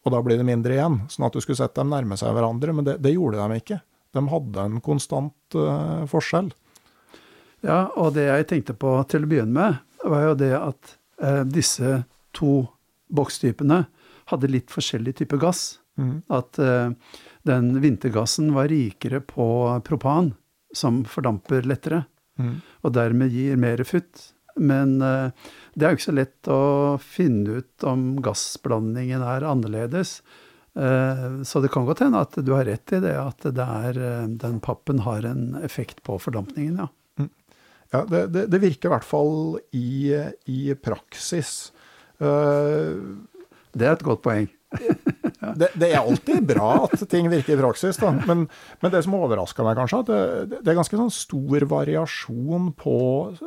Og 0.00 0.14
da 0.14 0.20
blir 0.24 0.40
det 0.40 0.48
mindre 0.48 0.76
igjen, 0.76 1.02
sånn 1.12 1.26
at 1.28 1.36
du 1.36 1.42
skulle 1.44 1.60
sett 1.60 1.76
dem 1.76 1.90
nærme 1.92 2.16
seg 2.16 2.32
hverandre. 2.32 2.72
Men 2.72 2.86
det, 2.86 2.96
det 3.04 3.12
gjorde 3.12 3.42
de 3.42 3.60
ikke. 3.60 3.80
De 4.16 4.22
hadde 4.32 4.64
en 4.64 4.80
konstant 4.84 5.56
uh, 5.58 6.06
forskjell. 6.10 6.48
Ja, 7.60 7.90
og 8.00 8.14
det 8.16 8.24
jeg 8.24 8.48
tenkte 8.48 8.76
på 8.80 8.94
til 9.10 9.26
å 9.26 9.30
begynne 9.30 9.52
med, 9.52 9.82
var 10.08 10.30
jo 10.30 10.38
det 10.40 10.54
at 10.56 10.94
uh, 11.20 11.42
disse 11.44 12.00
to 12.36 12.64
bokstypene 13.10 13.84
hadde 14.30 14.50
litt 14.50 14.70
forskjellig 14.70 15.16
type 15.18 15.38
gass. 15.42 15.80
Mm. 15.98 16.22
At 16.32 16.58
uh, 16.62 16.92
den 17.48 17.72
vintergassen 17.82 18.52
var 18.54 18.70
rikere 18.70 19.20
på 19.20 19.46
propan, 19.86 20.34
som 20.74 21.04
fordamper 21.04 21.66
lettere, 21.68 22.04
Mm. 22.40 22.54
og 22.86 22.92
dermed 22.96 23.34
gir 23.34 23.58
mer 23.60 23.82
futt. 23.84 24.30
Men 24.56 24.94
uh, 25.02 25.28
det 25.74 25.84
er 25.84 25.90
jo 25.92 25.98
ikke 25.98 26.06
så 26.06 26.14
lett 26.16 26.48
å 26.48 26.60
finne 27.04 27.58
ut 27.60 27.84
om 27.84 28.14
gassblandingen 28.24 29.20
er 29.20 29.44
annerledes. 29.44 30.22
Uh, 30.72 31.42
så 31.44 31.60
det 31.60 31.68
kan 31.74 31.84
godt 31.84 32.00
hende 32.00 32.22
at 32.24 32.38
du 32.40 32.54
har 32.54 32.64
rett 32.64 32.94
i 32.96 33.02
det, 33.04 33.12
at 33.12 33.44
det 33.44 33.66
er, 33.66 34.00
den 34.40 34.56
pappen 34.64 35.02
har 35.04 35.26
en 35.28 35.58
effekt 35.60 36.00
på 36.06 36.16
fordampningen, 36.22 36.80
ja. 36.80 36.88
Ja, 37.90 38.04
det, 38.06 38.26
det, 38.30 38.46
det 38.54 38.62
virker 38.62 38.86
i 38.86 38.92
hvert 38.94 39.04
fall 39.04 39.58
i, 39.74 40.14
i 40.46 40.60
praksis. 40.78 41.72
Uh, 42.20 43.18
det 43.76 43.86
er 43.86 43.94
et 43.94 44.06
godt 44.06 44.22
poeng. 44.24 44.48
det, 45.58 45.68
det, 45.74 45.88
er 45.88 45.98
alltid 45.98 46.44
bra 46.46 46.84
at 46.86 47.02
ting 47.10 47.26
virker 47.30 47.56
i 47.56 47.60
praksis, 47.60 47.98
da. 48.00 48.12
Men, 48.28 48.44
men 48.82 48.92
det 48.92 49.02
som 49.06 49.16
overraska 49.18 49.64
meg, 49.66 49.78
kanskje, 49.78 50.02
at 50.02 50.10
det, 50.10 50.58
det, 50.60 50.70
er 50.70 50.78
ganske 50.78 51.00
sånn 51.00 51.12
stor 51.14 51.66
variasjon 51.70 52.70
på 52.78 52.98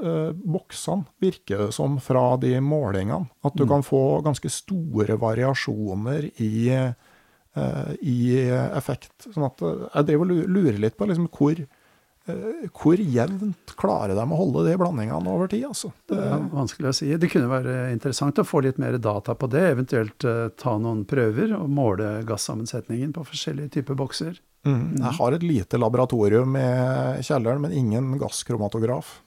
eh, 0.03 0.31
boksene, 0.35 1.07
virker 1.23 1.65
det 1.65 1.69
som, 1.75 1.99
fra 2.03 2.25
de 2.41 2.57
målingene. 2.63 3.29
At 3.43 3.55
du 3.55 3.65
mm. 3.65 3.69
kan 3.71 3.87
få 3.87 4.03
ganske 4.25 4.51
store 4.51 5.19
variasjoner 5.21 6.27
i, 6.43 6.53
eh, 6.73 7.93
i 8.01 8.19
effekt. 8.49 9.15
Sånn 9.29 9.47
at 9.47 9.63
jeg 9.63 10.11
driver 10.11 10.27
og 10.27 10.51
lurer 10.57 10.81
litt 10.83 10.99
på 10.99 11.07
liksom, 11.11 11.31
hvor 11.31 11.63
Eh, 11.63 11.79
hvor 12.23 12.95
jevnt 12.95 13.73
klarer 13.75 14.15
de 14.15 14.23
å 14.23 14.37
holde 14.39 14.63
de 14.69 14.77
blandingene 14.79 15.31
over 15.31 15.49
tid? 15.51 15.65
Altså? 15.67 15.89
Det, 16.07 16.15
det 16.15 16.29
er 16.31 16.45
vanskelig 16.53 16.89
å 16.89 16.95
si. 16.95 17.09
Det 17.19 17.29
kunne 17.31 17.51
være 17.51 17.75
interessant 17.91 18.39
å 18.39 18.45
få 18.47 18.61
litt 18.63 18.79
mer 18.79 18.95
data 18.95 19.35
på 19.35 19.49
det. 19.51 19.63
Eventuelt 19.73 20.23
uh, 20.27 20.47
ta 20.59 20.77
noen 20.79 21.03
prøver 21.09 21.51
og 21.57 21.67
måle 21.67 22.15
gassammensetningen 22.29 23.11
på 23.17 23.25
forskjellige 23.27 23.75
typer 23.79 23.99
bokser. 23.99 24.39
Mm. 24.63 24.77
mm. 24.77 24.87
Jeg 25.01 25.17
har 25.19 25.35
et 25.35 25.43
lite 25.43 25.81
laboratorium 25.81 26.55
i 26.55 27.25
kjelleren, 27.27 27.65
men 27.65 27.75
ingen 27.75 28.15
gasskromatograf. 28.21 29.17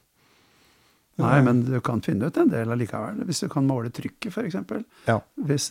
Nei, 1.20 1.36
men 1.44 1.62
du 1.64 1.78
kan 1.84 2.03
finne 2.05 2.28
ut 2.28 2.40
en 2.40 2.51
del 2.53 2.72
allikevel. 2.72 3.22
Hvis 3.28 3.44
du 3.44 3.49
kan 3.53 3.68
måle 3.68 3.92
trykket, 3.92 4.32
f.eks. 4.32 4.57
Ja. 5.09 5.20
Hvis, 5.49 5.70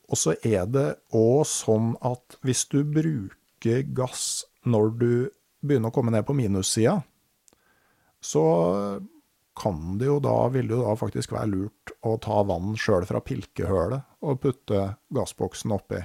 Og 0.07 0.19
så 0.19 0.37
er 0.45 0.67
det 0.71 0.87
òg 1.15 1.43
sånn 1.49 1.95
at 2.05 2.37
hvis 2.45 2.65
du 2.71 2.81
bruker 2.83 3.83
gass 3.95 4.45
når 4.67 4.93
du 4.99 5.11
begynner 5.63 5.91
å 5.91 5.95
komme 5.95 6.13
ned 6.13 6.25
på 6.27 6.35
minussida, 6.37 7.01
så 8.23 8.43
kan 9.57 9.97
det 9.97 10.07
jo 10.07 10.19
da, 10.21 10.35
vil 10.53 10.69
det 10.69 10.75
jo 10.77 10.83
da 10.85 10.93
faktisk 10.99 11.33
være 11.33 11.49
lurt 11.51 11.93
å 12.05 12.15
ta 12.21 12.43
vann 12.47 12.75
sjøl 12.79 13.07
fra 13.09 13.21
pilkehølet 13.25 14.05
og 14.27 14.39
putte 14.43 14.83
gassboksen 15.13 15.73
oppi. 15.73 16.03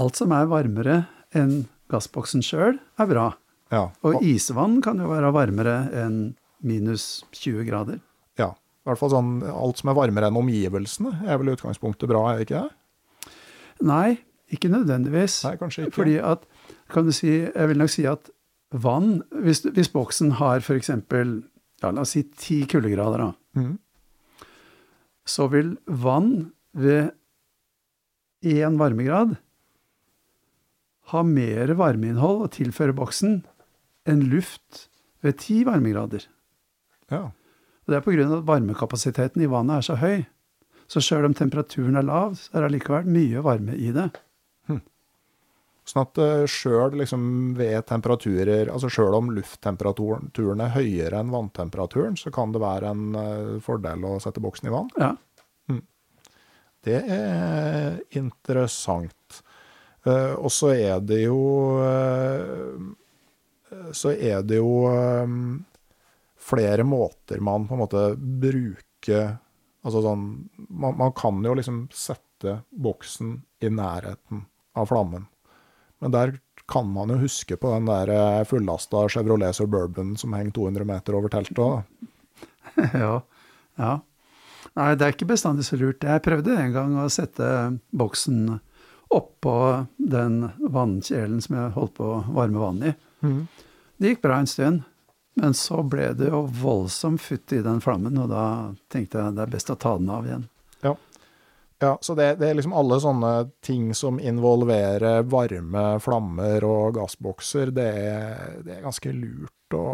Alt 0.00 0.18
som 0.18 0.32
er 0.34 0.48
varmere 0.50 1.02
enn 1.36 1.66
gassboksen 1.92 2.42
sjøl, 2.42 2.78
er 2.98 3.10
bra. 3.10 3.26
Ja. 3.74 3.88
Og 4.06 4.24
isvann 4.24 4.80
kan 4.84 4.98
jo 5.02 5.10
være 5.10 5.32
varmere 5.34 5.76
enn 5.92 6.18
minus 6.64 7.24
20 7.36 7.68
grader. 7.68 8.00
I 8.84 8.90
hvert 8.90 9.00
fall 9.00 9.14
sånn 9.14 9.34
alt 9.48 9.80
som 9.80 9.90
er 9.90 9.96
varmere 9.96 10.28
enn 10.28 10.36
omgivelsene, 10.36 11.14
er 11.24 11.38
vel 11.40 11.54
utgangspunktet 11.54 12.10
bra, 12.10 12.26
er 12.34 12.44
ikke 12.44 12.60
det? 12.60 13.32
Nei, 13.88 14.18
ikke 14.52 14.68
nødvendigvis. 14.68 15.38
Nei, 15.46 15.54
kanskje 15.60 15.86
ikke. 15.86 15.96
Fordi 15.96 16.18
at, 16.20 16.44
kan 16.92 17.08
du 17.08 17.14
si, 17.16 17.32
jeg 17.46 17.70
vil 17.70 17.80
nok 17.80 17.92
si 17.94 18.04
at 18.08 18.28
vann, 18.84 19.22
hvis, 19.44 19.62
hvis 19.72 19.90
boksen 19.92 20.36
har 20.40 20.60
f.eks. 20.60 20.92
Ja, 20.92 21.90
la 21.90 22.04
oss 22.04 22.12
si 22.14 22.24
ti 22.36 22.60
kuldegrader, 22.68 23.24
da. 23.24 23.30
Mm. 23.56 23.78
Så 25.24 25.48
vil 25.52 25.74
vann 25.88 26.52
ved 26.76 27.14
én 28.44 28.76
varmegrad 28.76 29.38
ha 31.12 31.22
mer 31.24 31.72
varmeinnhold 31.78 32.44
å 32.44 32.52
tilføre 32.52 32.96
boksen 32.96 33.40
enn 34.08 34.26
luft 34.28 34.86
ved 35.24 35.40
ti 35.40 35.62
varmegrader. 35.64 36.26
Ja. 37.12 37.30
Og 37.84 37.92
Det 37.92 37.96
er 37.96 38.04
pga. 38.04 38.28
at 38.38 38.46
varmekapasiteten 38.48 39.42
i 39.42 39.50
vannet 39.50 39.78
er 39.78 39.86
så 39.88 39.96
høy. 40.00 40.24
Så 40.88 41.00
sjøl 41.00 41.28
om 41.28 41.34
temperaturen 41.36 41.96
er 41.96 42.04
lav, 42.04 42.36
så 42.36 42.52
er 42.52 42.62
det 42.62 42.70
allikevel 42.70 43.08
mye 43.08 43.42
varme 43.44 43.76
i 43.76 43.90
det. 43.94 44.10
Hm. 44.68 44.82
Sånn 45.88 46.02
at 46.02 46.20
uh, 46.20 46.44
sjøl 46.48 46.98
liksom 47.00 47.24
ved 47.58 47.86
temperaturer, 47.88 48.68
altså 48.72 48.90
sjøl 48.92 49.16
om 49.16 49.32
lufttemperaturen 49.36 50.64
er 50.64 50.74
høyere 50.76 51.20
enn 51.20 51.32
vanntemperaturen, 51.32 52.18
så 52.20 52.32
kan 52.34 52.52
det 52.52 52.62
være 52.64 52.92
en 52.92 53.16
uh, 53.16 53.60
fordel 53.64 54.04
å 54.08 54.18
sette 54.22 54.44
boksen 54.44 54.68
i 54.68 54.74
vann? 54.74 54.92
Ja. 55.00 55.14
Hm. 55.72 55.82
Det 56.84 57.00
er 57.16 58.00
interessant. 58.20 59.40
Uh, 60.04 60.36
og 60.36 60.52
så 60.52 60.74
er 60.76 61.00
det 61.00 61.22
jo 61.24 61.40
Så 63.96 64.12
er 64.12 64.42
det 64.46 64.60
jo 64.60 64.84
flere 66.44 66.84
måter 66.84 67.40
man 67.40 67.68
på 67.68 67.76
en 67.76 67.84
måte 67.84 68.04
bruker 68.18 69.38
Altså 69.84 70.00
sånn 70.00 70.22
man, 70.56 70.94
man, 70.96 71.10
kan 71.12 71.42
jo 71.44 71.52
liksom 71.58 71.82
sette 71.92 72.54
boksen 72.72 73.34
i 73.60 73.68
nærheten 73.68 74.46
av 74.80 74.88
flammen. 74.88 75.26
Men 76.00 76.14
der 76.14 76.32
kan 76.72 76.88
man 76.88 77.12
jo 77.12 77.18
huske 77.20 77.58
på 77.60 77.68
den 77.74 77.90
der 77.90 78.08
eh, 78.14 78.46
fullasta 78.48 79.02
Chevrolet 79.12 79.56
Suburban 79.56 80.14
som 80.16 80.32
henger 80.32 80.54
200 80.56 80.88
meter 80.88 81.18
over 81.18 81.32
teltet 81.32 81.60
òg. 81.60 81.82
ja. 83.04 83.18
ja. 83.76 83.92
Nei, 84.72 84.88
det 84.96 85.04
er 85.06 85.12
ikke 85.18 85.28
bestandig 85.34 85.68
så 85.68 85.76
lurt. 85.76 86.04
Jeg 86.04 86.24
prøvde 86.24 86.56
en 86.56 86.72
gang 86.72 86.96
å 86.98 87.10
sette 87.12 87.46
boksen 87.92 88.56
oppå 89.14 89.58
den 90.00 90.40
vannkjelen 90.58 91.44
som 91.44 91.58
jeg 91.60 91.76
holdt 91.76 91.96
på 92.00 92.08
å 92.08 92.24
varme 92.34 92.62
vann 92.62 92.82
i. 92.88 92.96
Mm. 93.20 93.44
Det 94.00 94.14
gikk 94.14 94.24
bra 94.24 94.40
en 94.40 94.50
stund. 94.50 94.82
Men 95.40 95.54
så 95.58 95.82
ble 95.82 96.12
det 96.14 96.28
jo 96.30 96.44
voldsom 96.46 97.18
futt 97.18 97.52
i 97.56 97.62
den 97.64 97.80
flammen, 97.82 98.18
og 98.22 98.30
da 98.30 98.44
tenkte 98.92 99.18
jeg 99.18 99.36
det 99.36 99.46
er 99.46 99.54
best 99.56 99.72
å 99.74 99.78
ta 99.80 99.96
den 99.98 100.12
av 100.14 100.28
igjen. 100.28 100.46
Ja, 101.84 101.98
så 102.00 102.14
det, 102.14 102.34
det, 102.34 102.48
er 102.48 102.54
liksom 102.56 102.72
alle 102.72 102.96
sånne 103.02 103.30
ting 103.64 103.90
som 103.98 104.20
involverer 104.22 105.24
varme 105.28 105.82
flammer 106.00 106.64
og 106.64 106.94
gassbokser, 106.96 107.74
det 107.74 107.88
er, 107.98 108.54
det 108.64 108.76
er 108.76 108.84
ganske 108.86 109.12
lurt 109.12 109.76
å, 109.76 109.88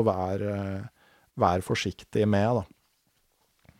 å 0.00 0.02
være, 0.06 0.54
være, 1.38 1.62
forsiktig 1.66 2.24
med, 2.26 2.62
da. 2.62 3.74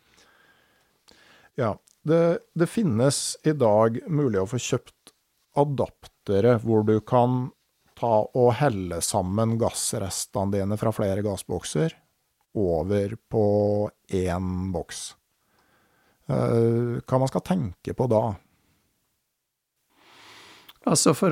Ja, 1.59 1.73
det, 2.07 2.23
det 2.55 2.69
finnes 2.71 3.35
i 3.43 3.57
dag 3.57 3.99
mulig 4.07 4.45
å 4.45 4.49
få 4.49 4.61
kjøpt 4.61 5.15
adaptere 5.59 6.55
hvor 6.63 6.85
du 6.87 7.01
kan 7.03 7.49
ta 8.01 8.13
og 8.25 8.53
helle 8.59 9.01
sammen 9.05 9.59
gassrestene 9.61 10.57
dine 10.57 10.79
fra 10.81 10.93
flere 10.97 11.25
gassbokser 11.25 11.95
over 12.59 13.17
på 13.31 13.47
én 14.09 14.71
boks. 14.75 15.11
Uh, 16.31 16.99
hva 17.05 17.19
man 17.19 17.31
skal 17.31 17.45
tenke 17.47 17.95
på 17.95 18.07
da? 18.11 18.25
Altså 20.89 21.13
få 21.15 21.29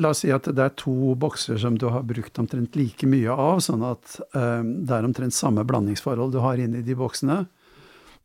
La 0.00 0.10
oss 0.10 0.24
si 0.24 0.32
at 0.34 0.48
det 0.50 0.64
er 0.64 0.72
to 0.74 1.14
bokser 1.14 1.60
som 1.62 1.76
du 1.78 1.86
har 1.94 2.02
brukt 2.02 2.38
omtrent 2.42 2.74
like 2.74 3.06
mye 3.06 3.30
av, 3.30 3.60
sånn 3.62 3.84
at 3.86 4.16
eh, 4.34 4.64
det 4.66 4.96
er 4.96 5.06
omtrent 5.06 5.34
samme 5.36 5.62
blandingsforhold 5.64 6.34
du 6.34 6.40
har 6.42 6.58
inni 6.58 6.82
de 6.82 6.96
boksene. 6.98 7.44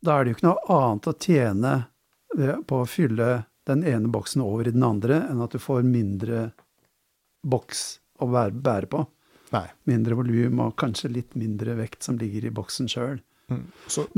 Da 0.02 0.16
er 0.16 0.24
det 0.24 0.32
jo 0.32 0.38
ikke 0.38 0.48
noe 0.48 0.66
annet 0.74 1.06
å 1.06 1.14
tjene 1.22 1.74
på 2.66 2.80
å 2.82 2.88
fylle 2.90 3.28
den 3.70 3.84
ene 3.86 4.10
boksen 4.10 4.42
over 4.42 4.66
i 4.66 4.74
den 4.74 4.84
andre, 4.86 5.22
enn 5.30 5.42
at 5.42 5.54
du 5.54 5.62
får 5.62 5.86
mindre 5.86 6.50
boks 7.46 7.86
å 8.22 8.28
bære 8.28 8.90
på. 8.90 9.04
Nei. 9.54 9.66
Mindre 9.88 10.18
volum 10.18 10.60
og 10.64 10.76
kanskje 10.80 11.12
litt 11.12 11.36
mindre 11.38 11.76
vekt 11.78 12.06
som 12.06 12.18
ligger 12.18 12.48
i 12.48 12.54
boksen 12.54 12.90
sjøl. 12.90 13.20
Mm. 13.52 13.66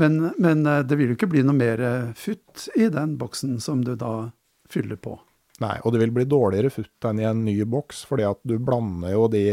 Men, 0.01 0.19
men, 0.41 0.65
eh, 0.65 0.83
det 0.89 0.97
vil 0.97 1.11
jo 1.11 1.19
ikke 1.19 1.29
bli 1.29 1.43
noe 1.45 1.57
mer 1.57 1.83
futt 2.17 2.65
i 2.75 2.89
den 2.89 3.13
boksen 3.19 3.59
som 3.61 3.83
du 3.85 3.93
da 3.99 4.31
fyller 4.69 4.97
på. 5.01 5.19
Nei, 5.59 5.75
og 5.83 5.93
det 5.93 6.01
vil 6.01 6.15
bli 6.15 6.25
dårligere 6.29 6.71
futt 6.71 7.05
enn 7.05 7.19
i 7.19 7.27
en 7.27 7.43
ny 7.45 7.57
boks, 7.67 8.05
fordi 8.09 8.25
at 8.25 8.39
du 8.47 8.55
blander 8.63 9.13
jo 9.13 9.27
de 9.31 9.43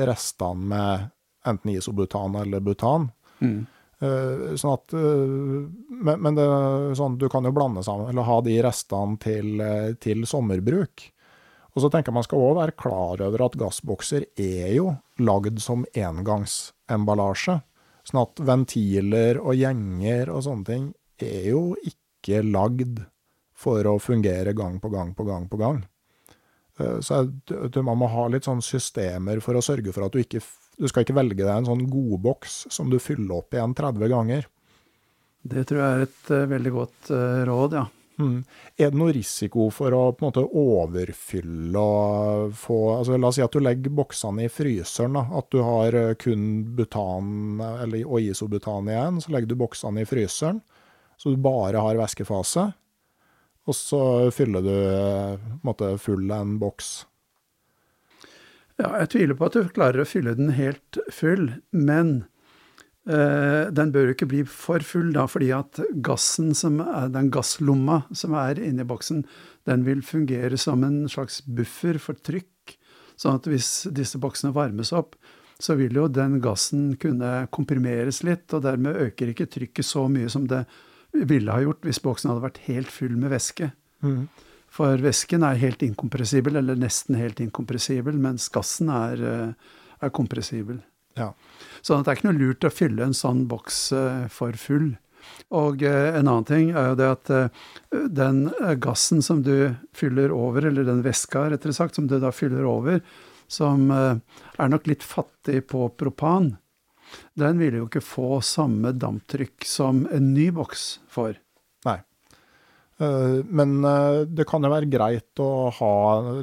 restene 0.00 0.70
med 0.72 1.10
enten 1.46 1.76
isobutan 1.76 2.34
eller 2.40 2.64
butan. 2.64 3.08
Mm. 3.40 3.60
Uh, 4.00 4.56
sånn 4.56 4.74
at 4.74 4.94
Men, 4.96 6.22
men 6.24 6.36
det, 6.36 6.44
sånn, 6.96 7.18
du 7.20 7.26
kan 7.28 7.44
jo 7.44 7.52
blande 7.52 7.84
sammen, 7.84 8.08
eller 8.10 8.26
ha 8.26 8.38
de 8.44 8.56
restene 8.64 9.20
til, 9.22 9.62
til 10.00 10.24
sommerbruk. 10.28 11.04
Og 11.74 11.84
så 11.84 11.90
tenker 11.90 12.10
jeg 12.10 12.18
man 12.18 12.26
skal 12.26 12.42
òg 12.42 12.56
være 12.58 12.76
klar 12.78 13.22
over 13.26 13.44
at 13.46 13.58
gassbokser 13.60 14.26
er 14.40 14.72
jo 14.74 14.94
lagd 15.22 15.60
som 15.62 15.84
engangsemballasje. 15.94 17.60
Sånn 18.08 18.22
at 18.24 18.42
ventiler 18.42 19.38
og 19.42 19.54
gjenger 19.58 20.32
og 20.32 20.44
sånne 20.46 20.66
ting 20.66 20.90
er 21.22 21.50
jo 21.52 21.64
ikke 21.86 22.42
lagd 22.46 23.04
for 23.60 23.86
å 23.86 23.98
fungere 24.00 24.54
gang 24.56 24.80
på 24.80 24.90
gang 24.92 25.12
på 25.14 25.26
gang 25.28 25.46
på 25.50 25.60
gang. 25.60 25.82
Eh, 26.80 26.98
så 27.04 27.22
man 27.84 28.00
må 28.00 28.08
ha 28.10 28.26
litt 28.32 28.48
sånn 28.48 28.62
systemer 28.64 29.42
for 29.44 29.58
å 29.58 29.64
sørge 29.64 29.92
for 29.94 30.06
at 30.06 30.16
du 30.16 30.22
ikke 30.22 30.42
Du 30.80 30.86
skal 30.88 31.04
ikke 31.04 31.12
velge 31.12 31.42
deg 31.42 31.50
en 31.52 31.66
sånn 31.68 31.82
godboks 31.92 32.54
som 32.72 32.88
du 32.88 32.96
fyller 32.96 33.42
opp 33.42 33.52
igjen 33.52 33.74
30 33.76 34.08
ganger. 34.08 34.46
Det 35.44 35.66
tror 35.68 35.80
jeg 35.82 35.90
er 35.92 36.04
et 36.06 36.30
uh, 36.32 36.46
veldig 36.48 36.70
godt 36.72 37.10
uh, 37.12 37.42
råd, 37.44 37.74
ja. 37.76 37.82
Mm. 38.20 38.40
Er 38.76 38.92
det 38.92 39.00
noe 39.00 39.14
risiko 39.16 39.70
for 39.72 39.94
å 39.96 40.02
på 40.12 40.26
en 40.26 40.28
måte 40.28 40.44
overfylle 40.44 41.80
og 41.80 42.54
få 42.60 42.78
altså 42.98 43.16
La 43.16 43.30
oss 43.30 43.38
si 43.38 43.44
at 43.44 43.56
du 43.56 43.62
legger 43.64 43.94
boksene 43.96 44.44
i 44.44 44.52
fryseren. 44.52 45.16
Da. 45.16 45.24
At 45.40 45.48
du 45.54 45.62
har 45.64 45.96
kun 46.20 46.44
butan 46.76 47.62
eller, 47.64 48.04
og 48.04 48.20
isobutan 48.20 48.90
igjen. 48.92 49.22
Så 49.24 49.32
legger 49.34 49.52
du 49.52 49.58
boksene 49.60 50.04
i 50.04 50.08
fryseren, 50.08 50.60
så 51.16 51.32
du 51.32 51.40
bare 51.40 51.82
har 51.82 52.00
væskefase. 52.00 52.70
Og 53.68 53.76
så 53.76 54.02
fyller 54.34 54.64
du 54.64 54.76
måte, 55.66 55.94
full 56.00 56.30
en 56.34 56.58
boks. 56.62 56.90
Ja, 58.80 58.94
jeg 59.02 59.10
tviler 59.12 59.36
på 59.36 59.50
at 59.50 59.56
du 59.58 59.72
klarer 59.74 60.02
å 60.02 60.08
fylle 60.08 60.32
den 60.38 60.54
helt 60.56 60.98
full, 61.12 61.50
men 61.70 62.22
den 63.10 63.90
bør 63.94 64.10
jo 64.10 64.14
ikke 64.14 64.28
bli 64.30 64.40
for 64.46 64.84
full, 64.86 65.08
da, 65.16 65.24
fordi 65.30 65.50
at 65.56 65.80
gassen 66.06 66.52
som 66.54 66.78
er, 66.84 67.08
den 67.10 67.30
gasslomma 67.34 68.02
som 68.14 68.36
er 68.38 68.60
inni 68.62 68.86
boksen, 68.86 69.24
den 69.68 69.84
vil 69.86 70.04
fungere 70.06 70.58
som 70.60 70.84
en 70.86 71.02
slags 71.10 71.40
buffer 71.46 71.98
for 72.02 72.18
trykk. 72.20 72.76
Sånn 73.20 73.40
at 73.40 73.48
hvis 73.50 73.70
disse 73.92 74.20
boksene 74.20 74.54
varmes 74.56 74.94
opp, 74.96 75.16
så 75.60 75.76
vil 75.76 75.96
jo 75.98 76.06
den 76.08 76.38
gassen 76.40 76.94
kunne 77.00 77.46
komprimeres 77.52 78.22
litt, 78.24 78.46
og 78.56 78.64
dermed 78.64 78.96
øker 79.08 79.32
ikke 79.32 79.48
trykket 79.50 79.86
så 79.86 80.06
mye 80.08 80.30
som 80.32 80.46
det 80.48 80.64
ville 81.12 81.52
ha 81.52 81.60
gjort 81.64 81.84
hvis 81.84 82.00
boksen 82.02 82.30
hadde 82.30 82.46
vært 82.46 82.62
helt 82.68 82.92
full 82.92 83.16
med 83.18 83.34
væske. 83.34 83.72
Mm. 84.04 84.24
For 84.70 85.02
væsken 85.02 85.44
er 85.44 85.58
helt 85.60 85.82
inkompressibel, 85.82 86.56
eller 86.60 86.78
nesten 86.78 87.18
helt 87.18 87.42
inkompressibel, 87.42 88.16
mens 88.16 88.48
gassen 88.54 88.88
er, 88.94 89.24
eh, 89.26 89.74
er 90.00 90.14
kompressibel. 90.14 90.78
Ja. 91.18 91.32
Så 91.80 91.96
det 91.98 92.10
er 92.10 92.18
ikke 92.18 92.30
noe 92.30 92.40
lurt 92.40 92.66
å 92.66 92.72
fylle 92.72 93.06
en 93.06 93.16
sånn 93.16 93.46
boks 93.50 93.78
eh, 93.96 94.26
for 94.32 94.56
full. 94.60 94.92
Og 95.56 95.82
eh, 95.86 96.10
en 96.14 96.28
annen 96.28 96.48
ting 96.48 96.70
er 96.72 96.90
jo 96.90 96.98
det 97.00 97.10
at 97.16 97.32
den 98.14 98.44
gassen 98.82 99.24
som 99.24 99.42
du 99.46 99.72
fyller 99.96 100.32
over, 100.34 100.68
eller 100.68 100.86
den 100.86 101.04
væska 101.06 101.48
rettere 101.50 101.76
sagt, 101.76 101.98
som 101.98 102.08
du 102.10 102.18
da 102.22 102.32
fyller 102.34 102.66
over, 102.68 103.02
som 103.50 103.88
er 103.90 104.68
nok 104.70 104.86
litt 104.86 105.02
fattig 105.02 105.64
på 105.72 105.88
propan, 105.98 106.52
den 107.34 107.58
vil 107.58 107.80
jo 107.80 107.88
ikke 107.88 108.04
få 108.04 108.38
samme 108.46 108.92
damptrykk 108.94 109.66
som 109.66 110.04
en 110.14 110.30
ny 110.36 110.52
boks 110.54 111.00
får. 111.10 111.34
Eh, 113.00 113.44
men 113.44 113.84
eh, 113.84 114.20
det 114.28 114.44
kan 114.48 114.64
jo 114.64 114.68
være 114.68 114.88
greit 114.92 115.40
å 115.40 115.70
ha 115.72 115.92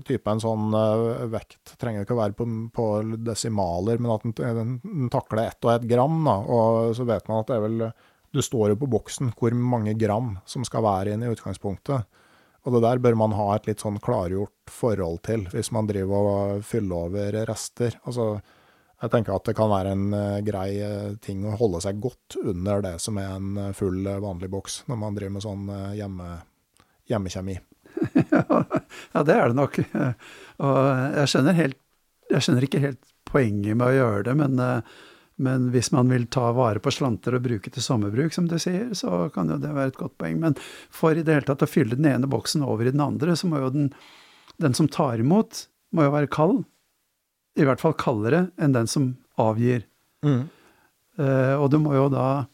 type 0.05 0.31
en 0.31 0.41
sånn 0.41 0.73
eh, 0.73 1.25
vekt. 1.29 1.75
Trenger 1.77 2.05
ikke 2.05 2.15
å 2.15 2.21
være 2.23 2.37
på, 2.37 2.47
på 2.73 2.85
desimaler, 3.27 4.01
men 4.01 4.13
at 4.15 4.25
den, 4.25 4.77
den 4.81 5.11
takler 5.13 5.51
ett 5.51 5.67
og 5.67 5.75
ett 5.75 5.85
gram. 5.89 6.17
Da. 6.25 6.37
Og 6.41 6.95
så 6.97 7.05
vet 7.05 7.29
man 7.29 7.43
at 7.43 7.51
det 7.51 7.59
er 7.59 7.65
vel 7.67 7.89
Du 8.33 8.41
står 8.43 8.73
jo 8.73 8.81
på 8.81 8.89
boksen 8.91 9.31
hvor 9.37 9.53
mange 9.53 9.93
gram 9.97 10.37
som 10.45 10.65
skal 10.67 10.83
være 10.83 11.13
inn 11.13 11.23
i 11.23 11.29
utgangspunktet. 11.31 12.23
Og 12.65 12.73
det 12.73 12.81
der 12.83 12.99
bør 12.99 13.15
man 13.15 13.37
ha 13.37 13.53
et 13.55 13.69
litt 13.69 13.79
sånn 13.79 14.01
klargjort 14.03 14.73
forhold 14.73 15.21
til, 15.23 15.45
hvis 15.53 15.69
man 15.71 15.87
driver 15.87 16.27
og 16.33 16.65
fyller 16.67 17.07
over 17.07 17.37
rester. 17.47 17.95
Altså 18.03 18.33
jeg 18.97 19.13
tenker 19.13 19.37
at 19.37 19.45
det 19.47 19.55
kan 19.55 19.69
være 19.71 19.93
en 19.93 20.09
grei 20.43 20.71
ting 21.23 21.45
å 21.45 21.55
holde 21.55 21.79
seg 21.85 22.01
godt 22.03 22.35
under 22.41 22.81
det 22.83 22.95
som 22.99 23.21
er 23.21 23.37
en 23.37 23.71
full, 23.77 24.01
vanlig 24.03 24.49
boks, 24.51 24.81
når 24.89 24.99
man 25.05 25.15
driver 25.15 25.35
med 25.37 25.45
sånn 25.45 25.71
hjemme, 25.95 26.27
hjemmekjemi. 27.09 27.57
ja, 29.13 29.23
det 29.23 29.35
er 29.35 29.51
det 29.51 29.57
nok. 29.57 29.77
Og 30.67 30.79
jeg 31.17 31.33
skjønner, 31.33 31.57
helt, 31.57 31.79
jeg 32.31 32.45
skjønner 32.45 32.67
ikke 32.67 32.83
helt 32.83 33.13
poenget 33.27 33.77
med 33.77 33.89
å 33.89 33.95
gjøre 33.95 34.25
det, 34.29 34.35
men, 34.39 34.61
men, 35.43 35.65
hvis 35.73 35.91
man 35.95 36.11
vil 36.13 36.29
ta 36.31 36.49
vare 36.55 36.79
på 36.83 36.93
slanter 36.93 37.35
og 37.35 37.43
bruke 37.43 37.71
til 37.73 37.83
sommerbruk, 37.83 38.31
som 38.35 38.47
du 38.47 38.55
sier, 38.61 38.93
så 38.95 39.25
kan 39.33 39.51
jo 39.51 39.59
det 39.61 39.73
være 39.75 39.93
et 39.93 39.99
godt 39.99 40.15
poeng. 40.21 40.39
Men 40.45 40.55
for 40.93 41.17
i 41.17 41.25
det 41.25 41.35
hele 41.35 41.49
tatt 41.49 41.65
å 41.65 41.69
fylle 41.69 41.99
den 41.99 42.07
ene 42.09 42.29
boksen 42.31 42.63
over 42.65 42.87
i 42.87 42.93
den 42.95 43.03
andre, 43.03 43.35
så 43.35 43.49
må 43.51 43.59
jo 43.61 43.73
den, 43.73 43.91
den 44.63 44.77
som 44.77 44.89
tar 44.91 45.19
imot, 45.23 45.65
må 45.95 46.07
jo 46.07 46.15
være 46.15 46.31
kald 46.31 46.63
i 47.57 47.65
hvert 47.65 47.81
fall 47.81 47.95
kaldere 47.97 48.47
enn 48.61 48.75
den 48.75 48.89
som 48.89 49.11
avgir. 49.41 49.85
Mm. 50.25 50.45
Uh, 51.17 51.55
og 51.57 51.71
du 51.73 51.79
må 51.81 51.95
jo 51.97 52.07
da 52.13 52.45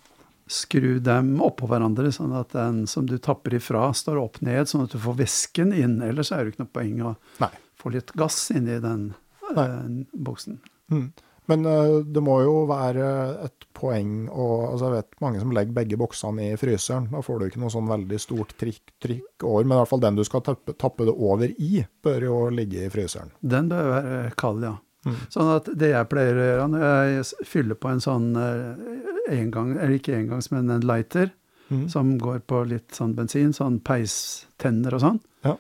skru 0.49 0.97
dem 1.03 1.35
oppå 1.43 1.67
hverandre, 1.71 2.11
sånn 2.13 2.33
at 2.35 2.53
den 2.55 2.83
som 2.89 3.07
du 3.09 3.15
tapper 3.21 3.55
ifra, 3.59 3.89
står 3.95 4.19
opp 4.21 4.41
ned, 4.43 4.67
sånn 4.69 4.85
at 4.85 4.95
du 4.95 4.99
får 5.01 5.19
væsken 5.23 5.73
inn. 5.75 5.99
Ellers 6.03 6.33
er 6.33 6.43
det 6.43 6.53
ikke 6.53 6.65
noe 6.65 6.73
poeng 6.79 7.03
å 7.03 7.13
Nei. 7.43 7.51
få 7.79 7.93
litt 7.95 8.11
gass 8.19 8.39
inni 8.55 8.79
den 8.83 9.11
uh, 9.53 9.77
boksen. 10.13 10.59
Mm. 10.91 11.07
Men 11.51 11.65
uh, 11.67 11.99
det 12.05 12.23
må 12.23 12.37
jo 12.43 12.63
være 12.69 13.07
et 13.43 13.65
poeng 13.75 14.29
å 14.31 14.45
altså 14.69 14.87
Jeg 14.87 14.93
vet 14.93 15.17
mange 15.23 15.41
som 15.41 15.51
legger 15.55 15.75
begge 15.75 15.97
boksene 15.99 16.53
i 16.53 16.59
fryseren. 16.59 17.09
Da 17.11 17.23
får 17.25 17.39
du 17.39 17.47
ikke 17.49 17.63
noe 17.63 17.73
sånn 17.73 17.89
veldig 17.89 18.19
stort 18.21 18.55
trykk, 18.59 18.95
trykk 19.03 19.47
over, 19.49 19.65
men 19.65 19.75
i 19.75 19.81
hvert 19.81 19.91
fall 19.91 20.03
den 20.05 20.19
du 20.19 20.23
skal 20.27 20.43
tappe, 20.45 20.75
tappe 20.79 21.07
det 21.09 21.15
over 21.15 21.51
i, 21.51 21.83
bør 22.03 22.27
jo 22.29 22.39
ligge 22.53 22.85
i 22.85 22.91
fryseren. 22.93 23.33
Den 23.41 23.71
bør 23.71 23.91
være 23.95 24.17
kald, 24.39 24.63
ja. 24.67 24.77
Mm. 25.03 25.19
Sånn 25.33 25.51
at 25.51 25.67
det 25.79 25.91
jeg 25.91 26.09
pleier 26.11 26.37
å 26.37 26.47
gjøre 26.47 26.65
når 26.71 26.83
jeg 26.85 27.47
fyller 27.49 27.79
på 27.79 27.91
en 27.91 28.01
sånn 28.03 28.29
eh, 28.39 28.83
engang, 29.35 29.73
eller 29.75 29.97
ikke 29.97 30.15
engangs, 30.15 30.49
men 30.53 30.71
en 30.71 30.85
lighter, 30.87 31.33
mm. 31.67 31.85
som 31.91 32.15
går 32.21 32.43
på 32.47 32.63
litt 32.69 32.95
sånn 32.95 33.15
bensin, 33.17 33.53
sånn 33.55 33.81
peistenner 33.83 34.95
og 34.95 35.03
sånn, 35.03 35.21
ja. 35.43 35.55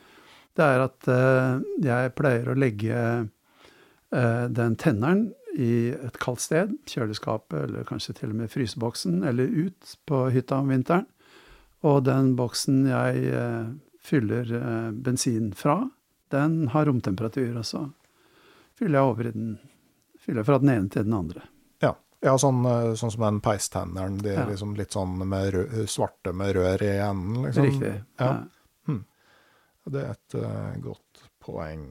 det 0.59 0.67
er 0.67 0.83
at 0.85 1.09
uh, 1.11 1.63
jeg 1.83 2.13
pleier 2.17 2.51
å 2.51 2.57
legge 2.59 2.99
uh, 3.23 4.45
den 4.47 4.77
tenneren 4.79 5.25
i 5.53 5.91
et 5.93 6.19
kaldt 6.23 6.43
sted, 6.45 6.71
kjøleskapet 6.89 7.67
eller 7.67 7.87
kanskje 7.87 8.15
til 8.21 8.31
og 8.31 8.39
med 8.39 8.51
fryseboksen, 8.53 9.19
eller 9.27 9.51
ut 9.51 9.97
på 10.09 10.23
hytta 10.33 10.61
om 10.63 10.71
vinteren. 10.73 11.05
Og 11.83 12.05
den 12.07 12.31
boksen 12.39 12.85
jeg 12.87 13.35
fyller 14.01 14.47
bensin 15.03 15.51
fra, 15.57 15.81
den 16.31 16.71
har 16.71 16.87
romtemperatur 16.87 17.59
også 17.59 17.83
fyller 18.79 18.99
jeg 18.99 19.13
over 19.13 19.29
i 19.29 19.35
den 19.35 19.53
Fyller 20.23 20.45
fra 20.47 20.55
den 20.61 20.69
ene 20.71 20.87
til 20.87 21.03
den 21.03 21.15
andre. 21.17 21.41
Ja, 21.83 21.89
ja 22.23 22.37
sånn, 22.39 22.61
eh, 22.69 22.93
sånn, 22.95 23.11
som 23.11 23.25
den 23.25 23.41
peistenneren. 23.43 24.21
De 24.23 24.29
er 24.31 24.37
ja. 24.39 24.45
liksom 24.47 24.77
litt 24.79 24.95
sånn 24.95 25.17
med 25.19 25.49
rød, 25.51 25.73
svarte 25.91 26.31
med 26.31 26.53
rør 26.55 26.85
i 26.85 26.93
enden, 27.03 27.41
liksom. 27.43 27.67
Riktig. 27.67 27.91
Ja. 28.21 28.29
Hm. 28.87 29.01
Det 29.91 30.05
er 30.05 30.13
et 30.13 30.37
uh, 30.39 30.77
godt 30.85 31.25
poeng. 31.43 31.89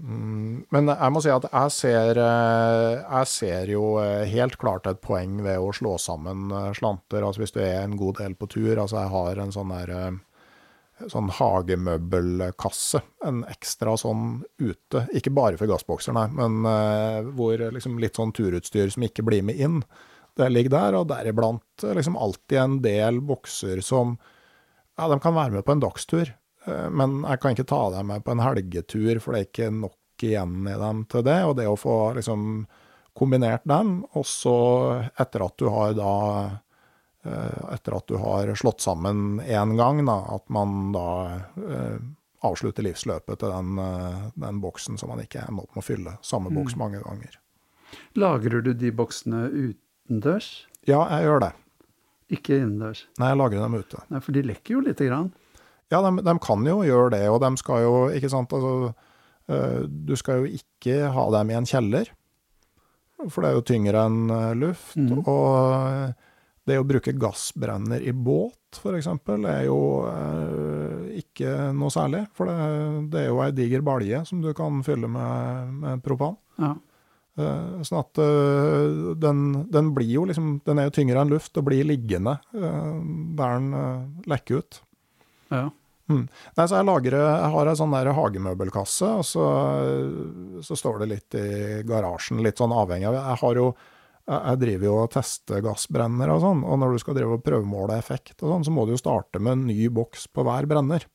Mm, 0.00 0.64
men 0.72 0.88
jeg 0.94 1.12
må 1.12 1.20
si 1.20 1.34
at 1.34 1.44
jeg 1.50 1.76
ser, 1.76 2.22
jeg 2.22 3.28
ser 3.28 3.68
jo 3.74 3.84
helt 4.32 4.56
klart 4.58 4.88
et 4.88 5.02
poeng 5.04 5.36
ved 5.44 5.60
å 5.60 5.68
slå 5.76 5.98
sammen 6.00 6.48
slanter. 6.72 7.20
Altså 7.20 7.44
hvis 7.44 7.52
du 7.52 7.60
er 7.60 7.82
en 7.82 8.00
god 8.00 8.22
del 8.24 8.38
på 8.40 8.48
tur. 8.56 8.72
Altså 8.78 9.02
jeg 9.02 9.12
har 9.12 9.44
en 9.44 9.52
sånn 9.52 9.76
der 9.76 9.92
sånn 11.10 11.30
hagemøbelkasse, 11.32 13.00
en 13.26 13.42
ekstra 13.50 13.96
sånn 13.98 14.42
ute. 14.62 15.06
Ikke 15.16 15.32
bare 15.34 15.58
for 15.60 15.70
gassbokser, 15.70 16.14
nei, 16.16 16.28
men 16.36 16.62
uh, 16.66 17.32
hvor 17.36 17.60
liksom 17.74 17.98
litt 18.02 18.20
sånn 18.20 18.34
turutstyr 18.36 18.92
som 18.92 19.06
ikke 19.06 19.24
blir 19.26 19.44
med 19.46 19.58
inn, 19.58 19.80
det 20.38 20.48
ligger 20.52 20.76
der. 20.76 20.98
Og 21.00 21.08
deriblant 21.10 21.86
liksom 21.86 22.16
alltid 22.16 22.58
en 22.60 22.78
del 22.84 23.20
bokser 23.24 23.82
som 23.84 24.16
ja, 24.98 25.08
de 25.08 25.18
kan 25.20 25.36
være 25.36 25.56
med 25.56 25.66
på 25.66 25.74
en 25.74 25.82
dagstur. 25.82 26.32
Eh, 26.64 26.88
men 26.90 27.22
jeg 27.24 27.42
kan 27.42 27.56
ikke 27.56 27.68
ta 27.68 27.82
dem 27.96 28.12
med 28.12 28.24
på 28.24 28.34
en 28.34 28.44
helgetur, 28.44 29.18
for 29.22 29.34
det 29.34 29.42
er 29.42 29.50
ikke 29.50 29.74
nok 29.82 30.26
igjen 30.26 30.68
i 30.70 30.78
dem 30.78 31.04
til 31.10 31.26
det. 31.26 31.38
Og 31.48 31.56
det 31.58 31.68
å 31.70 31.78
få 31.80 31.96
liksom 32.18 32.64
kombinert 33.18 33.64
dem, 33.68 33.98
og 34.16 34.24
så 34.28 34.56
etter 35.20 35.44
at 35.44 35.56
du 35.60 35.68
har 35.72 35.96
da 35.98 36.12
etter 37.22 37.94
at 37.94 38.08
du 38.10 38.16
har 38.18 38.50
slått 38.58 38.82
sammen 38.82 39.40
én 39.40 39.76
gang, 39.78 40.00
da, 40.06 40.16
at 40.34 40.48
man 40.50 40.90
da 40.94 41.06
eh, 41.54 42.00
avslutter 42.42 42.82
livsløpet 42.82 43.38
til 43.38 43.52
den, 43.52 43.78
den, 44.34 44.58
boksen 44.62 44.98
som 44.98 45.12
man 45.12 45.22
ikke 45.22 45.44
ender 45.46 45.62
opp 45.62 45.76
med 45.76 45.84
å 45.84 45.86
fylle. 45.86 46.16
Samme 46.26 46.50
boks 46.50 46.74
mm. 46.74 46.80
mange 46.80 47.02
ganger. 47.04 47.36
Lagrer 48.18 48.64
du 48.66 48.72
de 48.74 48.90
boksene 48.90 49.44
utendørs? 49.52 50.48
Ja, 50.88 51.04
jeg 51.14 51.28
gjør 51.28 51.44
det. 51.44 51.52
Ikke 52.32 52.56
innendørs? 52.58 53.04
Nei, 53.20 53.30
jeg 53.30 53.38
lagrer 53.38 53.62
dem 53.62 53.78
ute. 53.78 54.02
Nei, 54.10 54.22
For 54.24 54.34
de 54.34 54.42
lekker 54.48 54.74
jo 54.74 54.82
lite 54.82 55.06
grann? 55.06 55.30
Ja, 55.92 56.00
de, 56.02 56.24
de, 56.24 56.34
kan 56.42 56.66
jo 56.66 56.80
gjøre 56.88 57.12
det, 57.14 57.22
og 57.30 57.38
de 57.44 57.52
skal 57.60 57.82
jo 57.84 57.94
Ikke 58.16 58.30
sant, 58.32 58.54
altså 58.56 59.86
Du 59.92 60.14
skal 60.16 60.40
jo 60.40 60.58
ikke 60.58 61.10
ha 61.12 61.24
dem 61.36 61.50
i 61.52 61.56
en 61.58 61.66
kjeller, 61.68 62.08
for 63.28 63.44
det 63.44 63.50
er 63.50 63.56
jo 63.58 63.64
tyngre 63.68 64.04
enn 64.08 64.30
luft. 64.58 64.96
Mm. 64.96 65.20
Og 65.20 66.14
det 66.68 66.78
å 66.78 66.86
bruke 66.86 67.14
gassbrenner 67.18 68.02
i 68.06 68.12
båt, 68.14 68.78
f.eks., 68.78 69.08
er 69.08 69.64
jo 69.66 69.80
eh, 70.06 71.18
ikke 71.22 71.72
noe 71.74 71.90
særlig. 71.92 72.22
For 72.38 72.48
det, 72.48 72.56
det, 73.12 73.24
er 73.24 73.28
jo 73.32 73.42
ei 73.42 73.50
diger 73.56 73.84
balje 73.86 74.22
som 74.28 74.42
du 74.44 74.52
kan 74.56 74.78
fylle 74.86 75.10
med, 75.10 75.74
med 75.82 76.04
propan. 76.06 76.38
Ja. 76.62 76.76
Eh, 77.40 77.82
sånn 77.88 78.02
at 78.02 78.22
eh, 78.22 79.12
den, 79.18 79.44
den, 79.72 79.92
blir 79.96 80.10
jo 80.18 80.26
liksom 80.28 80.58
Den 80.66 80.78
er 80.78 80.90
jo 80.90 80.96
tyngre 80.98 81.22
enn 81.22 81.30
luft 81.32 81.56
og 81.56 81.64
blir 81.64 81.86
liggende 81.88 82.34
uh, 82.52 82.98
der 83.38 83.54
den 83.56 84.26
lekker 84.28 84.60
ut. 84.60 84.82
Ja. 85.48 85.70
Mm. 86.10 86.26
Nei, 86.28 86.66
så 86.66 86.76
jeg, 86.76 86.86
lager, 86.86 87.16
jeg 87.16 87.50
har 87.54 87.70
ei 87.70 87.78
sånn 87.78 87.94
der 87.94 88.10
hagemøbelkasse, 88.14 89.08
og 89.22 89.24
så, 89.24 89.46
så, 90.66 90.76
står 90.76 91.02
det 91.02 91.08
litt 91.08 91.36
i 91.38 91.46
garasjen, 91.88 92.42
litt 92.44 92.60
sånn 92.60 92.74
avhengig 92.74 93.08
av 93.08 93.16
Jeg 93.16 93.38
har 93.42 93.60
jo 93.60 93.68
jeg 94.28 94.60
driver 94.60 94.86
jo 94.86 94.98
og 95.02 95.10
tester 95.14 95.64
gassbrennere 95.64 96.36
og 96.36 96.44
sånn, 96.44 96.62
og 96.62 96.78
når 96.78 96.94
du 96.94 97.02
skal 97.02 97.16
drive 97.18 97.38
og 97.38 97.42
prøvemåle 97.46 97.96
effekt 97.98 98.36
og 98.42 98.52
sånn, 98.52 98.66
så 98.68 98.74
må 98.74 98.86
du 98.86 98.94
jo 98.94 99.00
starte 99.00 99.42
med 99.42 99.56
en 99.56 99.66
ny 99.70 99.88
boks 99.92 100.28
på 100.30 100.44
hver 100.46 100.68
brenner. 100.70 101.08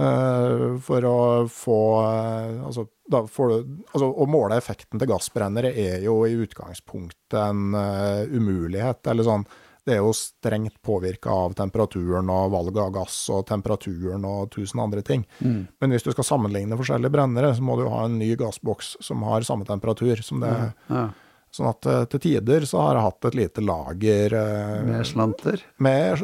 Uh, 0.00 0.78
for 0.80 1.04
å 1.04 1.16
få 1.50 1.78
uh, 2.00 2.60
altså, 2.68 2.86
da 3.10 3.24
får 3.26 3.50
du, 3.50 3.72
altså, 3.90 4.06
Å 4.06 4.26
måle 4.30 4.56
effekten 4.56 5.00
til 5.00 5.10
gassbrennere 5.10 5.72
er 5.76 6.04
jo 6.06 6.14
i 6.24 6.36
utgangspunktet 6.40 7.36
en 7.36 7.74
uh, 7.74 8.22
umulighet. 8.30 9.02
eller 9.10 9.26
sånn, 9.26 9.44
Det 9.84 9.96
er 9.96 10.00
jo 10.00 10.14
strengt 10.16 10.78
påvirka 10.86 11.34
av 11.34 11.56
temperaturen 11.58 12.30
og 12.32 12.54
valget 12.54 12.80
av 12.80 12.94
gass 13.00 13.18
og 13.34 13.42
temperaturen 13.50 14.24
og 14.24 14.52
tusen 14.54 14.80
andre 14.80 15.02
ting. 15.04 15.26
Mm. 15.42 15.66
Men 15.82 15.92
hvis 15.92 16.06
du 16.06 16.12
skal 16.14 16.28
sammenligne 16.30 16.78
forskjellige 16.80 17.12
brennere, 17.18 17.52
så 17.58 17.66
må 17.66 17.76
du 17.76 17.88
ha 17.90 18.06
en 18.06 18.16
ny 18.22 18.30
gassboks 18.40 18.94
som 19.04 19.26
har 19.26 19.44
samme 19.44 19.68
temperatur 19.68 20.22
som 20.24 20.40
det. 20.46 20.54
Ja, 20.54 20.70
ja. 20.94 21.08
Sånn 21.50 21.66
at 21.66 21.86
uh, 21.90 22.04
til 22.06 22.22
tider 22.22 22.64
så 22.68 22.78
har 22.78 22.94
jeg 22.94 23.04
hatt 23.08 23.26
et 23.26 23.36
lite 23.40 23.62
lager 23.64 24.34
uh, 24.38 24.82
Med 24.86 25.06
slanter? 25.06 25.64
Med 25.82 26.20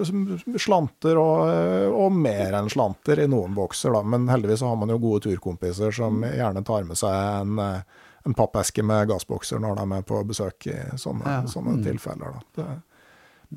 slanter 0.62 1.18
og, 1.18 1.40
uh, 1.50 1.86
og, 1.90 2.14
mer 2.14 2.54
enn 2.54 2.70
slanter 2.70 3.24
i 3.24 3.26
noen 3.30 3.56
bokser, 3.56 3.90
da. 3.96 4.04
Men 4.06 4.28
heldigvis 4.30 4.62
så 4.62 4.70
har 4.70 4.78
man 4.78 4.94
jo 4.94 5.00
gode 5.02 5.24
turkompiser 5.26 5.94
som 5.98 6.22
gjerne 6.22 6.62
tar 6.66 6.86
med 6.86 7.00
seg 7.00 7.16
en, 7.40 7.58
en 7.58 8.38
pappeske 8.38 8.86
med 8.86 9.10
gassbokser 9.10 9.58
når 9.62 9.74
de 9.74 9.82
er 9.82 9.90
med 9.96 10.06
på 10.06 10.22
besøk 10.30 10.70
i 10.70 10.78
sånne, 10.94 11.26
ja. 11.26 11.42
sånne 11.50 11.74
mm. 11.80 11.82
tilfeller. 11.88 12.38
Da. 12.54 12.70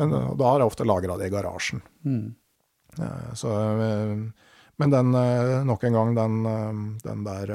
Men 0.01 0.17
da 0.17 0.49
har 0.49 0.63
jeg 0.63 0.73
ofte 0.73 0.89
lagra 0.89 1.21
det 1.21 1.29
i 1.29 1.33
garasjen. 1.33 1.85
Mm. 2.05 2.33
så 3.37 3.53
Men 4.79 4.93
den, 4.93 5.13
nok 5.69 5.83
en 5.85 5.97
gang, 5.97 6.17
den, 6.17 6.97
den 7.03 7.23
der 7.25 7.53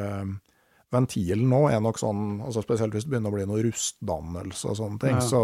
ventilen 0.95 1.49
nå 1.51 1.65
er 1.71 1.83
nok 1.83 1.99
sånn, 2.01 2.39
altså 2.45 2.63
spesielt 2.65 2.95
hvis 2.97 3.07
det 3.07 3.15
begynner 3.15 3.33
å 3.33 3.37
bli 3.37 3.49
noe 3.51 3.65
rustdannelse 3.67 4.71
og 4.71 4.79
sånne 4.79 5.03
ting, 5.03 5.19
ja. 5.19 5.27
så 5.27 5.43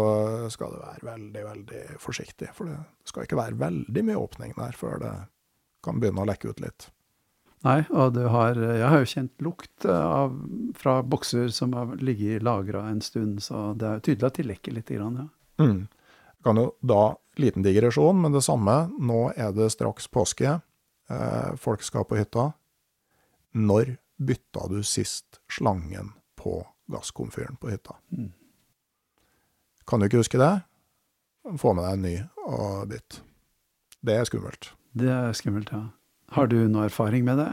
skal 0.53 0.73
det 0.75 0.81
være 0.85 1.07
veldig, 1.11 1.43
veldig 1.49 1.83
forsiktig. 2.01 2.49
For 2.57 2.71
det 2.71 2.79
skal 3.09 3.27
ikke 3.27 3.39
være 3.39 3.59
veldig 3.61 4.07
mye 4.07 4.23
åpning 4.23 4.55
der 4.57 4.75
før 4.77 4.97
det 5.03 5.13
kan 5.85 6.01
begynne 6.01 6.23
å 6.23 6.29
lekke 6.29 6.51
ut 6.51 6.63
litt. 6.63 6.89
Nei, 7.61 7.83
og 7.93 8.15
du 8.15 8.23
har 8.33 8.57
Jeg 8.57 8.87
har 8.89 9.03
jo 9.03 9.09
kjent 9.09 9.43
lukt 9.45 9.85
av, 9.85 10.33
fra 10.77 11.01
bokser 11.05 11.51
som 11.53 11.75
har 11.77 11.91
ligget 12.01 12.41
lagra 12.45 12.87
en 12.89 13.03
stund, 13.05 13.43
så 13.45 13.71
det 13.77 13.87
er 13.87 14.05
tydelig 14.07 14.31
at 14.31 14.39
de 14.39 14.47
lekker 14.49 14.77
litt. 14.77 14.89
Grann, 14.89 15.19
ja. 15.21 15.27
Mm. 15.61 15.83
Kan 16.41 16.57
jo 16.57 16.71
da 16.81 17.03
Liten 17.39 17.63
digresjon, 17.63 18.17
men 18.21 18.33
det 18.35 18.43
samme. 18.43 18.89
Nå 18.99 19.29
er 19.39 19.53
det 19.55 19.69
straks 19.71 20.09
påske. 20.11 20.57
Eh, 21.09 21.51
folk 21.55 21.83
skal 21.83 22.03
på 22.03 22.17
hytta. 22.19 22.51
Når 23.55 23.95
bytta 24.21 24.67
du 24.69 24.83
sist 24.85 25.41
slangen 25.51 26.13
på 26.37 26.59
gasskomfyren 26.91 27.57
på 27.61 27.71
hytta? 27.73 27.97
Mm. 28.13 28.31
Kan 29.87 29.99
du 29.99 30.07
ikke 30.07 30.21
huske 30.21 30.39
det? 30.41 30.53
Få 31.57 31.73
med 31.73 31.87
deg 31.87 31.97
en 31.97 32.05
ny 32.05 32.15
og 32.45 32.91
bytt. 32.91 33.21
Det 34.05 34.17
er 34.17 34.29
skummelt. 34.29 34.71
Det 34.97 35.09
er 35.09 35.33
skummelt, 35.37 35.71
ja. 35.73 35.87
Har 36.35 36.47
du 36.51 36.57
noe 36.71 36.87
erfaring 36.87 37.25
med 37.27 37.41
det? 37.41 37.49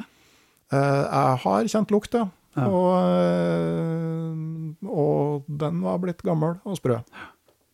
Eh, 0.74 1.02
jeg 1.04 1.40
har 1.44 1.70
kjent 1.72 1.92
lukt, 1.94 2.14
ja. 2.14 2.28
ja. 2.58 2.66
Og, 2.68 2.92
eh, 3.08 4.86
og, 4.88 5.48
den 5.48 5.80
var 5.84 6.00
blitt 6.02 6.22
gammel 6.26 6.58
og 6.68 6.78
sprø. 6.78 7.00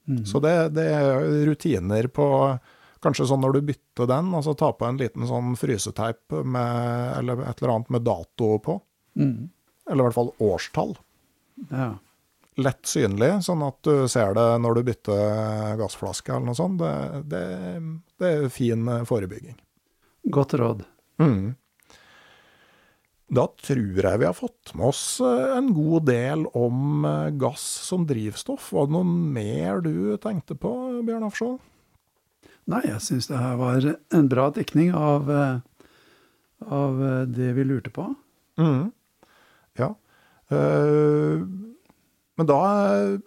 Mm. 0.08 0.22
Så 0.28 0.40
det, 0.44 0.54
det, 0.76 0.86
er 0.92 1.26
rutiner 1.48 2.08
på 2.12 2.26
Kanskje 3.04 3.26
sånn 3.28 3.42
når 3.44 3.58
du 3.58 3.66
bytter 3.68 4.08
den, 4.08 4.30
altså 4.36 4.54
ta 4.56 4.70
på 4.72 4.86
en 4.88 4.98
liten 5.00 5.26
sånn 5.28 5.52
fryseteip 5.60 6.32
med, 6.40 7.18
eller 7.18 7.42
et 7.44 7.60
eller 7.60 7.74
annet 7.74 7.92
med 7.92 8.06
dato 8.06 8.54
på. 8.64 8.78
Mm. 9.20 9.50
Eller 9.90 10.00
i 10.00 10.06
hvert 10.08 10.16
fall 10.16 10.32
årstall. 10.46 10.94
Ja. 11.68 11.90
Lett 12.64 12.86
synlig, 12.86 13.32
sånn 13.44 13.64
at 13.66 13.80
du 13.84 14.06
ser 14.08 14.32
det 14.38 14.46
når 14.62 14.78
du 14.78 14.86
bytter 14.86 15.74
gassflaske 15.80 16.32
eller 16.32 16.48
noe 16.48 16.58
sånt. 16.58 16.80
Det, 16.80 17.20
det, 17.28 17.44
det 18.22 18.30
er 18.30 18.54
fin 18.54 18.88
forebygging. 19.08 19.58
Godt 20.32 20.56
råd. 20.60 20.86
Mm. 21.20 21.52
Da 23.34 23.48
tror 23.58 24.00
jeg 24.06 24.20
vi 24.22 24.28
har 24.28 24.36
fått 24.36 24.72
med 24.78 24.92
oss 24.92 25.04
en 25.24 25.72
god 25.74 26.06
del 26.08 26.46
om 26.56 27.04
gass 27.40 27.64
som 27.90 28.06
drivstoff. 28.06 28.70
Var 28.72 28.88
det 28.88 28.96
noe 28.96 29.12
mer 29.36 29.84
du 29.84 29.94
tenkte 30.22 30.56
på, 30.56 30.72
Bjørn 31.04 31.26
Afskjold? 31.28 31.58
Nei, 32.70 32.80
jeg 32.86 33.00
syns 33.04 33.28
det 33.28 33.40
her 33.40 33.58
var 33.60 33.84
en 33.84 34.28
bra 34.30 34.48
dekning 34.54 34.94
av, 34.96 35.28
eh, 35.28 35.88
av 36.64 37.02
eh, 37.04 37.22
det 37.28 37.52
vi 37.58 37.66
lurte 37.68 37.92
på. 37.92 38.06
Mm. 38.60 38.88
Ja. 39.80 39.90
Uh, 40.52 41.40
men 42.38 42.46
da 42.46 42.58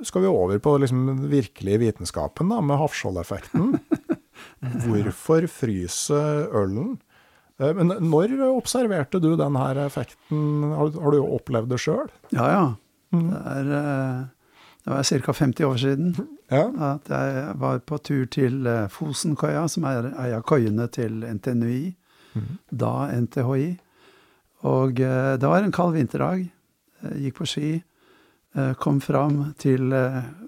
skal 0.06 0.24
vi 0.24 0.30
over 0.30 0.60
på 0.64 0.76
liksom 0.80 1.06
den 1.10 1.20
virkelige 1.32 1.82
vitenskapen, 1.82 2.50
da, 2.54 2.62
med 2.64 2.80
Hafskjold-effekten. 2.80 3.76
Hvorfor 4.86 5.48
fryser 5.52 6.48
ølen? 6.56 6.96
Uh, 7.62 7.74
men 7.78 7.94
når 8.10 8.38
observerte 8.48 9.22
du 9.22 9.34
denne 9.40 9.68
effekten? 9.84 10.72
Har, 10.72 10.94
har 10.94 11.14
du 11.14 11.22
opplevd 11.26 11.74
det 11.74 11.82
sjøl? 11.84 12.10
Ja, 12.32 12.50
ja. 12.54 12.66
Mm. 13.14 13.30
Det 13.30 13.44
er... 13.54 13.76
Uh 13.76 14.37
det 14.88 14.94
var 14.94 15.04
ca. 15.04 15.34
50 15.34 15.66
år 15.68 15.78
siden 15.78 16.16
ja. 16.50 16.94
at 16.94 17.10
jeg 17.12 17.56
var 17.60 17.80
på 17.84 17.98
tur 17.98 18.26
til 18.26 18.62
Fosenkøya, 18.64 18.88
Fosenkoia, 18.88 19.66
som 19.68 19.84
er 19.84 20.06
ei 20.16 20.30
av 20.32 20.46
koiene 20.48 20.86
til 20.88 21.26
NTNUI, 21.28 21.90
mm. 22.34 22.54
da 22.72 22.94
NTHI. 23.12 23.66
Og 24.72 25.02
eh, 25.04 25.34
det 25.36 25.52
var 25.52 25.66
en 25.66 25.76
kald 25.76 25.92
vinterdag. 25.98 26.46
Jeg 27.04 27.20
gikk 27.26 27.42
på 27.42 27.50
ski. 27.52 27.74
Eh, 28.56 28.72
kom 28.80 29.02
fram 29.04 29.52
til 29.60 29.92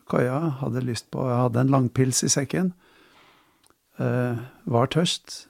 koia, 0.07 0.39
hadde 0.63 0.87
lyst 0.87 1.11
på 1.11 1.27
Jeg 1.27 1.43
hadde 1.43 1.65
en 1.65 1.75
langpils 1.75 2.23
i 2.23 2.31
sekken. 2.31 2.71
Var 3.99 4.87
tørst 4.95 5.49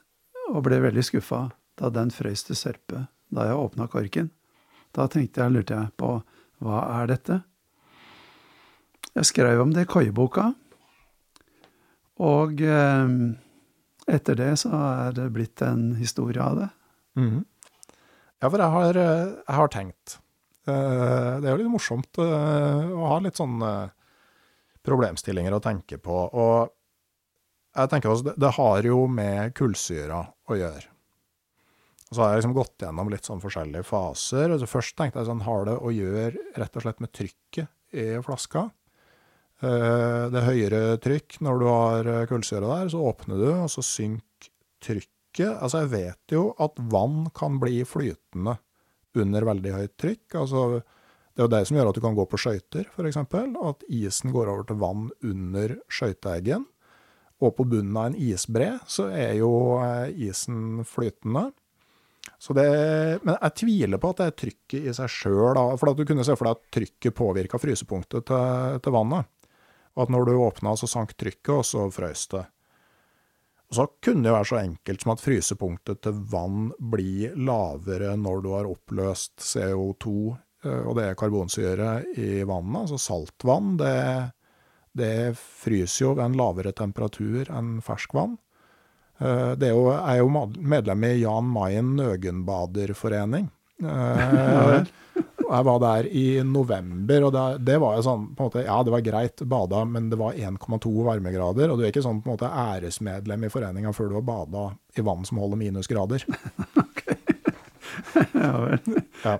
og 0.49 0.63
ble 0.65 0.79
veldig 0.81 1.03
skuffa 1.05 1.43
da 1.77 1.91
den 1.93 2.09
frøys 2.09 2.41
til 2.47 2.57
sørpe 2.57 3.05
da 3.29 3.45
jeg 3.45 3.61
åpna 3.61 3.85
korken. 3.85 4.31
Da 4.97 5.05
tenkte 5.05 5.43
jeg, 5.43 5.53
lurte 5.53 5.77
jeg 5.77 5.93
på 6.01 6.15
hva 6.65 6.81
er 6.97 7.11
dette? 7.13 7.43
Jeg 9.17 9.29
skrev 9.29 9.61
om 9.63 9.71
det 9.73 9.87
i 9.87 9.89
koieboka. 9.89 10.51
Og 12.19 12.61
eh, 12.61 13.13
etter 14.09 14.37
det 14.39 14.51
så 14.61 14.71
er 14.75 15.15
det 15.17 15.29
blitt 15.35 15.63
en 15.65 15.93
historie 15.99 16.41
av 16.43 16.59
det. 16.59 16.69
Mm. 17.19 17.45
Ja, 18.39 18.47
for 18.47 18.61
jeg 18.61 18.73
har, 18.73 18.97
jeg 18.97 19.55
har 19.57 19.71
tenkt 19.73 20.13
uh, 20.69 21.41
Det 21.41 21.49
er 21.49 21.49
jo 21.49 21.59
litt 21.59 21.73
morsomt 21.73 22.19
uh, 22.21 22.85
å 22.95 23.09
ha 23.11 23.17
litt 23.23 23.39
sånne 23.39 23.71
problemstillinger 24.85 25.57
å 25.57 25.63
tenke 25.63 25.99
på. 25.99 26.15
Og 26.15 26.69
jeg 27.75 27.91
tenker 27.91 28.13
også, 28.13 28.33
det, 28.33 28.53
har 28.55 28.87
jo 28.87 29.03
med 29.11 29.53
kullsyra 29.57 30.23
å 30.49 30.57
gjøre. 30.57 30.87
Og 32.09 32.15
så 32.15 32.23
har 32.23 32.31
jeg 32.31 32.41
liksom 32.41 32.55
gått 32.57 32.85
gjennom 32.85 33.11
litt 33.11 33.27
sånn 33.27 33.43
forskjellige 33.43 33.85
faser. 33.85 34.55
og 34.55 34.63
Først 34.71 34.95
tenkte 34.97 35.21
jeg 35.21 35.29
sånn, 35.29 35.43
har 35.45 35.67
det 35.67 35.75
å 35.77 35.91
gjøre 35.93 36.31
rett 36.57 36.79
og 36.79 36.85
slett 36.85 37.03
med 37.03 37.13
trykket 37.13 37.69
i 37.93 38.07
flaska? 38.25 38.69
Eh, 39.59 40.25
det 40.31 40.39
er 40.39 40.47
høyere 40.47 40.81
trykk. 41.03 41.39
Når 41.45 41.59
du 41.59 41.67
har 41.67 42.11
eh, 42.13 42.25
kullsyre 42.29 42.67
der, 42.67 42.91
så 42.93 43.03
åpner 43.11 43.41
du, 43.41 43.49
og 43.53 43.69
så 43.73 43.85
synker 43.85 44.53
trykket 44.79 45.17
Altså, 45.39 45.83
jeg 45.83 45.91
vet 45.91 46.33
jo 46.33 46.47
at 46.59 46.79
vann 46.89 47.27
kan 47.37 47.59
bli 47.61 47.83
flytende 47.87 48.55
under 49.19 49.45
veldig 49.45 49.75
høyt 49.75 49.93
trykk. 50.01 50.39
Altså, 50.41 50.63
det 50.79 51.43
er 51.43 51.45
jo 51.45 51.51
det 51.53 51.61
som 51.69 51.77
gjør 51.77 51.91
at 51.91 51.99
du 51.99 52.01
kan 52.03 52.17
gå 52.17 52.25
på 52.27 52.39
skøyter, 52.41 52.87
f.eks. 52.89 53.19
At 53.21 53.85
isen 53.93 54.33
går 54.33 54.49
over 54.51 54.65
til 54.67 54.79
vann 54.81 55.05
under 55.23 55.75
skøyteeggen. 55.87 56.65
Og 57.39 57.55
på 57.55 57.65
bunnen 57.71 57.95
av 57.95 58.09
en 58.09 58.17
isbre 58.19 58.73
så 58.89 59.07
er 59.15 59.37
jo 59.39 59.51
eh, 59.79 60.09
isen 60.27 60.81
flytende. 60.87 61.51
Det, 62.39 62.65
men 63.23 63.35
jeg 63.35 63.55
tviler 63.61 63.99
på 63.99 64.11
at 64.11 64.19
det 64.19 64.27
er 64.27 64.37
trykket 64.43 64.89
i 64.89 64.95
seg 64.95 65.11
sjøl. 65.13 65.59
For 65.79 65.91
at 65.91 65.99
du 65.99 66.05
kunne 66.07 66.25
se 66.27 66.35
for 66.39 66.49
deg 66.49 66.57
at 66.57 66.71
trykket 66.75 67.15
påvirka 67.15 67.59
frysepunktet 67.61 68.27
til, 68.27 68.79
til, 68.83 68.95
vannet. 68.95 69.29
Og 69.95 70.05
at 70.05 70.13
når 70.13 70.29
du 70.29 70.37
åpna, 70.37 70.75
så 70.77 70.87
sank 70.89 71.15
trykket, 71.17 71.53
og 71.55 71.65
så 71.67 71.85
frøs 71.93 72.27
det. 72.33 72.45
Og 73.69 73.77
så 73.77 73.85
kunne 74.01 74.25
det 74.25 74.33
være 74.33 74.49
så 74.49 74.57
enkelt 74.63 75.03
som 75.03 75.11
at 75.13 75.21
frysepunktet 75.21 76.01
til 76.05 76.21
vann 76.31 76.71
blir 76.91 77.35
lavere 77.37 78.15
når 78.17 78.41
du 78.41 78.49
har 78.55 78.69
oppløst 78.69 79.35
CO2, 79.45 80.13
eh, 80.65 80.83
og 80.89 80.97
det 80.97 81.05
er 81.05 81.19
karbonsyre 81.19 81.91
i 82.17 82.41
vannet. 82.49 82.87
Altså 82.87 82.97
saltvann, 83.03 83.75
det, 83.77 83.93
det 84.97 85.37
fryser 85.37 86.07
jo 86.07 86.15
ved 86.15 86.25
en 86.25 86.39
lavere 86.39 86.73
temperatur 86.73 87.53
enn 87.53 87.77
ferskvann. 87.85 88.39
Eh, 89.19 89.53
det 89.59 89.69
er 89.69 89.77
jo, 89.77 89.85
er 89.93 90.17
jo 90.23 90.47
medlem 90.57 91.05
i 91.05 91.13
Jan 91.21 91.53
Mayen 91.53 91.93
Nøgenbaderforening. 91.99 93.51
Jeg 95.49 95.65
var 95.65 95.79
der 95.81 96.07
i 96.13 96.25
november, 96.45 97.25
og 97.25 97.33
det, 97.33 97.45
det, 97.65 97.77
var 97.81 97.97
jo 97.97 98.05
sånn 98.05 98.27
på 98.35 98.43
en 98.43 98.49
måte, 98.51 98.65
Ja, 98.67 98.77
det 98.85 98.93
var 98.93 99.05
greit, 99.05 99.41
bada, 99.49 99.81
men 99.85 100.11
det 100.11 100.19
var 100.21 100.37
1,2 100.37 100.91
varmegrader. 101.07 101.71
Og 101.71 101.79
du 101.79 101.85
er 101.85 101.93
ikke 101.93 102.05
sånn 102.05 102.21
på 102.21 102.29
en 102.29 102.35
måte 102.35 102.51
æresmedlem 102.51 103.47
i 103.47 103.51
foreninga 103.53 103.93
før 103.95 104.11
du 104.11 104.19
har 104.19 104.27
bada 104.27 104.69
i 104.97 105.05
vann 105.05 105.25
som 105.25 105.41
holder 105.41 105.61
minusgrader. 105.63 106.25
ok. 106.85 107.03
ja 108.43 108.53
vel. 108.61 109.03
Ja. 109.23 109.37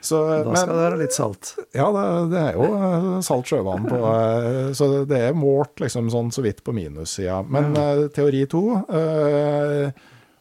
Så, 0.00 0.20
da 0.28 0.52
skal 0.54 0.68
men, 0.68 0.76
det 0.76 0.82
være 0.84 0.98
litt 1.00 1.16
salt? 1.16 1.54
Ja, 1.74 1.86
det, 1.90 2.04
det, 2.30 2.42
er 2.42 2.58
jo 2.58 2.66
eh, 2.76 3.06
salt 3.26 3.48
sjøvann 3.50 3.88
på 3.88 3.96
eh, 4.06 4.68
Så 4.76 4.90
det 5.08 5.22
er 5.30 5.38
målt 5.38 5.80
liksom 5.82 6.12
sånn 6.12 6.28
så 6.34 6.44
vidt 6.44 6.60
på 6.62 6.74
minussida. 6.76 7.40
Men 7.42 7.72
ja. 7.74 7.86
uh, 7.96 8.04
teori 8.14 8.44
to 8.50 8.62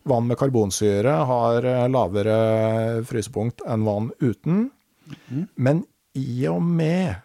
Vann 0.05 0.27
med 0.29 0.37
karbonsyre 0.37 1.15
har 1.25 1.65
lavere 1.89 2.35
frysepunkt 3.09 3.63
enn 3.65 3.87
vann 3.87 4.11
uten. 4.21 4.67
Men 5.55 5.83
i 6.15 6.45
og 6.49 6.61
med 6.63 7.15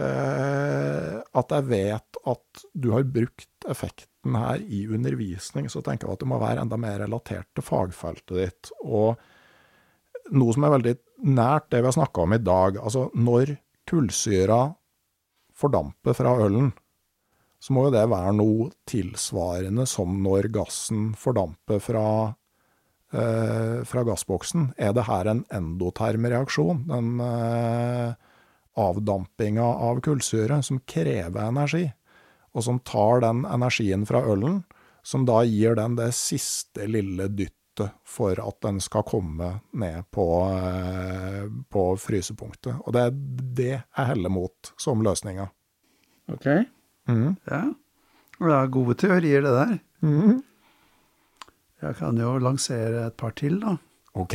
eh, 0.00 1.16
at 1.18 1.54
jeg 1.54 1.68
vet 1.68 2.20
at 2.32 2.62
du 2.72 2.90
har 2.94 3.08
brukt 3.12 3.68
effekten 3.68 4.38
her 4.38 4.62
i 4.64 4.84
undervisning, 4.88 5.68
så 5.70 5.82
tenker 5.84 6.08
jeg 6.08 6.18
at 6.18 6.24
det 6.24 6.30
må 6.30 6.40
være 6.40 6.64
enda 6.64 6.78
mer 6.80 6.98
relatert 7.04 7.48
til 7.56 7.66
fagfeltet 7.66 8.34
ditt. 8.38 8.72
Og 8.84 9.18
noe 10.34 10.56
som 10.56 10.66
er 10.66 10.74
veldig 10.76 10.96
nært 11.28 11.70
det 11.72 11.82
vi 11.82 11.90
har 11.90 11.96
snakka 11.96 12.24
om 12.24 12.36
i 12.36 12.42
dag. 12.42 12.80
Altså, 12.82 13.08
når 13.14 13.56
kullsyra 13.88 14.60
fordamper 15.58 16.16
fra 16.16 16.36
ølen, 16.44 16.72
så 17.58 17.74
må 17.74 17.88
jo 17.88 17.94
det 17.94 18.04
være 18.10 18.34
noe 18.38 18.68
tilsvarende 18.88 19.86
som 19.90 20.20
når 20.22 20.50
gassen 20.54 21.10
fordamper 21.18 21.80
fra, 21.82 22.04
eh, 22.28 22.37
fra 23.08 24.02
gassboksen. 24.04 24.72
Er 24.76 24.92
det 24.92 25.06
her 25.08 25.30
en 25.30 25.38
endotermreaksjon, 25.54 26.82
den 26.90 27.22
eh, 27.24 28.10
avdampinga 28.78 29.64
av 29.64 30.00
kullsyre, 30.04 30.62
som 30.62 30.80
krever 30.86 31.48
energi, 31.48 31.86
og 32.54 32.64
som 32.64 32.80
tar 32.86 33.22
den 33.24 33.44
energien 33.48 34.04
fra 34.08 34.22
ølen, 34.28 34.62
som 35.02 35.24
da 35.28 35.42
gir 35.46 35.78
den 35.78 35.96
det 35.98 36.10
siste 36.16 36.86
lille 36.90 37.28
dyttet 37.32 37.94
for 38.06 38.38
at 38.42 38.58
den 38.64 38.80
skal 38.82 39.04
komme 39.06 39.52
ned 39.78 40.08
på, 40.14 40.26
eh, 40.50 41.44
på 41.70 41.84
frysepunktet. 42.02 42.80
Og 42.84 42.94
det 42.96 43.04
er 43.06 43.18
det 43.60 43.74
jeg 43.76 44.08
heller 44.12 44.34
mot 44.34 44.72
som 44.80 45.02
løsninga. 45.06 45.48
Ok. 46.32 46.48
Mm. 47.08 47.36
Ja. 47.48 47.62
Det 48.38 48.54
er 48.54 48.74
gode 48.74 48.94
teorier, 48.98 49.42
det 49.42 49.54
der. 49.54 49.78
Mm. 50.02 50.42
Jeg 51.82 51.98
kan 52.00 52.18
jo 52.18 52.38
lansere 52.42 53.06
et 53.06 53.16
par 53.16 53.36
til, 53.38 53.60
da. 53.62 53.76
Ok. 54.18 54.34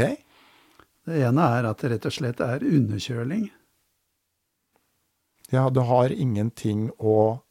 Det 1.04 1.20
ene 1.28 1.48
er 1.58 1.68
at 1.68 1.82
det 1.84 1.92
rett 1.92 2.08
og 2.08 2.16
slett 2.16 2.40
er 2.44 2.64
underkjøling. 2.64 3.50
Ja, 5.52 5.68
du 5.70 5.84
har 5.86 6.14
ingenting 6.14 6.90
å 6.98 7.42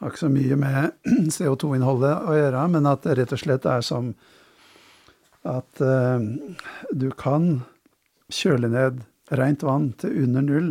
Det 0.00 0.06
har 0.06 0.12
ikke 0.14 0.22
så 0.22 0.32
mye 0.32 0.56
med 0.56 1.08
CO2-innholdet 1.36 2.24
å 2.24 2.34
gjøre, 2.34 2.60
men 2.72 2.88
at 2.88 3.04
det 3.04 3.18
rett 3.18 3.34
og 3.36 3.40
slett 3.42 3.66
er 3.68 3.82
som 3.84 4.14
at 5.44 5.82
uh, 5.84 6.20
du 6.92 7.10
kan 7.16 7.62
kjøle 8.32 8.70
ned 8.72 9.02
rent 9.36 9.64
vann 9.64 9.90
til 10.00 10.24
under 10.24 10.44
null 10.44 10.70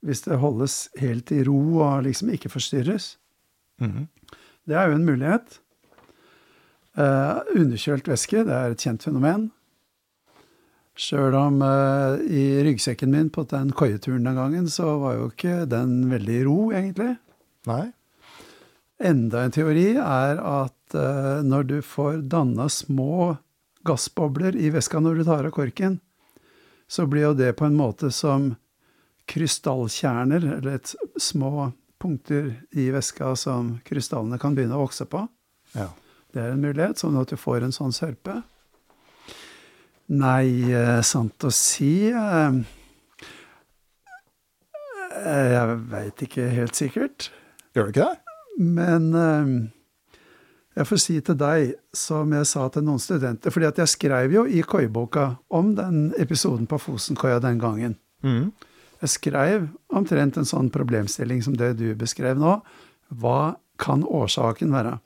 hvis 0.00 0.24
det 0.24 0.40
holdes 0.40 0.88
helt 1.00 1.28
i 1.32 1.42
ro 1.44 1.58
og 1.84 2.06
liksom 2.06 2.32
ikke 2.32 2.48
forstyrres. 2.48 3.18
Mm 3.80 3.90
-hmm. 3.90 4.06
Det 4.64 4.76
er 4.76 4.88
jo 4.88 4.94
en 4.94 5.04
mulighet. 5.04 5.60
Uh, 7.00 7.40
underkjølt 7.56 8.08
væske, 8.10 8.42
det 8.44 8.52
er 8.52 8.74
et 8.74 8.82
kjent 8.84 9.06
fenomen. 9.06 9.46
Sjøl 11.00 11.36
om 11.38 11.62
uh, 11.64 12.20
i 12.28 12.60
ryggsekken 12.66 13.12
min 13.14 13.30
på 13.32 13.46
den 13.48 13.70
koieturen 13.72 14.26
den 14.26 14.36
gangen, 14.36 14.66
så 14.68 14.98
var 15.00 15.16
jo 15.16 15.30
ikke 15.30 15.64
den 15.70 16.02
veldig 16.10 16.40
ro, 16.48 16.58
egentlig. 16.76 17.14
Nei. 17.70 17.86
Enda 19.00 19.46
en 19.46 19.54
teori 19.54 19.94
er 19.96 20.42
at 20.44 20.98
uh, 20.98 21.40
når 21.46 21.68
du 21.70 21.78
får 21.80 22.20
danna 22.28 22.68
små 22.68 23.38
gassbobler 23.88 24.58
i 24.60 24.68
væska 24.74 25.00
når 25.00 25.22
du 25.22 25.24
tar 25.30 25.48
av 25.48 25.54
korken, 25.56 26.00
så 26.90 27.06
blir 27.08 27.30
jo 27.30 27.38
det 27.38 27.54
på 27.56 27.64
en 27.64 27.78
måte 27.78 28.10
som 28.12 28.50
krystallkjerner, 29.30 30.42
eller 30.58 30.76
et 30.76 30.92
små 31.22 31.70
punkter 32.02 32.52
i 32.76 32.90
væska 32.92 33.32
som 33.38 33.76
krystallene 33.86 34.40
kan 34.42 34.56
begynne 34.56 34.76
å 34.76 34.84
vokse 34.84 35.06
på. 35.08 35.22
Ja. 35.72 35.88
Det 36.30 36.42
er 36.42 36.54
en 36.54 36.62
mulighet, 36.62 37.00
sånn 37.00 37.18
at 37.20 37.32
du 37.32 37.38
får 37.40 37.66
en 37.66 37.74
sånn 37.74 37.94
sørpe. 37.94 38.40
Nei, 40.10 40.70
eh, 40.74 41.00
sant 41.06 41.46
å 41.46 41.50
si 41.54 42.10
eh, 42.10 42.60
eh 45.20 45.50
Jeg 45.54 45.76
veit 45.90 46.24
ikke 46.26 46.48
helt 46.54 46.78
sikkert. 46.78 47.30
Gjør 47.74 47.90
du 47.90 47.92
ikke 47.94 48.08
det? 48.08 48.16
Men 48.60 49.70
jeg 50.80 50.86
får 50.86 51.00
si 51.02 51.16
til 51.20 51.36
deg, 51.36 51.72
som 51.96 52.30
jeg 52.32 52.46
sa 52.46 52.68
til 52.70 52.84
noen 52.86 53.02
studenter, 53.02 53.52
fordi 53.52 53.66
at 53.68 53.80
jeg 53.82 53.90
skrev 53.90 54.32
jo 54.32 54.44
i 54.46 54.62
koiboka 54.62 55.32
om 55.52 55.74
den 55.74 56.12
episoden 56.20 56.68
på 56.70 56.78
Fosenkoia 56.78 57.40
den 57.42 57.58
gangen. 57.60 57.96
Mm. 58.22 58.52
Jeg 59.00 59.12
skrev 59.12 59.66
omtrent 59.96 60.38
en 60.38 60.48
sånn 60.48 60.70
problemstilling 60.72 61.42
som 61.42 61.56
det 61.58 61.74
du 61.80 61.88
beskrev 61.98 62.38
nå. 62.38 62.58
Hva 63.10 63.56
kan 63.80 64.04
årsaken 64.04 64.72
være? 64.72 64.98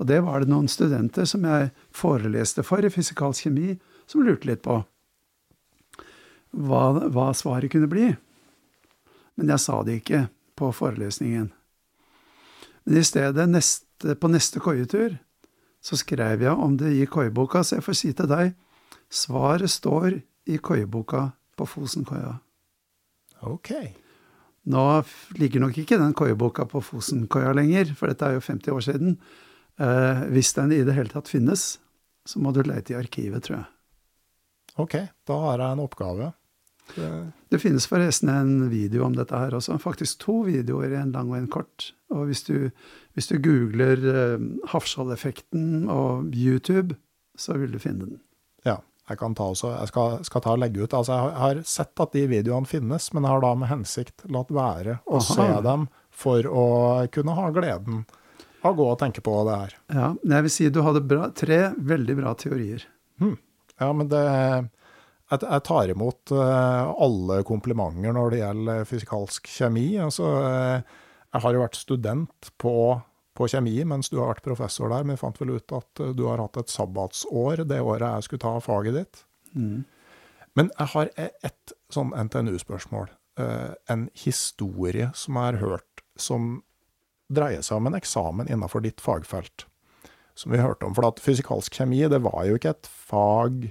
Og 0.00 0.08
det 0.08 0.22
var 0.24 0.40
det 0.40 0.48
noen 0.48 0.68
studenter 0.70 1.28
som 1.28 1.44
jeg 1.44 1.70
foreleste 1.92 2.64
for 2.64 2.84
i 2.84 2.92
fysikalsk 2.92 3.46
kjemi, 3.46 3.74
som 4.08 4.24
lurte 4.24 4.48
litt 4.48 4.62
på 4.64 4.80
hva, 6.56 6.84
hva 7.12 7.30
svaret 7.36 7.70
kunne 7.72 7.90
bli. 7.90 8.08
Men 9.36 9.52
jeg 9.52 9.62
sa 9.62 9.80
det 9.84 10.00
ikke 10.00 10.24
på 10.58 10.70
forelesningen. 10.74 11.50
Men 12.84 12.96
i 12.96 13.04
stedet, 13.04 13.46
neste, 13.48 14.16
på 14.16 14.30
neste 14.32 14.62
koietur, 14.64 15.18
så 15.84 15.96
skrev 16.00 16.42
jeg 16.44 16.52
om 16.52 16.76
det 16.80 16.90
i 16.96 17.06
koieboka, 17.08 17.62
så 17.64 17.78
jeg 17.78 17.86
får 17.86 17.98
si 18.00 18.12
til 18.16 18.28
deg 18.30 18.54
svaret 19.10 19.70
står 19.70 20.18
i 20.50 20.58
koieboka 20.60 21.30
på 21.56 21.66
Fosenkoia. 21.68 22.38
Ok. 23.48 23.72
Nå 24.70 24.84
ligger 25.40 25.64
nok 25.64 25.78
ikke 25.80 25.98
den 26.00 26.16
koieboka 26.16 26.66
på 26.68 26.82
Fosenkoia 26.84 27.52
lenger, 27.56 27.94
for 27.96 28.12
dette 28.12 28.26
er 28.26 28.36
jo 28.36 28.44
50 28.44 28.76
år 28.76 28.84
siden. 28.86 29.16
Eh, 29.80 30.24
hvis 30.34 30.52
den 30.56 30.74
i 30.76 30.82
det 30.84 30.96
hele 30.96 31.12
tatt 31.12 31.30
finnes, 31.30 31.78
så 32.28 32.42
må 32.42 32.52
du 32.52 32.62
lete 32.66 32.92
i 32.92 32.98
arkivet, 32.98 33.46
tror 33.46 33.62
jeg. 33.62 33.68
Ok, 34.80 34.96
da 35.26 35.38
har 35.46 35.62
jeg 35.62 35.76
en 35.76 35.82
oppgave. 35.82 36.32
Det, 36.94 37.08
det 37.52 37.60
finnes 37.62 37.86
forresten 37.86 38.30
en 38.32 38.54
video 38.70 39.04
om 39.06 39.14
dette 39.16 39.36
her 39.36 39.54
også. 39.56 39.78
Faktisk 39.82 40.20
to 40.24 40.40
videoer, 40.48 40.92
en 40.98 41.14
lang 41.14 41.30
og 41.32 41.38
en 41.38 41.50
kort. 41.50 41.90
Og 42.12 42.28
hvis 42.28 42.42
du, 42.48 42.70
hvis 43.14 43.30
du 43.30 43.38
googler 43.42 44.04
eh, 44.10 44.46
Hafskjold-effekten 44.72 45.88
og 45.92 46.34
YouTube, 46.34 46.98
så 47.38 47.56
vil 47.60 47.72
du 47.72 47.80
finne 47.82 48.08
den. 48.08 48.20
Ja, 48.66 48.80
jeg 49.08 49.20
kan 49.22 49.34
ta 49.38 49.48
også, 49.50 49.72
jeg 49.78 49.90
skal, 49.90 50.20
skal 50.26 50.44
ta 50.44 50.54
og 50.54 50.62
legge 50.62 50.84
ut. 50.84 50.94
Altså, 50.94 51.16
jeg 51.16 51.40
har, 51.40 51.62
sett 51.66 52.04
at 52.04 52.16
de 52.16 52.26
videoene 52.30 52.68
finnes, 52.68 53.10
men 53.14 53.24
jeg 53.24 53.32
har 53.32 53.44
da 53.46 53.56
med 53.62 53.70
hensikt 53.70 54.26
latt 54.30 54.52
være 54.54 55.00
å 55.06 55.20
Aha. 55.22 55.26
se 55.30 55.50
dem 55.66 55.88
for 56.20 56.46
å 56.46 56.66
kunne 57.14 57.36
ha 57.38 57.48
gleden 57.54 58.04
å 58.64 58.74
gå 58.76 58.86
og 58.92 58.98
tenke 59.00 59.22
på 59.24 59.34
det 59.48 59.56
her. 59.62 59.76
Ja, 59.94 60.08
jeg 60.34 60.46
vil 60.46 60.52
si 60.52 60.68
du 60.72 60.82
hadde 60.84 61.04
bra, 61.04 61.30
tre 61.36 61.70
veldig 61.76 62.16
bra 62.18 62.34
teorier. 62.38 62.84
Hmm. 63.22 63.38
Ja, 63.80 63.92
men 63.96 64.10
det 64.12 64.24
jeg, 65.30 65.60
tar 65.64 65.92
imot 65.92 66.32
uh, 66.34 66.90
alle 67.00 67.40
komplimenter 67.46 68.16
når 68.16 68.32
det 68.32 68.40
gjelder 68.42 68.88
fysikalsk 68.88 69.46
kjemi. 69.48 69.86
Altså, 70.02 70.26
uh, 70.42 71.06
jeg 71.30 71.44
har 71.44 71.54
jo 71.54 71.62
vært 71.62 71.78
student 71.78 72.50
på, 72.60 72.74
på 73.38 73.48
kjemi 73.52 73.76
mens 73.88 74.10
du 74.10 74.18
har 74.18 74.32
vært 74.32 74.46
professor 74.46 74.90
der, 74.90 75.06
men 75.06 75.14
jeg 75.14 75.22
fant 75.22 75.38
vel 75.40 75.54
ut 75.56 75.76
at 75.76 76.02
eh, 76.02 76.12
du 76.16 76.24
har 76.26 76.42
hatt 76.42 76.58
et 76.60 76.72
sabbatsår 76.72 77.64
det 77.70 77.80
året 77.80 78.06
jeg 78.08 78.26
skulle 78.26 78.44
ta 78.46 78.54
faget 78.64 78.98
ditt. 78.98 79.22
Mm. 79.54 79.84
Men 80.58 80.72
jeg 80.74 80.92
har 80.96 81.12
e- 81.14 81.30
ett 81.46 81.74
sånn 81.94 82.10
NTNU-spørsmål. 82.26 83.12
Eh, 83.38 83.70
en 83.94 84.08
historie 84.18 85.12
som 85.14 85.38
jeg 85.38 85.52
har 85.52 85.60
hørt 85.62 86.04
som 86.18 86.50
dreier 87.30 87.64
seg 87.66 87.80
om 87.80 87.90
en 87.90 87.98
eksamen 87.98 88.50
innenfor 88.50 88.84
ditt 88.84 89.02
fagfelt. 89.02 89.66
Som 90.38 90.54
vi 90.54 90.62
hørte 90.62 90.86
om. 90.86 90.94
For 90.96 91.06
at 91.08 91.20
fysikalsk 91.22 91.74
kjemi, 91.76 92.02
det 92.10 92.22
var 92.24 92.46
jo 92.48 92.58
ikke 92.58 92.74
et 92.76 92.90
fag 93.10 93.70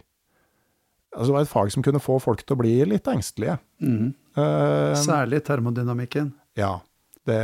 Altså 1.09 1.31
det 1.31 1.33
var 1.33 1.45
et 1.47 1.49
fag 1.49 1.71
som 1.73 1.81
kunne 1.81 2.01
få 2.03 2.19
folk 2.21 2.43
til 2.45 2.53
å 2.53 2.59
bli 2.59 2.73
litt 2.85 3.07
engstelige. 3.09 3.55
Mm. 3.81 4.11
Uh, 4.37 4.93
Særlig 4.93 5.39
termodynamikken. 5.47 6.27
ja, 6.53 6.75
det, 7.25 7.39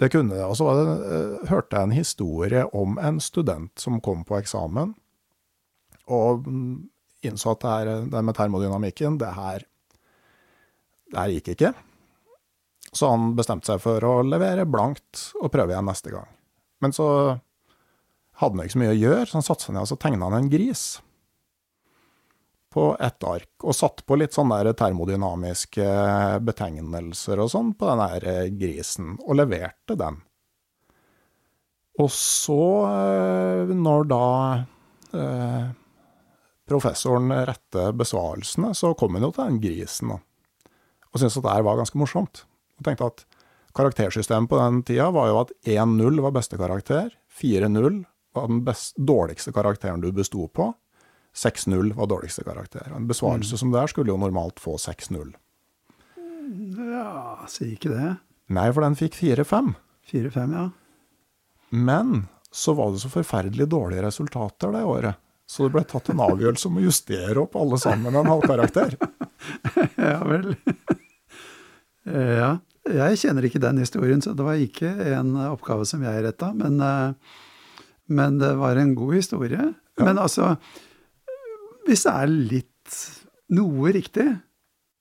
det 0.00 0.08
kunne 0.14 0.38
det. 0.38 0.46
Og 0.46 0.56
så 0.58 0.70
eh, 0.72 1.44
hørte 1.50 1.76
jeg 1.76 1.88
en 1.88 1.94
historie 1.94 2.64
om 2.72 2.96
en 2.98 3.20
student 3.22 3.70
som 3.78 4.00
kom 4.00 4.24
på 4.24 4.38
eksamen, 4.40 4.94
og 6.12 6.48
mm, 6.48 6.74
innså 7.28 7.52
at 7.54 7.62
det, 7.62 7.72
her, 7.76 7.92
det 8.10 8.24
med 8.24 8.36
termodynamikken, 8.38 9.20
det 9.20 9.30
her, 9.36 9.66
det 11.12 11.20
her 11.20 11.34
gikk 11.36 11.52
ikke. 11.54 11.72
Så 12.92 13.08
han 13.08 13.32
bestemte 13.36 13.72
seg 13.72 13.80
for 13.80 14.04
å 14.04 14.18
levere 14.26 14.68
blankt 14.68 15.30
og 15.40 15.52
prøve 15.52 15.72
igjen 15.72 15.88
neste 15.88 16.12
gang. 16.12 16.28
Men 16.84 16.92
så 16.92 17.06
hadde 18.40 18.58
han 18.58 18.66
ikke 18.66 18.76
så 18.76 18.82
mye 18.82 18.92
å 18.92 19.00
gjøre, 19.00 19.24
så 19.28 19.38
han 19.38 19.46
satte 19.46 19.66
seg 19.66 19.76
ned 19.76 19.86
og 19.86 19.90
så 19.92 19.98
tegna 20.02 20.28
han 20.28 20.38
en 20.42 20.52
gris 20.52 20.84
på 22.72 22.96
ett 23.00 23.24
ark, 23.28 23.50
og 23.62 23.76
satt 23.76 24.00
på 24.08 24.16
litt 24.16 24.32
sånne 24.32 24.62
der 24.62 24.76
termodynamiske 24.76 25.86
betegnelser 26.44 27.42
og 27.44 27.50
sånn 27.52 27.74
på 27.76 27.88
den 27.90 28.00
der 28.00 28.28
eh, 28.30 28.52
grisen, 28.56 29.16
og 29.20 29.36
leverte 29.36 29.96
den. 30.00 30.16
Og 32.00 32.08
så, 32.16 32.62
eh, 32.88 33.74
når 33.76 34.08
da 34.08 34.28
eh, 35.20 35.66
professoren 36.68 37.34
rette 37.44 37.90
besvarelsene, 37.98 38.72
så 38.78 38.94
kom 38.96 39.18
han 39.18 39.28
jo 39.28 39.34
til 39.36 39.50
den 39.50 39.60
grisen. 39.60 40.16
Og 40.16 41.20
syntes 41.20 41.36
at 41.36 41.44
det 41.44 41.58
her 41.58 41.68
var 41.68 41.82
ganske 41.82 42.00
morsomt. 42.00 42.46
Og 42.82 42.88
tenkte 42.88 43.06
at 43.06 43.24
karaktersystemet 43.78 44.50
på 44.50 44.58
den 44.58 44.82
tida 44.88 45.08
var 45.14 45.30
jo 45.30 45.40
at 45.44 45.52
1-0 45.70 46.18
var 46.24 46.34
beste 46.34 46.58
karakter, 46.58 47.12
4-0 47.38 48.02
var 48.34 48.48
den 48.50 48.64
best, 48.66 48.96
dårligste 48.98 49.52
karakteren 49.54 50.02
du 50.02 50.10
besto 50.12 50.48
på, 50.50 50.72
6-0 51.36 51.94
var 51.96 52.10
dårligste 52.10 52.44
karakter. 52.44 52.90
En 52.92 53.06
besvarelse 53.08 53.56
som 53.56 53.70
det 53.72 53.80
her 53.80 53.92
skulle 53.92 54.12
jo 54.12 54.18
normalt 54.20 54.60
få 54.60 54.74
6-0. 54.80 55.30
Ja, 56.76 57.46
sier 57.48 57.76
ikke 57.76 57.94
det. 57.94 58.10
Nei, 58.52 58.66
for 58.74 58.84
den 58.84 58.98
fikk 58.98 59.16
4-5. 59.16 59.72
4-5, 60.10 60.56
ja. 60.58 60.66
Men 61.72 62.26
så 62.52 62.74
var 62.76 62.90
det 62.92 63.00
så 63.00 63.08
forferdelig 63.14 63.70
dårlige 63.72 64.04
resultater 64.04 64.74
det 64.74 64.82
året. 64.84 65.22
Så 65.48 65.68
det 65.68 65.76
ble 65.78 65.84
tatt 65.88 66.10
en 66.12 66.20
avgjørelse 66.20 66.68
om 66.68 66.76
å 66.80 66.84
justere 66.84 67.40
opp 67.46 67.56
alle 67.60 67.78
sammen 67.80 68.12
en 68.18 68.32
halvkarakter. 68.34 68.98
Ja 69.98 70.20
vel. 70.22 70.52
ja. 72.38 72.50
Jeg 72.90 73.18
kjenner 73.20 73.46
ikke 73.46 73.62
den 73.62 73.78
historien, 73.78 74.22
så 74.24 74.32
det 74.34 74.46
var 74.46 74.58
ikke 74.58 74.90
en 75.14 75.36
oppgave 75.52 75.86
som 75.86 76.02
jeg 76.02 76.24
retta. 76.24 76.50
Men, 76.56 76.80
eh, 76.82 77.14
men 78.10 78.38
det 78.40 78.54
var 78.58 78.76
en 78.76 78.94
god 78.98 79.14
historie. 79.14 79.74
Men 80.00 80.18
altså, 80.18 80.56
hvis 81.86 82.04
det 82.06 82.12
er 82.12 82.32
litt 82.32 82.98
noe 83.52 83.92
riktig, 83.94 84.26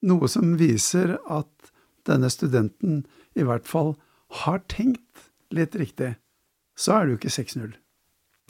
noe 0.05 0.29
som 0.29 0.55
viser 0.59 1.17
at 1.29 1.71
denne 2.09 2.29
studenten 2.33 3.03
i 3.37 3.45
hvert 3.47 3.67
fall 3.69 3.95
har 4.41 4.61
tenkt 4.71 5.29
litt 5.53 5.75
riktig, 5.77 6.15
så 6.77 6.97
er 6.97 7.05
det 7.05 7.13
jo 7.13 7.21
ikke 7.21 7.35
6-0. 7.35 7.73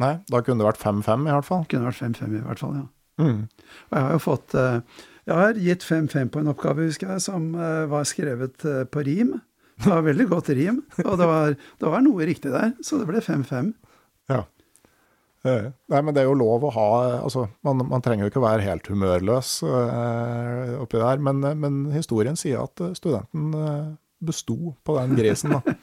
Nei, 0.01 0.15
da 0.31 0.41
kunne 0.41 0.63
det 0.63 0.69
vært 0.71 0.81
5-5 0.81 1.27
i 1.27 1.35
hvert 1.35 1.47
fall. 1.47 1.65
Kunne 1.69 1.89
vært 1.89 2.01
5-5 2.01 2.37
i 2.37 2.43
hvert 2.45 2.61
fall, 2.61 2.77
ja. 2.79 2.87
Mm. 3.21 3.41
Og 3.45 3.97
jeg 3.97 4.05
har 4.05 4.15
jo 4.15 4.21
fått 4.23 4.55
eh, 4.57 5.01
Jeg 5.29 5.37
har 5.37 5.59
gitt 5.61 5.83
5-5 5.85 6.31
på 6.33 6.41
en 6.41 6.49
oppgave, 6.49 6.87
husker 6.89 7.11
jeg, 7.13 7.21
som 7.21 7.51
eh, 7.53 7.83
var 7.91 8.07
skrevet 8.09 8.65
eh, 8.65 8.83
på 8.89 9.03
rim. 9.05 9.35
Det 9.81 9.89
var 9.89 10.03
veldig 10.05 10.25
godt 10.29 10.49
rim, 10.57 10.81
og 11.05 11.13
det 11.17 11.27
var, 11.29 11.53
det 11.53 11.91
var 11.93 12.03
noe 12.05 12.25
riktig 12.29 12.51
der, 12.53 12.73
så 12.85 12.99
det 13.01 13.07
ble 13.09 13.21
5-5. 13.21 13.71
Ja. 14.29 14.43
Eh, 15.45 15.69
Nei, 15.93 16.01
men 16.01 16.13
det 16.13 16.23
er 16.23 16.29
jo 16.29 16.37
lov 16.37 16.65
å 16.65 16.73
ha 16.73 16.87
altså, 17.21 17.47
man, 17.65 17.81
man 17.89 18.03
trenger 18.05 18.25
jo 18.27 18.33
ikke 18.33 18.43
være 18.43 18.65
helt 18.65 18.89
humørløs 18.91 19.55
oppi 19.65 21.01
der, 21.01 21.23
men, 21.25 21.41
men 21.57 21.79
historien 21.95 22.37
sier 22.37 22.61
at 22.67 22.81
studenten 22.97 23.97
besto 24.21 24.75
på 24.85 24.99
den 24.99 25.17
grisen, 25.17 25.57
da. 25.57 25.61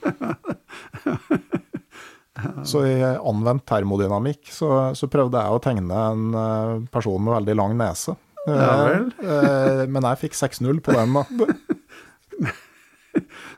Så 2.62 2.84
i 2.86 3.01
anvendt 3.03 3.64
termodynamikk 3.66 4.47
så, 4.55 4.68
så 4.95 5.09
prøvde 5.11 5.41
jeg 5.43 5.51
å 5.51 5.59
tegne 5.62 6.03
en 6.12 6.84
person 6.95 7.18
med 7.18 7.34
veldig 7.34 7.57
lang 7.59 7.74
nese. 7.80 8.14
Eh, 8.49 8.62
Ja 8.64 8.72
vel. 8.88 9.07
eh, 9.22 9.84
men 9.92 10.09
jeg 10.09 10.22
fikk 10.24 10.38
6-0 10.38 10.80
på 10.84 10.96
den, 10.96 11.14
da. 11.18 11.24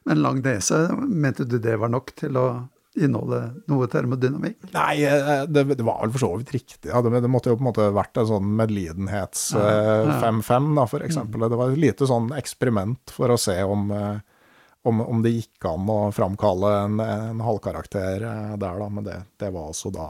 Men 0.08 0.22
lang 0.22 0.38
nese, 0.42 0.86
mente 1.04 1.44
du 1.44 1.58
det 1.60 1.74
var 1.80 1.90
nok 1.92 2.14
til 2.16 2.36
å 2.40 2.44
inneholde 3.00 3.40
noe 3.70 3.86
termodynamikk? 3.92 4.70
Nei, 4.74 5.02
eh, 5.06 5.44
det, 5.46 5.62
det 5.78 5.84
var 5.86 6.00
vel 6.02 6.12
for 6.14 6.22
så 6.24 6.30
vidt 6.40 6.52
riktig. 6.56 6.88
Ja. 6.90 7.02
Det, 7.04 7.12
det 7.22 7.30
måtte 7.30 7.52
jo 7.52 7.58
på 7.58 7.62
en 7.64 7.68
måte 7.68 7.86
vært 7.94 8.18
en 8.18 8.28
sånn 8.32 8.48
medlidenhets 8.58 9.50
Ja, 9.54 9.66
eh, 9.68 10.08
ja. 10.08 10.16
5-5, 10.24 10.70
da, 10.78 10.86
for 10.90 11.04
eksempel. 11.06 11.44
Det 11.52 11.58
var 11.60 11.70
et 11.74 11.82
lite 11.84 12.08
sånn 12.08 12.32
eksperiment 12.38 13.12
for 13.14 13.30
å 13.34 13.38
se 13.40 13.58
om, 13.62 13.92
om, 13.92 15.04
om 15.04 15.22
det 15.22 15.34
gikk 15.36 15.68
an 15.70 15.86
å 15.92 16.00
framkalle 16.16 16.72
en, 16.86 16.98
en 17.04 17.44
halvkarakter 17.46 18.24
der, 18.24 18.58
da. 18.82 18.88
Men 18.90 19.06
det, 19.06 19.20
det 19.44 19.52
var 19.54 19.70
altså 19.70 19.92
da 19.94 20.08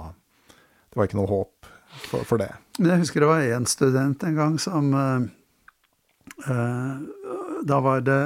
Det 0.89 0.97
var 1.03 1.11
ikke 1.11 1.20
noe 1.20 1.31
håp 1.35 1.70
for, 2.07 2.22
for 2.24 2.41
det. 2.41 2.53
Men 2.81 2.95
jeg 2.95 3.03
husker 3.03 3.20
det 3.20 3.28
var 3.28 3.45
én 3.45 3.66
student 3.68 4.22
en 4.24 4.39
gang 4.39 4.55
som 4.61 4.87
eh, 4.97 5.26
eh, 6.49 7.03
Da 7.68 7.81
var 7.85 8.01
det 8.07 8.22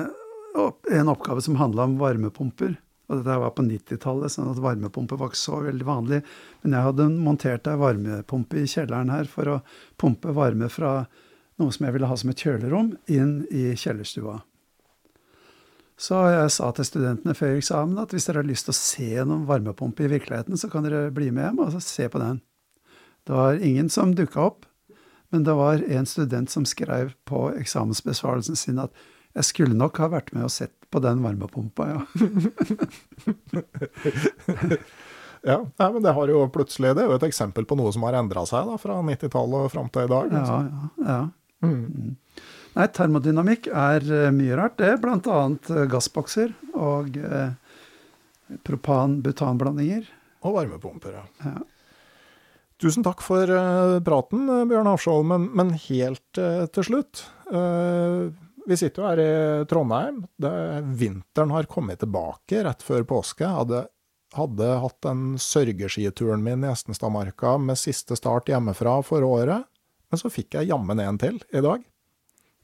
en 0.95 1.11
oppgave 1.11 1.43
som 1.43 1.59
handla 1.59 1.89
om 1.89 1.97
varmepumper. 1.99 2.77
Og 3.11 3.19
dette 3.19 3.35
var 3.43 3.51
på 3.57 3.65
90-tallet, 3.67 4.33
sånn 4.33 4.53
at 4.53 4.63
varmepumper 4.63 5.19
var 5.19 5.33
ikke 5.33 5.41
så 5.43 5.59
veldig 5.65 5.89
vanlig. 5.89 6.21
Men 6.63 6.77
jeg 6.77 6.87
hadde 6.87 7.09
montert 7.27 7.67
ei 7.69 7.75
varmepumpe 7.81 8.63
i 8.63 8.71
kjelleren 8.71 9.11
her 9.11 9.27
for 9.29 9.51
å 9.51 9.59
pumpe 10.01 10.33
varme 10.37 10.71
fra 10.71 11.01
noe 11.59 11.75
som 11.75 11.89
jeg 11.89 11.99
ville 11.99 12.09
ha 12.09 12.17
som 12.19 12.31
et 12.31 12.47
kjølerom, 12.47 12.95
inn 13.11 13.37
i 13.51 13.67
kjellerstua. 13.79 14.39
Så 15.99 16.23
jeg 16.31 16.55
sa 16.55 16.71
til 16.75 16.87
studentene 16.89 17.35
før 17.39 17.59
eksamen 17.59 18.01
at 18.03 18.15
hvis 18.15 18.31
dere 18.31 18.43
har 18.43 18.49
lyst 18.49 18.71
til 18.71 18.75
å 18.75 18.79
se 18.79 19.11
noen 19.27 19.47
varmepumpe 19.51 20.07
i 20.07 20.15
virkeligheten, 20.15 20.59
så 20.59 20.71
kan 20.71 20.87
dere 20.87 21.11
bli 21.15 21.35
med 21.35 21.51
hjem 21.51 21.63
og 21.67 21.77
se 21.83 22.07
på 22.11 22.23
den. 22.23 22.43
Det 23.25 23.33
var 23.33 23.65
ingen 23.65 23.91
som 23.91 24.15
dukka 24.15 24.41
opp, 24.41 24.67
men 25.33 25.45
det 25.47 25.53
var 25.57 25.83
en 25.83 26.07
student 26.07 26.51
som 26.51 26.65
skrev 26.69 27.13
på 27.25 27.53
eksamensbesvarelsen 27.57 28.57
sin 28.57 28.79
at 28.83 28.93
jeg 29.35 29.45
skulle 29.49 29.75
nok 29.75 29.99
ha 29.99 30.09
vært 30.13 30.33
med 30.35 30.45
og 30.47 30.51
sett 30.55 30.75
på 30.95 31.01
den 31.03 31.23
varmepumpa, 31.25 31.83
ja. 31.91 32.01
Ja, 35.45 35.59
nei, 35.61 35.89
men 35.93 36.01
det 36.01 36.15
har 36.17 36.31
jo 36.33 36.39
plutselig 36.49 36.95
Det 36.97 37.03
er 37.03 37.11
jo 37.11 37.19
et 37.19 37.25
eksempel 37.27 37.67
på 37.69 37.77
noe 37.77 37.91
som 37.93 38.01
har 38.09 38.17
endra 38.17 38.47
seg 38.49 38.65
da, 38.65 38.79
fra 38.81 38.95
90-tallet 39.05 39.67
og 39.67 39.73
fram 39.75 39.91
til 39.93 40.07
i 40.07 40.09
dag. 40.09 40.25
Ja, 40.33 40.41
altså. 40.41 40.57
ja, 41.05 41.11
ja. 41.11 41.19
Mm. 41.65 42.17
Nei, 42.75 42.87
termodynamikk 42.97 43.69
er 43.69 44.01
eh, 44.09 44.31
mye 44.35 44.57
rart, 44.59 44.79
det. 44.81 44.97
Blant 45.03 45.27
annet 45.31 45.69
eh, 45.71 45.85
gassbokser 45.91 46.51
og 46.73 47.17
eh, 47.21 47.53
propan-butanblandinger. 48.67 50.05
Og 50.49 50.57
varmepumper, 50.57 51.13
ja. 51.21 51.25
Ja. 51.45 51.55
Tusen 52.85 53.01
takk 53.01 53.23
for 53.25 53.49
eh, 53.49 53.99
praten, 54.05 54.43
eh, 54.45 54.67
Bjørn 54.69 54.91
Hafskjold. 54.91 55.25
Men, 55.31 55.47
men 55.57 55.71
helt 55.87 56.41
eh, 56.41 56.67
til 56.69 56.85
slutt. 56.85 57.25
vi 58.65 58.77
sitter 58.77 59.01
jo 59.01 59.07
her 59.09 59.21
i 59.23 59.65
Trondheim. 59.69 60.23
Det, 60.41 60.51
vinteren 61.01 61.53
har 61.55 61.69
kommet 61.71 62.03
tilbake 62.03 62.61
rett 62.67 62.83
før 62.85 63.07
påske. 63.09 63.49
Hadde, 63.49 63.87
hadde 64.37 64.69
hatt 64.83 64.99
den 65.05 65.39
sørgeskituren 65.41 66.45
min 66.45 66.65
i 66.65 66.71
Estenstadmarka 66.73 67.55
med 67.61 67.81
siste 67.81 68.19
start 68.21 68.51
hjemmefra 68.53 68.99
for 69.05 69.25
året. 69.25 69.65
Men 70.11 70.21
så 70.21 70.33
fikk 70.33 70.59
jeg 70.59 70.69
jammen 70.69 71.01
en 71.01 71.21
til 71.21 71.39
i 71.53 71.63
dag. 71.65 71.85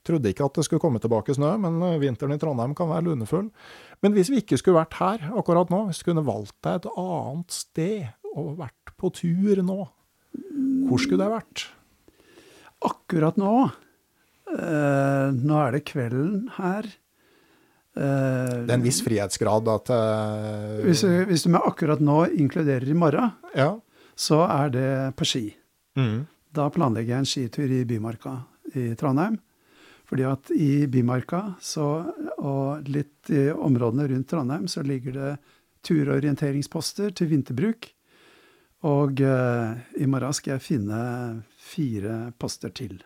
Trodde 0.04 0.32
ikke 0.32 0.48
at 0.48 0.58
det 0.58 0.66
skulle 0.66 0.82
komme 0.82 1.00
tilbake 1.00 1.36
snø, 1.36 1.54
men 1.60 1.78
vinteren 2.00 2.36
i 2.36 2.40
Trondheim 2.40 2.74
kan 2.76 2.90
være 2.92 3.06
lunefull. 3.08 3.48
Men 4.04 4.16
hvis 4.16 4.32
vi 4.32 4.42
ikke 4.44 4.60
skulle 4.60 4.82
vært 4.82 4.98
her 5.00 5.30
akkurat 5.32 5.72
nå, 5.72 5.86
hvis 5.88 6.02
vi 6.02 6.10
kunne 6.10 6.26
valgt 6.28 6.58
deg 6.64 6.80
et 6.80 6.90
annet 6.92 7.56
sted 7.56 8.36
og 8.36 8.60
vært 8.60 8.94
på 9.00 9.12
tur 9.16 9.64
nå, 9.64 9.80
hvor 10.90 10.98
skulle 11.02 11.22
det 11.22 11.30
vært? 11.32 11.64
Akkurat 12.84 13.36
nå 13.40 13.52
eh, 14.50 15.28
Nå 15.36 15.58
er 15.62 15.76
det 15.76 15.84
kvelden 15.88 16.48
her. 16.56 16.88
Eh, 17.94 18.54
Det 18.64 18.70
er 18.70 18.76
en 18.78 18.84
viss 18.86 19.00
frihetsgrad 19.04 19.68
at 19.72 19.90
eh, 19.94 20.80
hvis, 20.88 21.04
hvis 21.30 21.44
du 21.46 21.52
med 21.54 21.66
akkurat 21.66 22.00
nå 22.02 22.24
inkluderer 22.34 22.88
i 22.90 22.96
morgen, 22.96 23.32
Ja. 23.54 23.72
så 24.16 24.42
er 24.48 24.70
det 24.74 24.88
på 25.16 25.26
ski. 25.28 25.44
Mm. 25.98 26.26
Da 26.52 26.66
planlegger 26.74 27.14
jeg 27.14 27.22
en 27.24 27.30
skitur 27.30 27.70
i 27.70 27.84
Bymarka 27.86 28.34
i 28.74 28.90
Trondheim. 28.98 29.38
Fordi 30.10 30.24
at 30.26 30.50
i 30.50 30.86
Bymarka 30.90 31.54
så, 31.62 31.84
og 32.42 32.88
litt 32.90 33.30
i 33.30 33.44
områdene 33.54 34.08
rundt 34.10 34.26
Trondheim 34.32 34.66
så 34.66 34.82
ligger 34.82 35.14
det 35.14 35.30
turorienteringsposter 35.86 37.12
til 37.14 37.30
vinterbruk. 37.30 37.86
Og 38.88 39.20
uh, 39.20 39.76
i 40.00 40.06
morgen 40.08 40.36
skal 40.36 40.56
jeg 40.56 40.64
finne 40.64 41.00
fire 41.60 42.30
poster 42.40 42.72
til. 42.72 43.00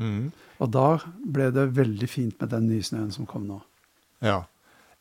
Mm. 0.00 0.30
Og 0.62 0.70
da 0.72 1.00
ble 1.26 1.50
det 1.52 1.66
veldig 1.76 2.08
fint 2.08 2.38
med 2.40 2.52
den 2.54 2.68
nysnøen 2.70 3.10
som 3.12 3.26
kom 3.28 3.44
nå. 3.48 3.58
Ja. 4.24 4.44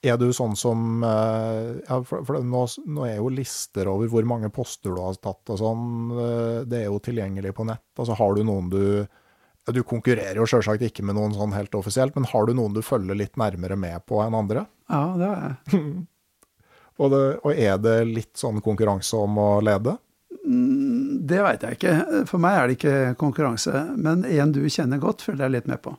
Er 0.06 0.18
du 0.22 0.28
sånn 0.36 0.54
som 0.60 1.02
uh, 1.02 1.78
ja, 1.80 2.02
For, 2.06 2.22
for 2.28 2.44
nå, 2.46 2.66
nå, 2.86 3.06
er 3.08 3.16
jo 3.18 3.32
lister 3.34 3.90
over 3.90 4.10
hvor 4.12 4.28
mange 4.30 4.52
poster 4.54 4.94
du 4.94 5.00
har 5.02 5.16
tatt 5.22 5.54
og 5.54 5.62
sånn. 5.62 5.88
Uh, 6.12 6.60
det 6.70 6.84
er 6.84 6.92
jo 6.92 7.00
tilgjengelig 7.04 7.56
på 7.58 7.66
nett. 7.70 7.88
Altså 7.98 8.18
har 8.20 8.36
du 8.36 8.44
noen 8.48 8.70
du 8.74 8.84
Du 9.74 9.82
konkurrerer 9.84 10.38
jo 10.40 10.46
sjølsagt 10.48 10.84
ikke 10.86 11.04
med 11.04 11.18
noen 11.18 11.34
sånn 11.36 11.56
helt 11.56 11.74
offisielt, 11.76 12.16
men 12.16 12.28
har 12.30 12.46
du 12.48 12.54
noen 12.56 12.76
du 12.76 12.84
følger 12.86 13.18
litt 13.20 13.36
nærmere 13.40 13.76
med 13.76 14.06
på 14.08 14.22
enn 14.24 14.38
andre? 14.38 14.68
Ja, 14.88 15.02
det 15.20 15.32
har 15.32 15.42
jeg. 15.48 15.82
og, 17.02 17.10
det, 17.12 17.24
og 17.42 17.52
er 17.52 17.82
det 17.84 17.98
litt 18.08 18.36
sånn 18.40 18.62
konkurranse 18.64 19.20
om 19.20 19.42
å 19.44 19.50
lede? 19.60 19.98
Mm, 20.48 21.28
det 21.28 21.42
veit 21.44 21.64
jeg 21.66 21.76
ikke. 21.76 21.94
For 22.30 22.40
meg 22.40 22.56
er 22.56 22.70
det 22.70 22.78
ikke 22.78 22.96
konkurranse. 23.20 23.84
Men 24.00 24.24
en 24.24 24.54
du 24.56 24.62
kjenner 24.72 25.02
godt, 25.02 25.26
følger 25.28 25.48
jeg 25.48 25.56
litt 25.58 25.68
med 25.68 25.82
på. 25.84 25.96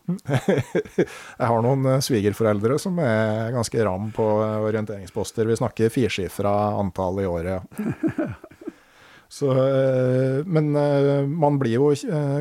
jeg 0.97 1.49
har 1.51 1.65
noen 1.65 1.85
eh, 1.93 2.05
svigerforeldre 2.05 2.79
som 2.81 2.97
er 3.05 3.53
ganske 3.53 3.85
ram 3.85 4.09
på 4.17 4.29
eh, 4.45 4.61
orienteringsposter. 4.71 5.49
Vi 5.51 5.59
snakker 5.61 5.93
firsifra 5.93 6.55
antall 6.79 7.21
i 7.25 7.29
året. 7.29 7.61
Så, 9.29 9.51
eh, 9.53 10.39
men 10.49 10.73
man 11.37 11.59
blir 11.61 11.75
jo 11.75 11.91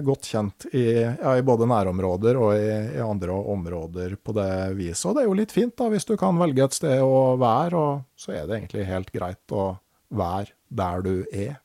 godt 0.07 0.29
kjent 0.31 0.69
i, 0.71 0.85
ja, 1.03 1.33
i 1.35 1.43
både 1.43 1.67
nærområder 1.67 2.39
og 2.39 2.53
i, 2.55 2.69
i, 2.95 3.03
andre 3.03 3.35
områder 3.35 4.15
på 4.23 4.37
det 4.37 4.51
viset. 4.79 5.09
Og 5.09 5.17
det 5.17 5.25
er 5.25 5.27
jo 5.27 5.35
litt 5.41 5.51
fint 5.51 5.75
da, 5.75 5.91
hvis 5.91 6.07
du 6.07 6.15
kan 6.15 6.39
velge 6.39 6.63
et 6.63 6.79
sted 6.79 7.03
å 7.03 7.35
være, 7.41 7.75
og 7.75 8.07
så 8.15 8.37
er 8.37 8.47
det 8.47 8.61
egentlig 8.61 8.87
helt 8.87 9.11
greit 9.11 9.51
å 9.51 9.73
være 10.15 10.55
der 10.71 11.03
du 11.03 11.15
er 11.27 11.57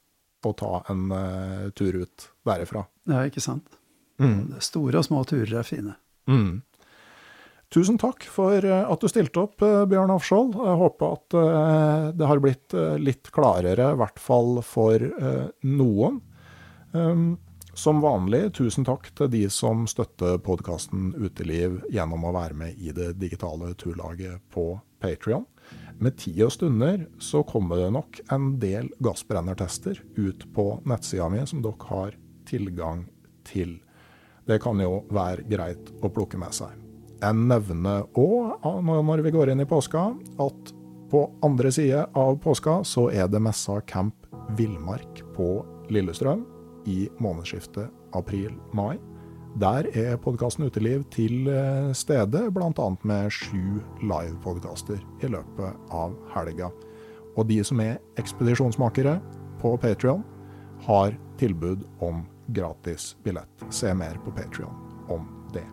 å 0.48 0.56
ta 0.58 0.82
en 0.92 1.06
uh, 1.12 1.70
tur 1.76 2.02
ut 2.04 2.26
derifra. 2.48 2.84
Ja, 3.10 3.24
ikke 3.28 3.42
sant. 3.44 3.78
Mm. 4.22 4.58
Store 4.62 5.00
og 5.00 5.06
små 5.06 5.22
turer 5.28 5.60
er 5.62 5.66
fine. 5.66 5.96
Mm. 6.30 6.62
Tusen 7.72 7.96
takk 8.00 8.26
for 8.28 8.64
uh, 8.64 8.82
at 8.92 9.02
du 9.02 9.08
stilte 9.10 9.46
opp, 9.46 9.62
uh, 9.64 9.84
Bjørn 9.90 10.12
Afskjold. 10.14 10.58
Jeg 10.58 10.80
håper 10.82 11.16
at 11.16 11.38
det 12.18 12.28
har 12.28 12.42
blitt 12.42 12.76
litt 13.00 13.32
klarere, 13.34 13.92
i 13.94 14.02
hvert 14.02 14.20
fall 14.20 14.60
for 14.66 15.02
noen. 15.62 16.20
Um, 16.92 17.38
som 17.74 18.02
vanlig, 18.04 18.50
tusen 18.54 18.84
takk 18.84 19.06
til 19.16 19.30
de 19.32 19.46
som 19.50 19.86
støtter 19.88 20.36
podkasten 20.44 21.14
Uteliv 21.16 21.78
gjennom 21.92 22.26
å 22.28 22.34
være 22.36 22.56
med 22.58 22.76
i 22.76 22.92
det 22.92 23.14
digitale 23.20 23.72
turlaget 23.80 24.42
på 24.52 24.74
Patrion. 25.00 25.46
Med 25.98 26.16
tid 26.18 26.40
og 26.46 26.52
stunder 26.54 27.06
så 27.22 27.42
kommer 27.46 27.82
det 27.82 27.90
nok 27.94 28.20
en 28.32 28.52
del 28.62 28.88
gassbrennertester 29.02 30.00
ut 30.16 30.46
på 30.54 30.66
nettsida 30.88 31.28
mi 31.32 31.42
som 31.46 31.62
dere 31.64 31.88
har 31.90 32.16
tilgang 32.48 33.06
til. 33.48 33.80
Det 34.46 34.58
kan 34.62 34.80
jo 34.82 35.02
være 35.12 35.46
greit 35.50 35.92
å 36.02 36.10
plukke 36.10 36.40
med 36.40 36.54
seg. 36.56 36.72
Jeg 37.22 37.38
nevner 37.38 38.08
òg, 38.18 38.64
når 38.82 39.22
vi 39.22 39.30
går 39.34 39.52
inn 39.52 39.62
i 39.62 39.68
påska, 39.68 40.08
at 40.42 40.72
på 41.12 41.26
andre 41.44 41.70
side 41.70 42.06
av 42.18 42.38
påska 42.42 42.80
så 42.88 43.10
er 43.12 43.28
det 43.30 43.42
messa 43.44 43.78
Camp 43.86 44.26
Villmark 44.58 45.22
på 45.36 45.48
Lillestrøm 45.92 46.42
i 46.88 47.04
månedsskiftet 47.22 47.92
april-mai. 48.16 48.96
Der 49.60 49.84
er 49.92 50.16
podkasten 50.16 50.64
Uteliv 50.64 51.02
til 51.12 51.48
eh, 51.52 51.90
stede, 51.92 52.46
bl.a. 52.54 52.86
med 53.04 53.32
sju 53.36 53.82
livepodkaster 54.00 55.02
i 55.20 55.28
løpet 55.28 55.92
av 55.92 56.14
helga. 56.32 56.70
Og 57.36 57.44
de 57.50 57.58
som 57.64 57.82
er 57.84 57.98
ekspedisjonsmakere 58.20 59.18
på 59.60 59.74
Patrion, 59.82 60.24
har 60.86 61.12
tilbud 61.38 61.84
om 62.00 62.24
gratis 62.48 63.12
billett. 63.22 63.66
Se 63.70 63.92
mer 63.94 64.16
på 64.24 64.32
Patrion 64.32 64.72
om 65.12 65.28
det. 65.52 65.66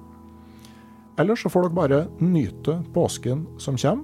Ellers 1.19 1.43
så 1.43 1.49
får 1.51 1.69
dere 1.69 1.79
bare 1.79 2.03
nyte 2.19 2.81
påsken 2.93 3.47
som 3.63 3.79
kommer. 3.79 4.03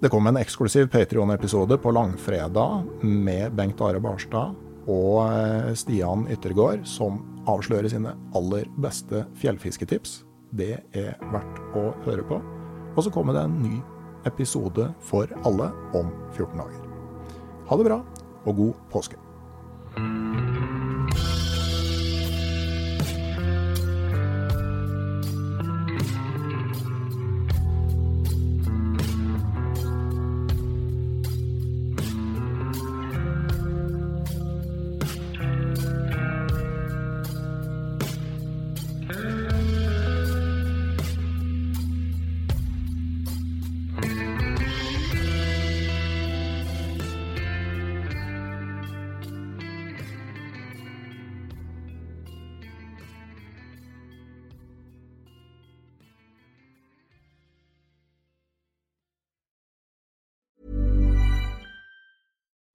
Det 0.00 0.10
kom 0.10 0.26
en 0.26 0.40
eksklusiv 0.40 0.88
Patrion-episode 0.92 1.76
på 1.78 1.92
langfredag 1.92 2.88
med 3.04 3.52
Bengt 3.52 3.80
Are 3.84 4.00
Barstad 4.00 4.56
og 4.90 5.24
eh, 5.26 5.72
Stian 5.78 6.26
Yttergård, 6.32 6.84
som 6.88 7.22
avslører 7.50 7.90
sine 7.92 8.14
aller 8.36 8.68
beste 8.80 9.24
fjellfisketips. 9.40 10.22
Det 10.54 10.78
er 10.94 11.18
verdt 11.32 11.60
å 11.76 11.90
høre 12.06 12.26
på. 12.28 12.40
Og 12.94 13.02
så 13.04 13.12
kommer 13.12 13.36
det 13.36 13.46
en 13.46 13.60
ny 13.62 13.78
episode 14.28 14.90
for 15.04 15.30
alle 15.44 15.70
om 15.96 16.12
14 16.36 16.60
dager. 16.60 16.90
Ha 17.68 17.80
det 17.80 17.88
bra, 17.90 18.02
og 18.44 18.60
god 18.60 18.84
påske. 18.92 19.20